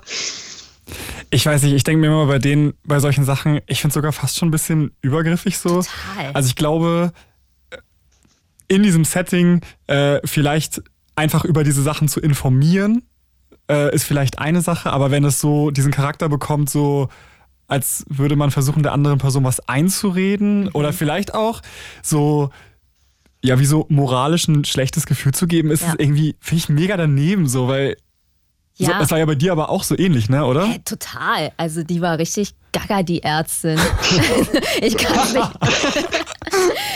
[1.31, 3.93] Ich weiß nicht, ich denke mir immer bei denen, bei solchen Sachen, ich finde es
[3.95, 5.81] sogar fast schon ein bisschen übergriffig so.
[5.81, 6.31] Total.
[6.33, 7.11] Also ich glaube,
[8.67, 10.81] in diesem Setting äh, vielleicht
[11.21, 13.03] einfach über diese Sachen zu informieren,
[13.69, 17.09] äh, ist vielleicht eine Sache, aber wenn es so diesen Charakter bekommt, so
[17.67, 21.61] als würde man versuchen, der anderen Person was einzureden oder vielleicht auch
[22.01, 22.49] so,
[23.43, 25.89] ja, wie so moralisch ein schlechtes Gefühl zu geben, ist Ja.
[25.89, 27.95] es irgendwie, finde ich mega daneben so, weil
[28.73, 28.97] so, Ja.
[28.99, 30.65] das war ja bei dir aber auch so ähnlich, ne, oder?
[30.67, 31.51] Hä, total.
[31.57, 33.79] Also die war richtig gaga, die Ärztin.
[34.81, 35.51] ich kann es nicht,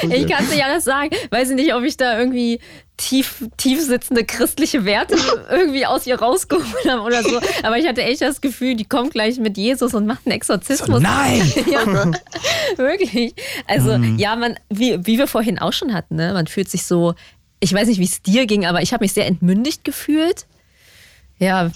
[0.14, 1.12] ich kann's nicht anders sagen.
[1.32, 2.60] Weiß ich nicht, ob ich da irgendwie
[2.98, 5.16] tief, tief sitzende christliche Werte
[5.50, 7.40] irgendwie aus ihr rausgeholt habe oder so.
[7.64, 11.02] Aber ich hatte echt das Gefühl, die kommt gleich mit Jesus und macht einen Exorzismus.
[11.02, 11.52] Nein!
[11.72, 11.86] ja,
[12.78, 13.36] wirklich.
[13.68, 14.18] Also Mhm.
[14.18, 16.34] ja, man, wie, wie wir vorhin auch schon hatten, ne?
[16.34, 17.14] man fühlt sich so,
[17.60, 20.46] ich weiß nicht, wie es dir ging, aber ich habe mich sehr entmündigt gefühlt.
[21.40, 21.72] Ja,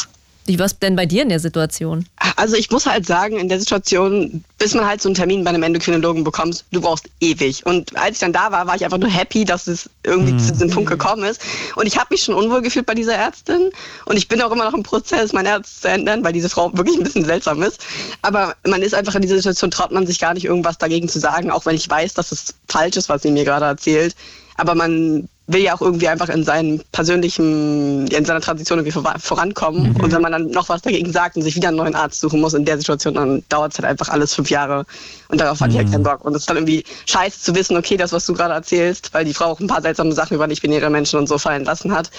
[0.50, 2.06] wie war es denn bei dir in der Situation?
[2.36, 5.52] Also ich muss halt sagen, in der Situation, bis man halt so einen Termin bei
[5.52, 7.66] einem Endokrinologen bekommt, du brauchst ewig.
[7.66, 10.52] Und als ich dann da war, war ich einfach nur happy, dass es irgendwie zu
[10.52, 11.42] diesem Punkt gekommen ist.
[11.76, 13.70] Und ich habe mich schon unwohl gefühlt bei dieser Ärztin.
[14.06, 16.76] Und ich bin auch immer noch im Prozess, mein Arzt zu ändern, weil diese Frau
[16.76, 17.80] wirklich ein bisschen seltsam ist.
[18.24, 21.20] Aber man ist einfach in dieser Situation, traut man sich gar nicht irgendwas dagegen zu
[21.20, 24.16] sagen, auch wenn ich weiß, dass es falsch ist, was sie mir gerade erzählt.
[24.58, 29.16] Aber man will ja auch irgendwie einfach in seinem persönlichen, in seiner Transition irgendwie vor-
[29.18, 29.96] vorankommen.
[29.96, 32.40] Und wenn man dann noch was dagegen sagt und sich wieder einen neuen Arzt suchen
[32.40, 34.86] muss in der Situation, dann dauert es halt einfach alles fünf Jahre.
[35.30, 36.24] Und darauf hatte ich halt keinen Bock.
[36.24, 39.26] Und es ist dann irgendwie scheiße zu wissen, okay, das, was du gerade erzählst, weil
[39.26, 42.12] die Frau auch ein paar seltsame Sachen über nicht-binäre Menschen und so fallen lassen hat.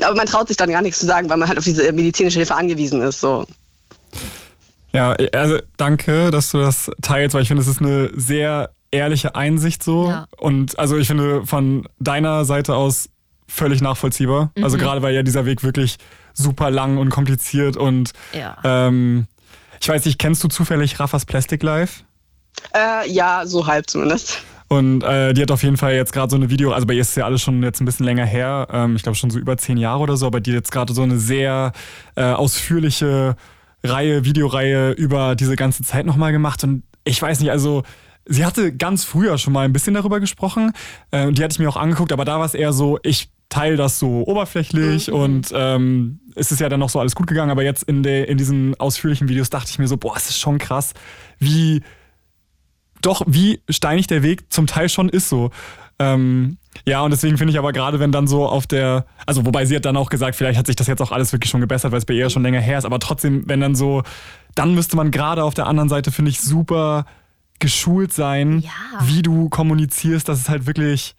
[0.00, 2.40] Aber man traut sich dann gar nichts zu sagen, weil man halt auf diese medizinische
[2.40, 3.20] Hilfe angewiesen ist.
[3.20, 3.46] So.
[4.92, 9.34] Ja, also danke, dass du das teilst, weil ich finde, es ist eine sehr ehrliche
[9.34, 10.08] Einsicht so.
[10.08, 10.26] Ja.
[10.38, 13.08] Und also ich finde von deiner Seite aus
[13.48, 14.52] völlig nachvollziehbar.
[14.62, 15.96] Also gerade weil ja dieser Weg wirklich
[16.34, 18.56] super lang und kompliziert und Ja.
[18.64, 19.26] ähm,
[19.80, 22.04] ich weiß nicht, kennst du zufällig Raffas Plastic Life?
[22.74, 24.42] Äh, ja, so halb zumindest.
[24.68, 27.00] Und äh, die hat auf jeden Fall jetzt gerade so eine Video, also bei ihr
[27.02, 29.38] ist es ja alles schon jetzt ein bisschen länger her, ähm, ich glaube schon so
[29.38, 31.72] über zehn Jahre oder so, aber die hat jetzt gerade so eine sehr
[32.14, 33.36] äh, ausführliche
[33.84, 36.62] Reihe, Videoreihe über diese ganze Zeit nochmal gemacht.
[36.64, 37.82] Und ich weiß nicht, also
[38.26, 40.72] sie hatte ganz früher schon mal ein bisschen darüber gesprochen
[41.10, 43.30] äh, und die hatte ich mir auch angeguckt, aber da war es eher so, ich
[43.48, 47.50] teile das so oberflächlich und ähm, es ist ja dann noch so alles gut gegangen,
[47.50, 50.38] aber jetzt in, der in diesen ausführlichen Videos dachte ich mir so, boah, es ist
[50.38, 50.94] schon krass,
[51.38, 51.82] wie
[53.02, 55.50] doch, wie steinig der Weg zum Teil schon ist so.
[55.98, 59.66] Ähm, ja, und deswegen finde ich aber gerade, wenn dann so auf der, also wobei
[59.66, 61.92] sie hat dann auch gesagt, vielleicht hat sich das jetzt auch alles wirklich schon gebessert,
[61.92, 64.02] weil es bei ihr schon länger her ist, aber trotzdem, wenn dann so,
[64.54, 67.04] dann müsste man gerade auf der anderen Seite, finde ich, super
[67.62, 68.70] geschult sein, Ja.
[69.06, 71.14] wie du kommunizierst, dass es halt wirklich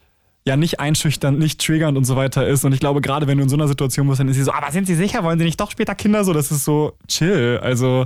[0.46, 2.66] ja nicht einschüchternd, nicht triggernd und so weiter ist.
[2.66, 4.52] Und ich glaube, gerade wenn du in so einer Situation bist, dann ist sie so,
[4.52, 6.24] aber sind Sie sicher, wollen Sie nicht doch später Kinder?
[6.26, 7.60] So, das ist so chill.
[7.64, 8.06] Also,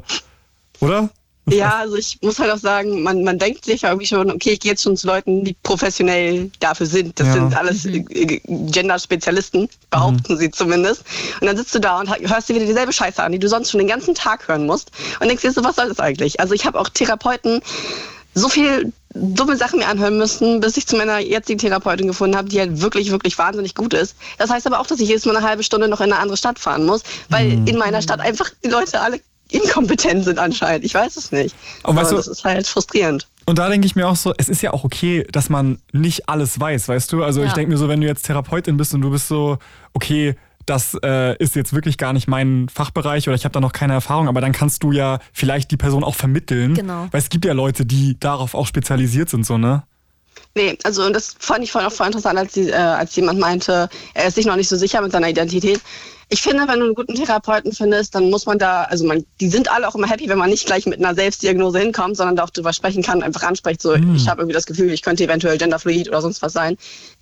[0.80, 1.10] oder?
[1.50, 4.52] Ja, also ich muss halt auch sagen, man, man denkt sich ja irgendwie schon, okay,
[4.52, 7.18] ich gehe jetzt schon zu Leuten, die professionell dafür sind.
[7.20, 7.34] Das Ja.
[7.34, 11.06] sind alles äh, äh, Gender-Spezialisten, behaupten sie zumindest.
[11.40, 13.72] Und dann sitzt du da und hörst dir wieder dieselbe Scheiße an, die du sonst
[13.72, 14.92] schon den ganzen Tag hören musst.
[15.20, 16.40] Und denkst dir so, was soll das eigentlich?
[16.40, 17.62] Also ich habe auch Therapeuten
[18.38, 22.50] so viel dumme Sachen mir anhören müssen, bis ich zu meiner jetzigen Therapeutin gefunden habe,
[22.50, 24.16] die halt wirklich, wirklich wahnsinnig gut ist.
[24.38, 26.38] Das heißt aber auch, dass ich jedes Mal eine halbe Stunde noch in eine andere
[26.38, 29.20] Stadt fahren muss, weil in meiner Stadt einfach die Leute alle
[29.50, 30.84] inkompetent sind anscheinend.
[30.86, 31.56] Ich weiß es nicht.
[31.84, 33.28] Und weißt aber du- das ist halt frustrierend.
[33.46, 36.28] Und da denke ich mir auch so, es ist ja auch okay, dass man nicht
[36.28, 37.24] alles weiß, weißt du?
[37.24, 37.54] Also ich Ja.
[37.54, 39.58] denke mir so, wenn du jetzt Therapeutin bist und du bist so,
[39.94, 40.36] okay,
[40.68, 43.94] das äh, ist jetzt wirklich gar nicht mein Fachbereich oder ich habe da noch keine
[43.94, 46.76] Erfahrung, aber dann kannst du ja vielleicht die Person auch vermitteln.
[46.76, 47.08] Genau.
[47.10, 49.84] Weil es gibt ja Leute, die darauf auch spezialisiert sind, so, ne?
[50.56, 53.40] Nee, also und das fand ich vorhin auch voll interessant, als, die, äh, als jemand
[53.40, 55.80] meinte, er ist sich noch nicht so sicher mit seiner Identität.
[56.30, 59.48] Ich finde, wenn du einen guten Therapeuten findest, dann muss man da, also man, die
[59.48, 62.44] sind alle auch immer happy, wenn man nicht gleich mit einer Selbstdiagnose hinkommt, sondern da
[62.44, 65.58] auch drüber sprechen kann, einfach anspricht, so ich habe irgendwie das Gefühl, ich könnte eventuell
[65.58, 66.78] genderfluid oder sonst was sein.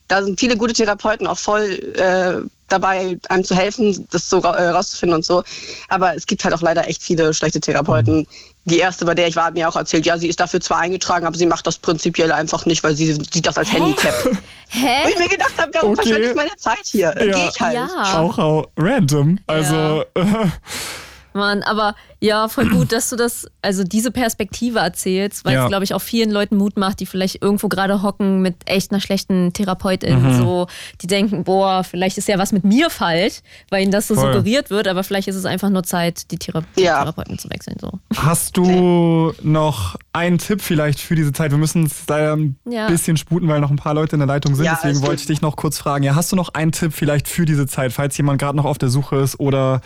[0.08, 1.64] Da sind viele gute Therapeuten auch voll
[1.98, 5.44] äh, dabei, einem zu helfen, das so äh, rauszufinden und so.
[5.90, 8.28] Aber es gibt halt auch leider echt viele schlechte Therapeuten.
[8.66, 10.80] Die erste, bei der ich war, hat mir auch erzählt, ja, sie ist dafür zwar
[10.80, 14.14] eingetragen, aber sie macht das prinzipiell einfach nicht, weil sie sieht das als Handicap.
[14.26, 14.32] Wo
[14.70, 15.10] Hä?
[15.10, 16.02] ich mir gedacht habe, warum Okay.
[16.02, 17.14] verschwende ich meine Zeit hier?
[17.18, 17.36] Ja.
[17.38, 17.76] Gehe ich halt.
[17.76, 18.20] Ja.
[18.20, 19.38] Auch, auch random.
[19.46, 20.04] Also,
[21.36, 25.64] Mann, aber ja, voll gut, dass du das, also diese Perspektive erzählst, weil Ja.
[25.64, 28.92] es, glaube ich, auch vielen Leuten Mut macht, die vielleicht irgendwo gerade hocken mit echt
[28.92, 30.22] einer schlechten Therapeutin.
[30.24, 30.38] Mhm.
[30.38, 30.68] So,
[31.02, 34.34] die denken, boah, vielleicht ist ja was mit mir falsch, weil ihnen das so Voll.
[34.34, 37.00] suggeriert wird, aber vielleicht ist es einfach nur Zeit, die Thera Ja.
[37.02, 37.78] Therapeuten zu wechseln.
[37.80, 38.00] So.
[38.16, 41.52] hast du noch einen Tipp vielleicht für diese Zeit?
[41.52, 42.88] Wir müssen es leider ein Ja.
[42.88, 44.66] bisschen sputen, weil noch ein paar Leute in der Leitung sind.
[44.66, 46.04] Ja, Deswegen wollte ich dich noch kurz fragen.
[46.04, 48.78] Ja, hast du noch einen Tipp vielleicht für diese Zeit, falls jemand gerade noch auf
[48.78, 49.82] der Suche ist oder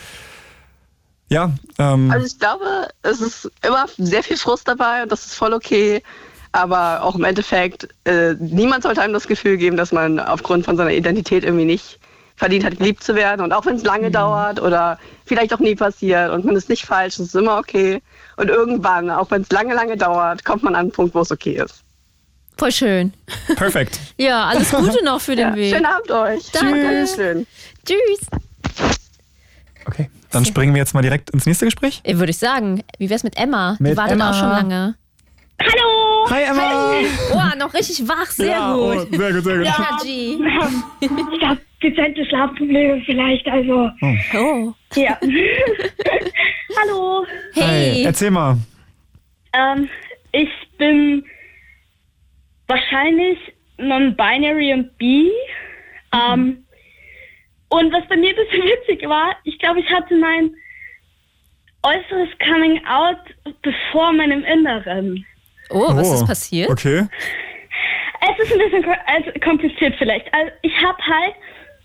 [1.30, 5.36] ja, ähm, Also ich glaube, es ist immer sehr viel Frust dabei und das ist
[5.36, 6.04] voll okay.
[6.52, 10.76] Aber auch im Endeffekt, äh, niemand sollte einem das Gefühl geben, dass man aufgrund von
[10.78, 12.00] seiner Identität irgendwie nicht
[12.38, 13.42] verdient hat, geliebt zu werden.
[13.42, 16.86] Und auch wenn es lange dauert oder vielleicht auch nie passiert und man ist nicht
[16.86, 18.02] falsch, ist es immer okay.
[18.38, 21.32] Und irgendwann, auch wenn es lange, lange dauert, kommt man an einen Punkt, wo es
[21.32, 21.84] okay ist.
[22.58, 23.14] Voll schön.
[23.56, 24.00] Perfekt.
[24.18, 25.74] Ja, alles Gute noch für den Ja, Weg.
[25.74, 26.52] schönen Abend euch.
[26.52, 26.82] Danke.
[26.82, 27.48] Dankeschön.
[27.86, 28.99] Tschüss.
[29.90, 32.02] Okay, dann springen wir jetzt mal direkt ins nächste Gespräch.
[32.04, 32.84] Äh, Würde ich sagen.
[33.00, 33.76] Wie wär's mit Emma?
[33.80, 34.30] Die Mit wartet Emma.
[34.30, 34.96] auch schon lange.
[35.60, 36.30] Hallo!
[36.30, 36.92] Hi Emma!
[37.34, 38.28] Oh, noch richtig wach.
[38.28, 39.08] Sehr ja, gut.
[39.12, 39.66] Oh, sehr gut, sehr gut.
[39.66, 40.38] Ja, G.
[41.02, 43.90] Ich habe dezente Schlafprobleme vielleicht, also.
[44.36, 44.74] Oh.
[44.96, 45.18] Ja.
[46.80, 47.26] Hallo.
[47.56, 48.04] Hi, Hey.
[48.06, 48.58] erzähl mal.
[49.54, 49.90] Ähm,
[50.32, 51.24] ich bin
[52.68, 53.40] wahrscheinlich
[53.80, 55.32] non-binary und bi.
[56.14, 56.64] Ähm,
[57.70, 60.54] und was bei mir ein bisschen witzig war, ich glaube, ich hatte mein
[61.84, 63.20] äußeres Coming Out
[63.62, 65.26] bevor meinem Inneren.
[65.70, 66.70] Oh, was ist passiert?
[66.70, 67.08] Okay.
[68.22, 70.34] Es ist ein bisschen also kompliziert vielleicht.
[70.34, 71.36] Also ich habe halt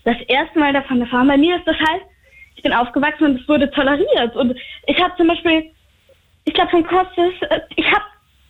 [0.03, 1.27] das erste Mal davon erfahren.
[1.27, 2.01] Bei mir ist das halt,
[2.55, 4.35] ich bin aufgewachsen und es wurde toleriert.
[4.35, 4.57] Und
[4.87, 5.71] ich habe zum Beispiel,
[6.45, 8.03] ich glaube von Kostas, äh, ich habe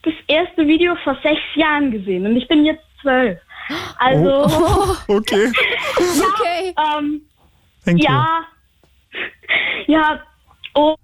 [0.03, 3.39] das erste Video vor sechs Jahren gesehen und ich bin jetzt zwölf.
[3.97, 5.51] Also, Oh, okay.
[5.97, 6.73] Okay.
[6.77, 7.21] ähm,
[7.83, 8.05] Thank you.
[8.05, 8.45] ja,
[9.87, 10.23] ja,
[10.73, 10.97] und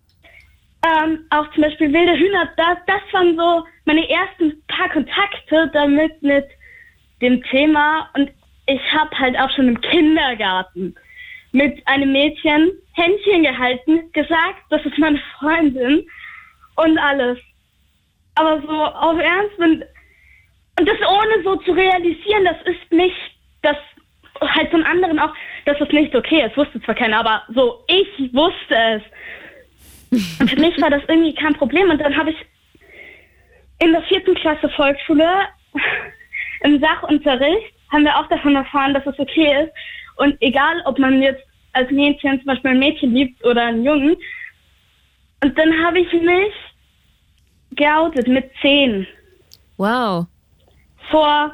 [0.84, 6.22] ähm, auch zum Beispiel wilde Hühner, das, das waren so meine ersten paar Kontakte damit
[6.24, 6.46] mit
[7.22, 8.32] dem Thema und
[8.66, 10.96] ich habe halt auch schon im Kindergarten
[11.52, 16.06] mit einem Mädchen Händchen gehalten, gesagt, das ist meine Freundin
[16.76, 17.38] und alles.
[18.36, 19.84] Aber so auf Ernst und,
[20.82, 23.16] und das ohne so zu realisieren, das ist nicht,
[23.62, 23.78] das
[24.42, 25.32] halt von anderen auch,
[25.66, 29.04] dass es nicht okay ist, wusste zwar keiner, aber so ich wusste es.
[30.40, 31.92] Und für mich war das irgendwie kein Problem.
[31.92, 32.38] Und dann habe ich
[33.78, 35.30] in der vierten Klasse Volksschule
[36.64, 39.74] im Sachunterricht haben wir auch davon erfahren, dass es okay ist.
[40.16, 41.44] Und egal, ob man jetzt
[41.74, 44.18] als Mädchen zum Beispiel ein Mädchen liebt oder einen Jungen.
[45.44, 46.54] Und dann habe ich mich
[47.76, 49.06] geoutet mit zehn
[49.78, 50.26] Wow.
[51.12, 51.54] Vor,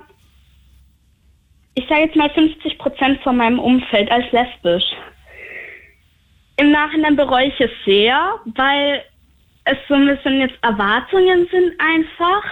[1.76, 4.86] ich sage jetzt mal 50 Prozent von meinem Umfeld als lesbisch.
[6.58, 9.04] Im Nachhinein bereue ich es sehr, weil
[9.66, 12.44] es so ein bisschen jetzt Erwartungen sind einfach.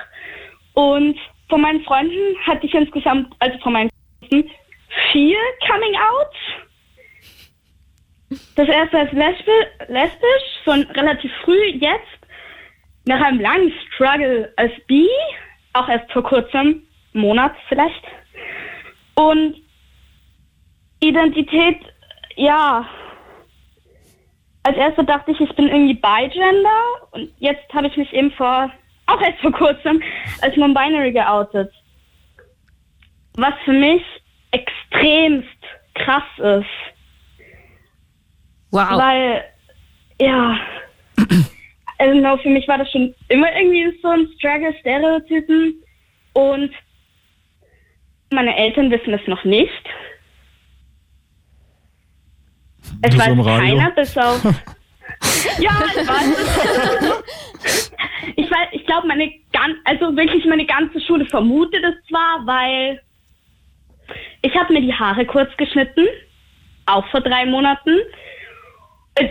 [0.74, 1.18] Und
[1.50, 4.50] von meinen Freunden hatte ich insgesamt, also von meinen Freunden,
[5.12, 5.38] vier
[5.68, 6.38] Coming Outs.
[8.56, 9.52] Das erste als lesbi
[9.88, 12.20] lesbisch, schon relativ früh, jetzt
[13.06, 15.08] nach einem langen Struggle als bi,
[15.74, 16.85] auch erst vor kurzem,
[17.16, 18.04] Monat vielleicht.
[19.16, 19.56] Und
[21.00, 21.80] Identität,
[22.36, 22.88] ja.
[24.64, 28.72] Als erste dachte ich, ich bin irgendwie Bigender und jetzt habe ich mich eben vor,
[29.06, 30.02] auch erst vor kurzem,
[30.42, 31.72] als Non-Binary geoutet.
[33.36, 34.02] Was für mich
[34.52, 35.50] extremst
[35.94, 36.66] krass ist.
[38.72, 38.98] Wow.
[39.00, 39.44] Weil,
[40.20, 40.58] ja,
[41.98, 45.82] also genau, für mich war das schon immer irgendwie so ein Struggle, Stereotypen.
[46.34, 46.72] Und
[48.32, 49.84] meine Eltern wissen es noch nicht.
[53.02, 54.44] Es so weiß keiner, bis auf.
[55.60, 57.94] ja, ich weiß es.
[58.36, 63.02] Ich weiß, ich glaube, meine gan also wirklich meine ganze Schule vermutet es zwar, weil
[64.42, 66.06] ich habe mir die Haare kurz geschnitten,
[66.86, 68.00] auch vor drei Monaten.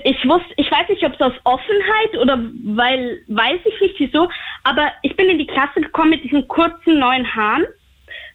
[0.05, 4.31] Ich wusste, ich weiß nicht, ob es aus Offenheit oder weil, weiß ich nicht wieso,
[4.63, 7.67] aber ich bin in die Klasse gekommen mit diesen kurzen neuen Haaren.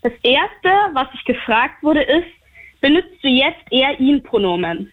[0.01, 2.27] Das erste, was ich gefragt wurde, ist,
[2.81, 4.91] benutzt du jetzt eher ihn-Pronomen?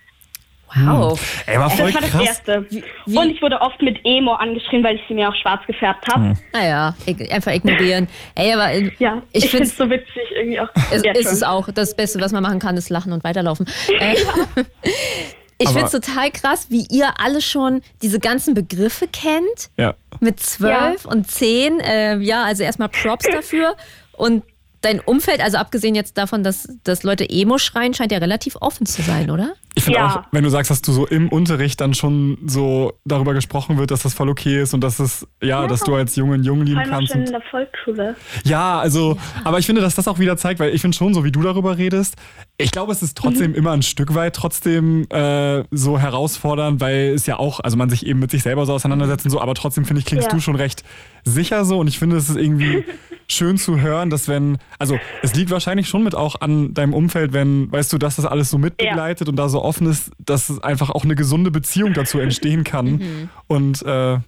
[0.74, 1.44] Wow.
[1.46, 2.26] Ey, war voll Das war das krass.
[2.26, 2.66] erste.
[3.06, 6.34] Und ich wurde oft mit Emo angeschrien, weil ich sie mir auch schwarz gefärbt habe.
[6.52, 8.08] Naja, ig- einfach ignorieren.
[8.34, 10.68] Ey, aber äh, Ja, ich, ich, finde es so witzig irgendwie auch.
[10.90, 11.70] es Ja, ist es auch.
[11.72, 13.66] Das Beste, was man machen kann, ist lachen und weiterlaufen.
[14.00, 14.16] Äh,
[15.58, 19.70] ich Aber- finde es total krass, wie ihr alle schon diese ganzen Begriffe kennt.
[19.78, 19.94] Ja.
[20.20, 21.78] Mit zwölf und zehn.
[21.80, 23.76] Äh, ja, also erstmal Props dafür.
[24.12, 24.42] Und
[24.80, 28.86] dein Umfeld, also abgesehen jetzt davon, dass, dass Leute Emo schreien, scheint ja relativ offen
[28.86, 29.54] zu sein, oder?
[29.78, 30.06] Ich finde Ja.
[30.08, 33.90] auch, wenn du sagst, dass du so im Unterricht dann schon so darüber gesprochen wird,
[33.90, 36.66] dass das voll okay ist und dass es, ja, dass du als Junge einen Jungen
[36.66, 37.12] Vor lieben allem auch kannst.
[37.12, 38.16] schon in der Volksschule.
[38.44, 41.24] ja, also, aber ich finde, dass das auch wieder zeigt, weil ich finde schon, so
[41.24, 42.16] wie du darüber redest,
[42.56, 47.26] ich glaube, es ist trotzdem immer ein Stück weit trotzdem äh, so herausfordernd, weil es
[47.26, 49.84] ja auch, also man sich eben mit sich selber so auseinandersetzt und so, aber trotzdem
[49.84, 50.32] finde ich, klingst Ja.
[50.34, 50.84] du schon recht
[51.24, 52.82] sicher so und ich finde, es ist irgendwie
[53.28, 57.32] schön zu hören, dass wenn, also es liegt wahrscheinlich schon mit auch an deinem Umfeld,
[57.32, 60.62] wenn, weißt du, dass das alles so mitbegleitet und da so offen ist, dass es
[60.62, 64.20] einfach auch eine gesunde Beziehung dazu entstehen kann und äh, ja,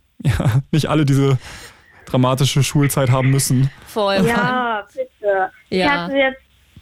[0.73, 1.39] nicht alle diese
[2.07, 3.71] dramatische Schulzeit haben müssen.
[3.87, 4.25] Voll.
[4.27, 5.51] Ja, bitte.
[5.69, 6.05] Ich Ja.
[6.05, 6.41] hatte jetzt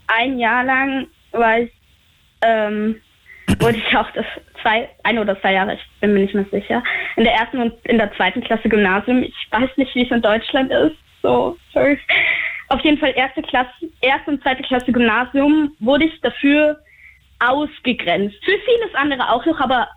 [0.08, 1.70] ein Jahr lang, war ich
[2.42, 2.96] ähm,
[3.60, 4.26] wurde ich auch das
[4.62, 6.82] zwei, ein oder zwei Jahre, ich bin mir nicht mehr sicher,
[7.16, 9.22] in der ersten und in der zweiten Klasse Gymnasium.
[9.22, 10.96] Ich weiß nicht, wie es in Deutschland ist.
[11.22, 11.98] So, sorry.
[12.68, 13.70] Auf jeden Fall erste Klasse,
[14.00, 16.78] erste und zweite Klasse Gymnasium wurde ich dafür
[17.38, 18.36] ausgegrenzt.
[18.44, 19.88] Für vieles andere auch noch, aber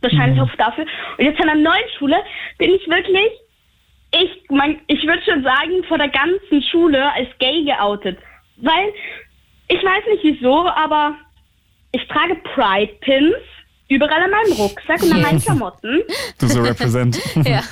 [0.00, 0.86] wahrscheinlich auch dafür.
[1.18, 2.16] Und jetzt an der neuen Schule
[2.58, 3.30] bin ich wirklich,
[4.12, 8.18] ich, mein, ich würde schon sagen, vor der ganzen Schule als gay geoutet.
[8.56, 8.92] Weil,
[9.68, 11.16] ich weiß nicht wieso, aber
[11.92, 13.36] ich trage Pride-Pins
[13.88, 16.02] überall an meinem Rucksack und an meinen Klamotten.
[16.38, 17.18] Du so represent.
[17.44, 17.62] Ja.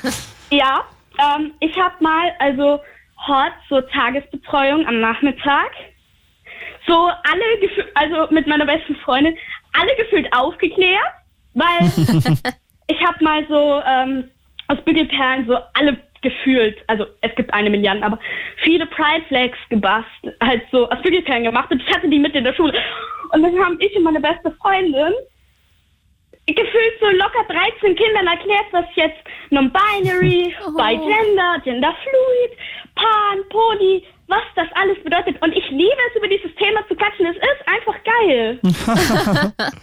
[0.51, 0.85] Ja,
[1.19, 2.79] ähm, ich habe mal also
[3.27, 5.71] Hort, so Tagesbetreuung am Nachmittag.
[6.87, 9.37] So alle also mit meiner besten Freundin,
[9.73, 11.13] alle gefühlt aufgeklärt,
[11.55, 11.81] weil
[12.89, 14.31] ich habe mal so ähm,
[14.69, 18.19] aus Bügelperlen so alle gefühlt, also es gibt eine Milliarde, aber
[18.63, 22.45] viele Pride Flags gebastelt, halt so aus Bügelperlen gemacht und ich hatte die mit in
[22.45, 22.73] der Schule.
[23.33, 25.13] Und dann haben ich und meine beste Freundin
[26.47, 29.19] gefühlt so locker 13 Kindern erklärt, was jetzt
[29.51, 30.73] Non-Binary, Oh.
[30.77, 32.59] Bi-Gender, Gender-Fluid,
[32.95, 35.37] Pan, Poly, was das alles bedeutet.
[35.43, 37.27] Und ich liebe es, über dieses Thema zu quatschen.
[37.27, 38.61] Es ist einfach geil.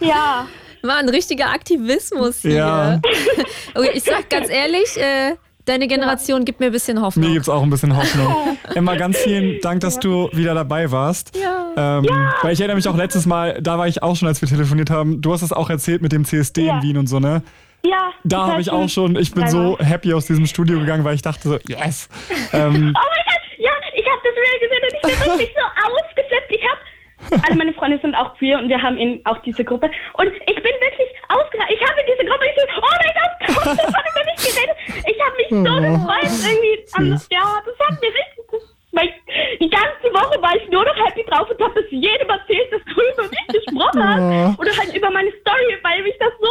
[0.00, 0.46] ja.
[0.82, 2.52] War ein richtiger Aktivismus hier.
[2.56, 3.00] Ja.
[3.74, 7.28] Okay, ich sag ganz ehrlich, äh, deine Generation gibt mir ein bisschen Hoffnung.
[7.28, 8.58] Mir gibt's auch ein bisschen Hoffnung.
[8.74, 11.36] Emma, ganz vielen Dank, dass du wieder dabei warst.
[11.36, 11.98] Ja.
[11.98, 12.06] Ähm,
[12.42, 14.90] Weil ich erinnere mich auch letztes Mal, da war ich auch schon, als wir telefoniert
[14.90, 15.20] haben.
[15.20, 16.76] Du hast es auch erzählt mit dem CSD Ja.
[16.78, 17.42] in Wien und so, ne?
[17.84, 18.10] Ja.
[18.24, 21.22] Da habe ich auch schon, ich bin so happy aus diesem Studio gegangen, weil ich
[21.22, 22.08] dachte so, yes.
[22.52, 25.64] Ähm, Oh mein Gott, ja, ich habe das Reel gesehen und ich bin wirklich so
[25.86, 26.50] ausgeflippt.
[26.50, 29.90] Ich habe, alle meine Freunde sind auch queer und wir haben eben auch diese Gruppe.
[30.14, 31.76] Und ich bin wirklich ausgerastet.
[31.78, 34.76] Ich habe diese Gruppe, ich so, oh mein Gott, Gott, das hat über mich geredet.
[35.06, 36.84] Ich habe mich so Oh, gefreut irgendwie.
[36.94, 38.44] An, ja, das hat mir richtig...
[38.50, 39.08] das- Mein,
[39.60, 42.82] die ganze Woche war ich nur noch happy drauf und habe das jedem erzählt, das
[42.90, 44.58] du über mich gesprochen hast.
[44.58, 46.50] Oder halt über meine Story, weil mich das so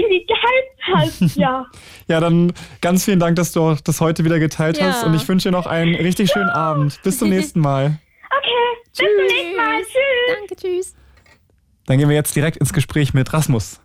[0.00, 1.36] irgendwie gehypt hat.
[1.36, 1.66] Ja.
[2.08, 4.86] ja, dann ganz vielen Dank, dass du das heute wieder geteilt Ja.
[4.86, 7.00] hast und ich wünsche dir noch einen richtig schönen Abend.
[7.02, 7.98] Bis zum nächsten Mal.
[8.30, 9.80] Okay, bis zum nächsten Mal.
[9.82, 10.36] Tschüss.
[10.38, 10.94] Danke, tschüss.
[11.86, 13.80] Dann gehen wir jetzt direkt ins Gespräch mit Rasmus.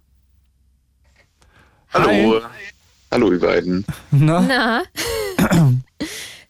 [1.94, 2.42] Hallo.
[3.12, 3.86] Hallo, ihr beiden.
[4.12, 4.42] Na?
[4.42, 4.84] Na?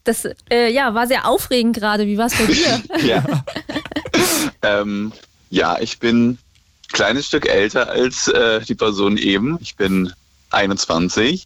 [0.03, 2.05] Das äh, ja, war sehr aufregend gerade.
[2.05, 2.79] Wie war es bei dir?
[3.03, 3.23] Ja.
[4.61, 5.11] ähm,
[5.49, 6.37] ja, ich bin
[6.95, 9.57] kleines Stück älter als äh, die Person eben.
[9.61, 10.13] Ich bin
[10.51, 11.45] 21.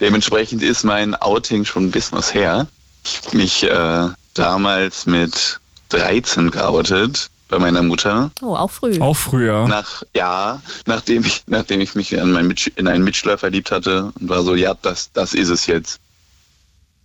[0.00, 2.68] Dementsprechend ist mein Outing schon ein bisschen was her.
[3.04, 5.58] Ich hab mich äh, damals mit
[5.88, 8.30] 13 geoutet bei meiner Mutter.
[8.40, 9.00] Oh, auch früh.
[9.00, 9.66] Auch früher.
[9.66, 14.12] Nach, ja, nachdem ich, nachdem ich mich in, meinen Mitsch in einen Mitschüler verliebt hatte
[14.20, 15.98] und war so, ja, das, das ist es jetzt.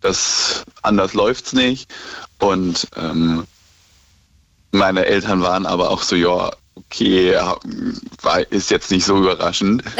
[0.02, 1.91] Das, anders läuft's nicht.
[2.38, 3.48] Und ähm,
[4.72, 6.52] meine Eltern waren aber auch so, ja,
[6.85, 7.35] okay,
[8.49, 9.84] ist jetzt nicht so überraschend.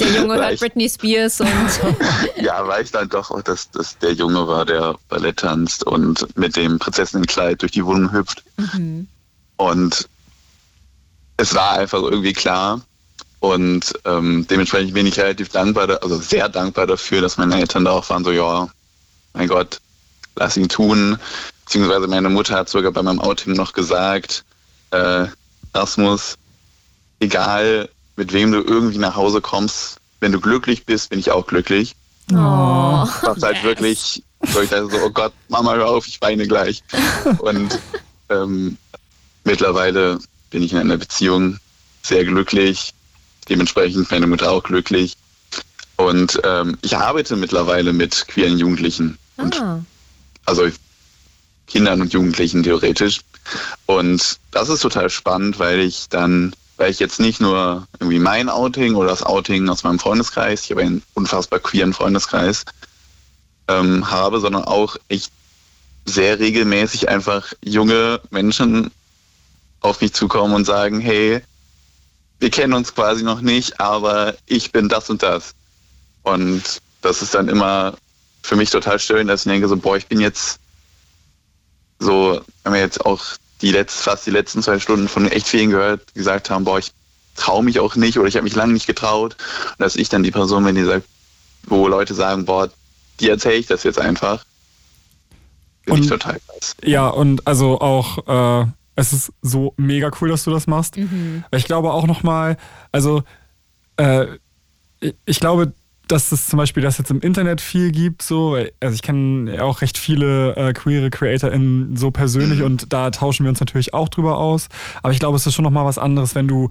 [0.00, 0.58] Der Junge hört.
[0.60, 1.48] Britney Spears und
[2.40, 6.26] ja, weil ich dann doch auch, dass, dass der Junge war, der Ballett tanzt und
[6.36, 8.42] mit dem Prinzessinnenkleid durch die Wohnung hüpft.
[9.56, 10.08] Und
[11.36, 12.80] es war einfach irgendwie klar.
[13.40, 17.84] Und ähm, dementsprechend bin ich relativ dankbar, da- also sehr dankbar dafür, dass meine Eltern
[17.84, 18.68] da auch waren, so, ja,
[19.32, 19.80] mein Gott,
[20.36, 21.18] lass ihn tun.
[21.64, 24.44] Beziehungsweise meine Mutter hat sogar bei meinem Outing noch gesagt,
[24.90, 25.26] äh,
[25.74, 26.36] Rasmus,
[27.20, 31.46] egal mit wem du irgendwie nach Hause kommst, wenn du glücklich bist, bin ich auch
[31.46, 31.94] glücklich.
[32.32, 32.34] oh.
[32.36, 36.82] Was halt wirklich, so ich dachte so, oh Gott, Mama, hör auf, ich weine gleich.
[37.38, 37.78] Und
[38.28, 38.76] ähm,
[39.44, 40.18] mittlerweile
[40.50, 41.58] bin ich in einer Beziehung
[42.02, 42.92] sehr glücklich,
[43.48, 45.16] dementsprechend meine Mutter auch glücklich.
[45.96, 49.80] Und ähm, ich arbeite mittlerweile mit queeren Jugendlichen und Ah.
[50.46, 50.68] also
[51.66, 53.20] Kindern und Jugendlichen theoretisch.
[53.86, 58.48] Und das ist total spannend, weil ich dann, weil ich jetzt nicht nur irgendwie mein
[58.48, 62.64] Outing oder das Outing aus meinem Freundeskreis, ich habe einen unfassbar queeren Freundeskreis,
[63.68, 65.32] ähm, habe, sondern auch echt
[66.04, 68.90] sehr regelmäßig einfach junge Menschen
[69.80, 71.42] auf mich zukommen und sagen, hey,
[72.40, 75.54] wir kennen uns quasi noch nicht, aber ich bin das und das.
[76.22, 76.62] Und
[77.02, 77.94] das ist dann immer
[78.42, 80.58] für mich total schön, dass ich denke, so, boah, ich bin jetzt
[81.98, 83.24] so, wenn wir jetzt auch
[83.60, 86.78] die letzt, fast die letzten zwei Stunden von echt vielen gehört, die gesagt haben, boah,
[86.78, 86.92] ich
[87.34, 89.36] traue mich auch nicht oder ich habe mich lange nicht getraut.
[89.70, 91.06] Und dass ich dann die Person bin, die sagt,
[91.66, 92.70] wo Leute sagen, boah,
[93.20, 94.44] die erzähle ich das jetzt einfach.
[95.84, 96.76] Finde ich total krass.
[96.84, 100.96] Ja, und also auch, äh, es ist so mega cool, dass du das machst.
[100.96, 101.44] Mhm.
[101.52, 102.56] Ich glaube auch nochmal,
[102.92, 103.22] also
[103.96, 104.26] äh,
[105.00, 105.72] ich- ich glaube,
[106.08, 109.80] dass es zum Beispiel das jetzt im Internet viel gibt, so, also ich kenne auch
[109.82, 114.38] recht viele äh, queere CreatorInnen so persönlich und da tauschen wir uns natürlich auch drüber
[114.38, 114.68] aus.
[115.02, 116.70] Aber ich glaube, es ist schon nochmal was anderes, wenn du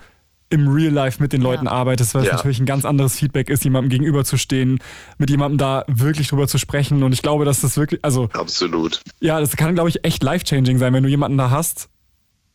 [0.49, 2.35] im Real Life mit den Leuten arbeitest, weil es Ja.
[2.35, 4.80] natürlich ein ganz anderes Feedback ist, jemandem gegenüberzustehen,
[5.18, 7.03] mit jemandem da wirklich drüber zu sprechen.
[7.03, 9.01] Und ich glaube, dass das wirklich, also Absolut.
[9.19, 11.89] ja, das kann, glaube ich, echt life-changing sein, wenn du jemanden da hast.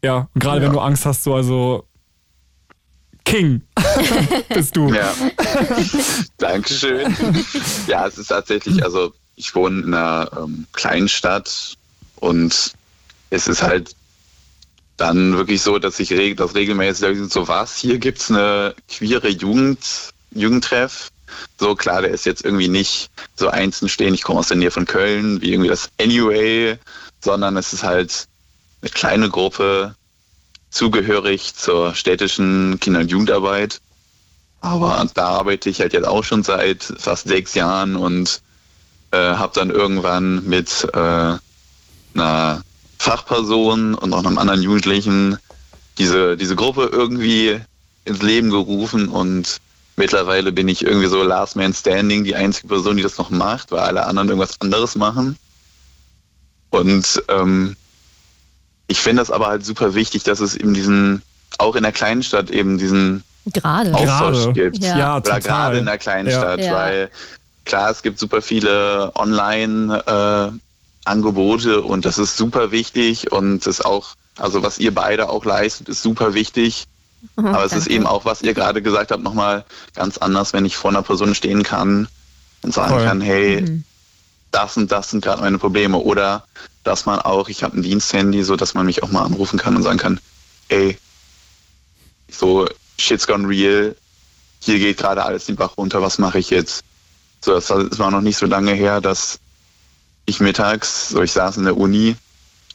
[0.03, 0.67] Ja, gerade Ja.
[0.67, 1.85] wenn du Angst hast, so, also
[3.25, 3.63] King
[4.49, 4.93] bist du.
[4.93, 5.15] Ja.
[6.39, 7.17] Dankeschön.
[7.87, 11.75] Ja, es ist tatsächlich, also ich wohne in einer ähm, kleinen Stadt
[12.17, 12.73] und
[13.31, 13.95] es ist halt
[14.97, 20.13] dann wirklich so, dass ich reg das regelmäßig so was, hier gibt's eine queere Jugend,
[20.31, 21.11] Jugendtreff.
[21.59, 24.71] So klar, der ist jetzt irgendwie nicht so einzeln stehen, ich komme aus der Nähe
[24.71, 26.77] von Köln, wie irgendwie das Anyway,
[27.21, 28.27] sondern es ist halt
[28.83, 29.95] eine kleine Gruppe,
[30.73, 33.81] zugehörig zur städtischen Kinder- und Jugendarbeit.
[34.61, 38.41] Aber da arbeite ich halt jetzt auch schon seit fast sechs Jahren und
[39.11, 41.37] äh, habe dann irgendwann mit äh,
[42.15, 42.63] einer
[42.99, 45.37] Fachperson und auch einem anderen Jugendlichen
[45.99, 47.61] diese, diese Gruppe irgendwie
[48.05, 49.61] ins Leben gerufen und
[49.97, 53.73] mittlerweile bin ich irgendwie so Last Man Standing, die einzige Person, die das noch macht,
[53.73, 55.37] weil alle anderen irgendwas anderes machen.
[56.71, 57.77] Und ähm,
[58.89, 61.23] ich finde das aber halt super wichtig, dass es eben diesen,
[61.59, 63.95] auch in der kleinen Stadt eben diesen Gerade.
[63.95, 64.53] Austausch Gerade.
[64.53, 64.79] gibt.
[64.85, 64.99] Ja.
[64.99, 65.41] Ja, Oder total.
[65.41, 66.39] gerade in der kleinen Ja.
[66.41, 66.73] Stadt, Ja.
[66.75, 67.11] weil
[67.65, 69.13] klar, es gibt super viele
[71.05, 75.89] Online-Angebote und das ist super wichtig und das auch, also was ihr beide auch leistet,
[75.89, 76.87] ist super wichtig.
[77.37, 79.65] Mhm, Aber es ist eben auch, was ihr gerade gesagt habt, nochmal
[79.95, 82.09] ganz anders, wenn ich vor einer Person stehen kann
[82.63, 83.05] und sagen Voll.
[83.05, 83.85] kann, hey, Mhm.
[84.53, 85.99] Das und das sind gerade meine Probleme.
[85.99, 86.45] Oder
[86.85, 89.77] dass man auch, ich habe ein Diensthandy, so dass man mich auch mal anrufen kann
[89.77, 90.21] und sagen kann,
[90.69, 90.97] ey,
[92.31, 92.69] so
[92.99, 93.97] shit's gone real,
[94.61, 96.85] hier geht gerade alles den Bach runter, was mache ich jetzt?
[97.41, 99.41] So, das war noch nicht so lange her, dass
[100.27, 102.17] ich mittags, so ich saß in der Uni,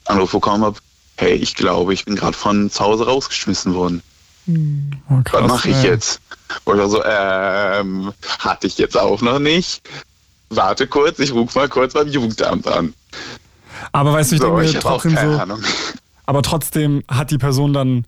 [0.05, 0.79] Anruf bekommen habe,
[1.17, 4.03] hey, ich glaube, ich bin gerade von zu Hause rausgeschmissen worden.
[5.09, 5.87] Oh, krass, Was mache ich ey.
[5.87, 6.21] jetzt?
[6.65, 9.81] Oder so, ähm, hatte ich jetzt auch noch nicht.
[10.49, 12.93] Warte kurz, ich rufe mal kurz beim Jugendamt an.
[13.91, 15.61] Aber weißt du, ich so, denke ich mir habe auch trotzdem keine so, Ahnung.
[16.25, 18.05] aber trotzdem hat die Person dann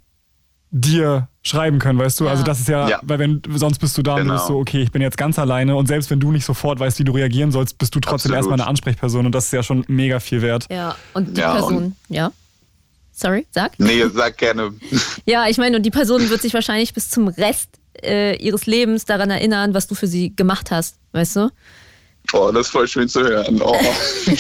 [0.71, 2.25] dir schreiben können, weißt du?
[2.25, 2.31] Ja.
[2.31, 2.99] Also das ist ja, Ja.
[3.03, 4.35] weil wenn sonst bist du da und du Genau.
[4.35, 6.99] bist so, okay, ich bin jetzt ganz alleine und selbst wenn du nicht sofort weißt,
[6.99, 8.35] wie du reagieren sollst, bist du trotzdem Absolut.
[8.37, 10.67] erstmal eine Ansprechperson und das ist ja schon mega viel wert.
[10.69, 12.31] Ja, und die Ja, Person, ja.
[13.11, 13.77] Sorry, sag.
[13.79, 14.73] Nee, sag gerne.
[15.25, 17.69] Ja, ich meine, und die Person wird sich wahrscheinlich bis zum Rest
[18.03, 21.49] äh, ihres Lebens daran erinnern, was du für sie gemacht hast, weißt du?
[22.33, 23.61] Oh, das ist voll schön zu hören.
[23.63, 23.75] Oh.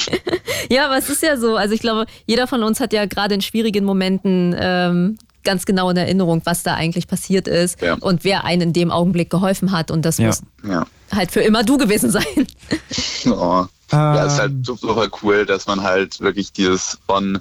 [0.71, 1.55] Ja, aber es ist ja so.
[1.55, 5.89] Also ich glaube, jeder von uns hat ja gerade in schwierigen Momenten ähm, ganz genau
[5.89, 7.95] in Erinnerung, was da eigentlich passiert ist Ja.
[7.99, 9.89] und wer einen in dem Augenblick geholfen hat.
[9.89, 10.27] Und das Ja.
[10.27, 10.85] muss Ja.
[11.11, 12.23] halt für immer du gewesen sein.
[13.25, 13.65] Oh.
[13.91, 17.39] Ja, es ist halt Ähm, super cool, dass man halt wirklich dieses von,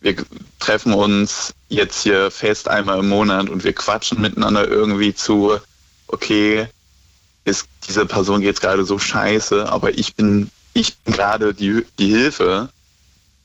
[0.00, 0.14] wir
[0.60, 5.54] treffen uns jetzt hier fest einmal im Monat und wir quatschen miteinander irgendwie zu,
[6.06, 6.68] okay,
[7.44, 12.08] ist diese Person jetzt gerade so scheiße, aber ich bin, ich bin gerade die, die
[12.08, 12.68] Hilfe.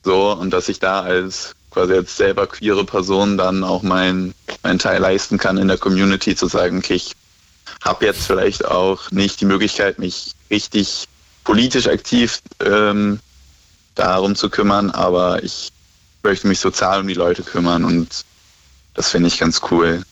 [0.02, 4.78] So, und dass ich da als quasi als selber queere Person dann auch meinen mein
[4.78, 7.12] Teil leisten kann in der Community, zu sagen, okay, ich
[7.82, 11.06] habe jetzt vielleicht auch nicht die Möglichkeit, mich richtig
[11.44, 13.20] politisch aktiv ähm,
[13.94, 15.72] darum zu kümmern, aber ich
[16.22, 18.24] möchte mich sozial um die Leute kümmern und
[18.94, 20.02] das finde ich ganz cool.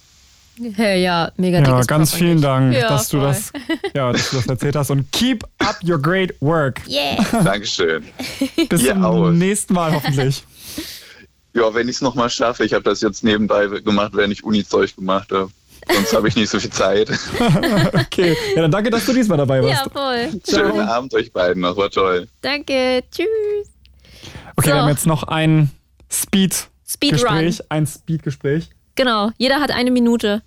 [0.74, 2.40] Hey, ja, mega ja, ganz an vielen.
[2.42, 3.52] Dank, Ja, dass du das,
[3.94, 6.80] ja, dass du das erzählt hast und keep up your great work.
[6.88, 7.24] Yeah.
[7.44, 8.04] Dankeschön.
[8.68, 9.30] Bis Ihr zum auch.
[9.30, 10.44] nächsten Mal hoffentlich.
[11.54, 14.94] Ja, wenn ich es nochmal schaffe, ich habe das jetzt nebenbei gemacht, wenn ich Uni-Zeug
[14.94, 15.50] gemacht habe.
[15.92, 17.10] Sonst habe ich nicht so viel Zeit.
[17.94, 19.86] Okay, ja, dann danke, dass du diesmal dabei warst.
[19.86, 20.40] Ja, voll.
[20.48, 22.28] Schönen Abend euch beiden noch, war toll.
[22.42, 23.02] Danke.
[23.10, 23.26] Tschüss.
[24.56, 24.74] Okay, So.
[24.74, 25.70] wir haben jetzt noch ein
[26.12, 27.54] Speed-Gespräch.
[27.56, 27.66] Speedrun.
[27.70, 28.68] Ein Speed-Gespräch.
[28.98, 29.30] Genau.
[29.38, 30.42] Jeder hat eine Minute.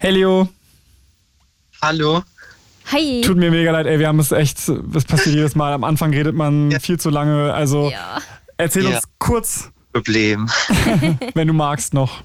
[0.00, 0.48] Hey Leo,
[1.80, 2.24] Hallo.
[2.90, 3.20] Hi.
[3.20, 4.58] tut mir mega leid, ey, wir haben es echt,
[4.92, 5.72] das passiert jedes Mal.
[5.72, 6.80] Am Anfang redet man Ja.
[6.80, 7.54] viel zu lange.
[7.54, 8.20] Also Ja.
[8.56, 8.96] erzähl Ja.
[8.96, 10.50] uns kurz, Problem.
[11.34, 12.24] wenn du magst, noch.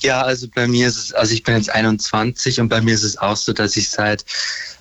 [0.00, 3.04] Ja, also bei mir ist es, also ich bin jetzt 21 und bei mir ist
[3.04, 4.26] es auch so, dass ich seit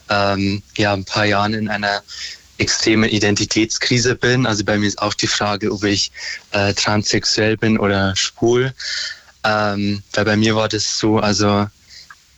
[0.10, 2.02] ähm, ja, ein paar Jahren in einer
[2.58, 4.46] extremen Identitätskrise bin.
[4.46, 6.12] Also bei mir ist auch die Frage, ob ich
[6.52, 8.74] äh, transsexuell bin oder schwul.
[9.44, 11.68] Ähm, weil bei mir war das so, also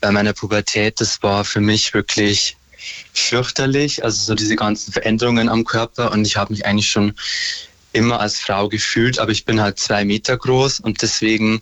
[0.01, 2.57] bei meiner Pubertät, das war für mich wirklich
[3.13, 4.03] fürchterlich.
[4.03, 7.13] Also so diese ganzen Veränderungen am Körper und ich habe mich eigentlich schon
[7.91, 11.61] immer als Frau gefühlt, aber ich bin halt zwei Meter groß und deswegen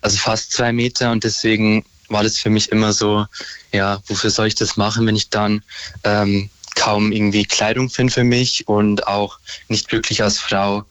[0.00, 3.26] also fast zwei Meter und deswegen war das für mich immer so,
[3.72, 5.62] ja, wofür soll ich das machen, wenn ich dann
[6.04, 9.38] ähm, kaum irgendwie Kleidung finde für mich und auch
[9.68, 10.84] nicht wirklich als Frau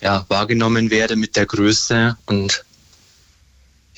[0.00, 2.16] ja, wahrgenommen werde mit der Größe.
[2.26, 2.64] Und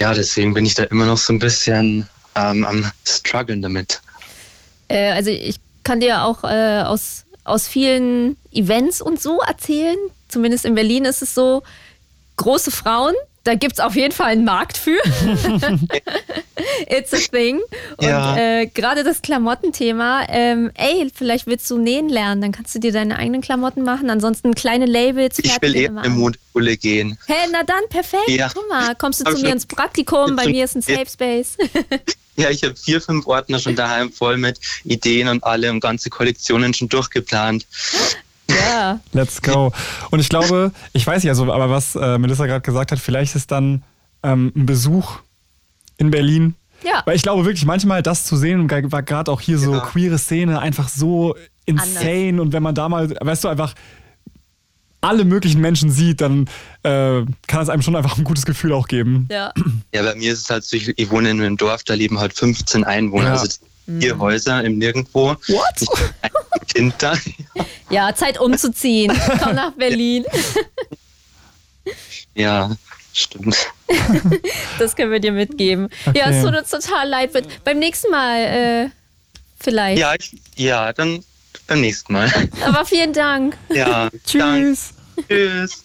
[0.00, 4.00] ja, deswegen bin ich da immer noch so ein bisschen ähm, am struggeln damit.
[4.88, 9.96] Äh, also ich kann dir auch äh, aus, aus vielen Events und so erzählen.
[10.28, 11.62] Zumindest in Berlin ist es so,
[12.36, 13.14] große Frauen
[13.44, 14.98] da gibt es auf jeden Fall einen Markt für.
[16.88, 17.60] It's a thing.
[17.96, 18.36] Und Ja.
[18.36, 22.92] äh, gerade das Klamottenthema, ähm, ey, vielleicht willst du nähen lernen, dann kannst du dir
[22.92, 24.10] deine eigenen Klamotten machen.
[24.10, 25.38] Ansonsten kleine Labels.
[25.38, 26.12] Ich will eher immer in.
[26.12, 27.18] Modeschule gehen.
[27.26, 28.28] Hey, na dann, perfekt.
[28.28, 28.50] Ja.
[28.52, 31.56] Guck mal, kommst du Hab zu mir ins Praktikum, bei mir ist ein Safe Space.
[32.36, 36.08] Ja, ich habe vier, fünf Ordner schon daheim voll mit Ideen und alle und ganze
[36.08, 37.66] Kollektionen schon durchgeplant.
[38.60, 39.00] Ja.
[39.12, 39.72] Let's go.
[40.10, 43.34] Und ich glaube, ich weiß nicht, also, aber was äh, Melissa gerade gesagt hat, vielleicht
[43.36, 43.82] ist dann
[44.22, 45.18] ähm, ein Besuch
[45.96, 46.54] in Berlin.
[46.82, 47.02] Ja.
[47.04, 49.80] Weil ich glaube wirklich, manchmal das zu sehen, war gerade auch hier so Ja.
[49.80, 51.34] queere Szene, einfach so
[51.66, 52.40] insane.
[52.40, 53.74] Und wenn man da mal, weißt du, einfach
[55.02, 56.46] alle möglichen Menschen sieht, dann
[56.82, 59.28] äh, kann es einem schon einfach ein gutes Gefühl auch geben.
[59.30, 59.52] Ja.
[59.94, 62.18] Ja, bei mir ist es halt so, ich, ich wohne in einem Dorf, da leben
[62.18, 63.24] halt 15 Einwohner.
[63.26, 63.32] Ja.
[63.32, 63.46] Also
[63.98, 65.30] vier Häuser im Nirgendwo.
[65.48, 66.12] What?
[66.22, 67.14] Ein Kind da.
[67.90, 69.12] ja, Zeit umzuziehen.
[69.42, 70.24] Komm nach Berlin.
[72.34, 72.70] Ja,
[73.12, 73.56] stimmt.
[74.78, 75.88] Das können wir dir mitgeben.
[76.14, 76.42] Ja, es Okay.
[76.44, 77.34] tut uns total leid.
[77.34, 78.38] Wird beim nächsten Mal
[78.86, 78.90] äh,
[79.58, 79.98] vielleicht.
[79.98, 81.24] Ja, ich, ja, dann
[81.66, 82.30] beim nächsten Mal.
[82.64, 83.56] Aber vielen Dank.
[83.68, 84.94] Ja, Tschüss.
[85.16, 85.28] Dank.
[85.28, 85.84] Tschüss.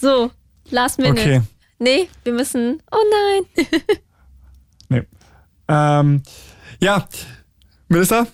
[0.00, 0.30] So,
[0.70, 1.20] last minute.
[1.20, 1.40] Okay.
[1.78, 2.82] Nee, wir müssen.
[2.92, 3.66] Oh nein.
[4.90, 5.02] Nee.
[5.68, 6.22] Ähm,
[6.80, 7.06] ja,
[7.88, 8.26] Melissa,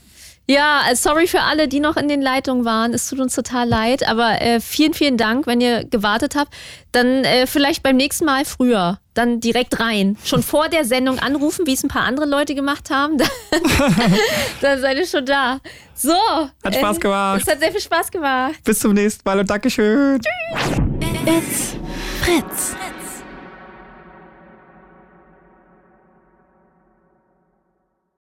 [0.48, 2.92] Ja, äh, sorry für alle, die noch in den Leitungen waren.
[2.94, 6.52] Es tut uns total leid, aber äh, vielen, vielen Dank, wenn ihr gewartet habt.
[6.90, 8.98] Dann äh, vielleicht beim nächsten Mal früher.
[9.14, 10.16] Dann direkt rein.
[10.24, 13.18] Schon vor der Sendung anrufen, wie es ein paar andere Leute gemacht haben.
[13.50, 14.18] Dann,
[14.62, 15.58] dann seid ihr schon da.
[15.94, 16.14] So.
[16.64, 17.42] Hat Spaß gemacht.
[17.42, 18.54] Es hat sehr viel Spaß gemacht.
[18.64, 20.18] bis zum nächsten Mal und Dankeschön.
[21.26, 21.76] It's
[22.22, 22.74] Fritz.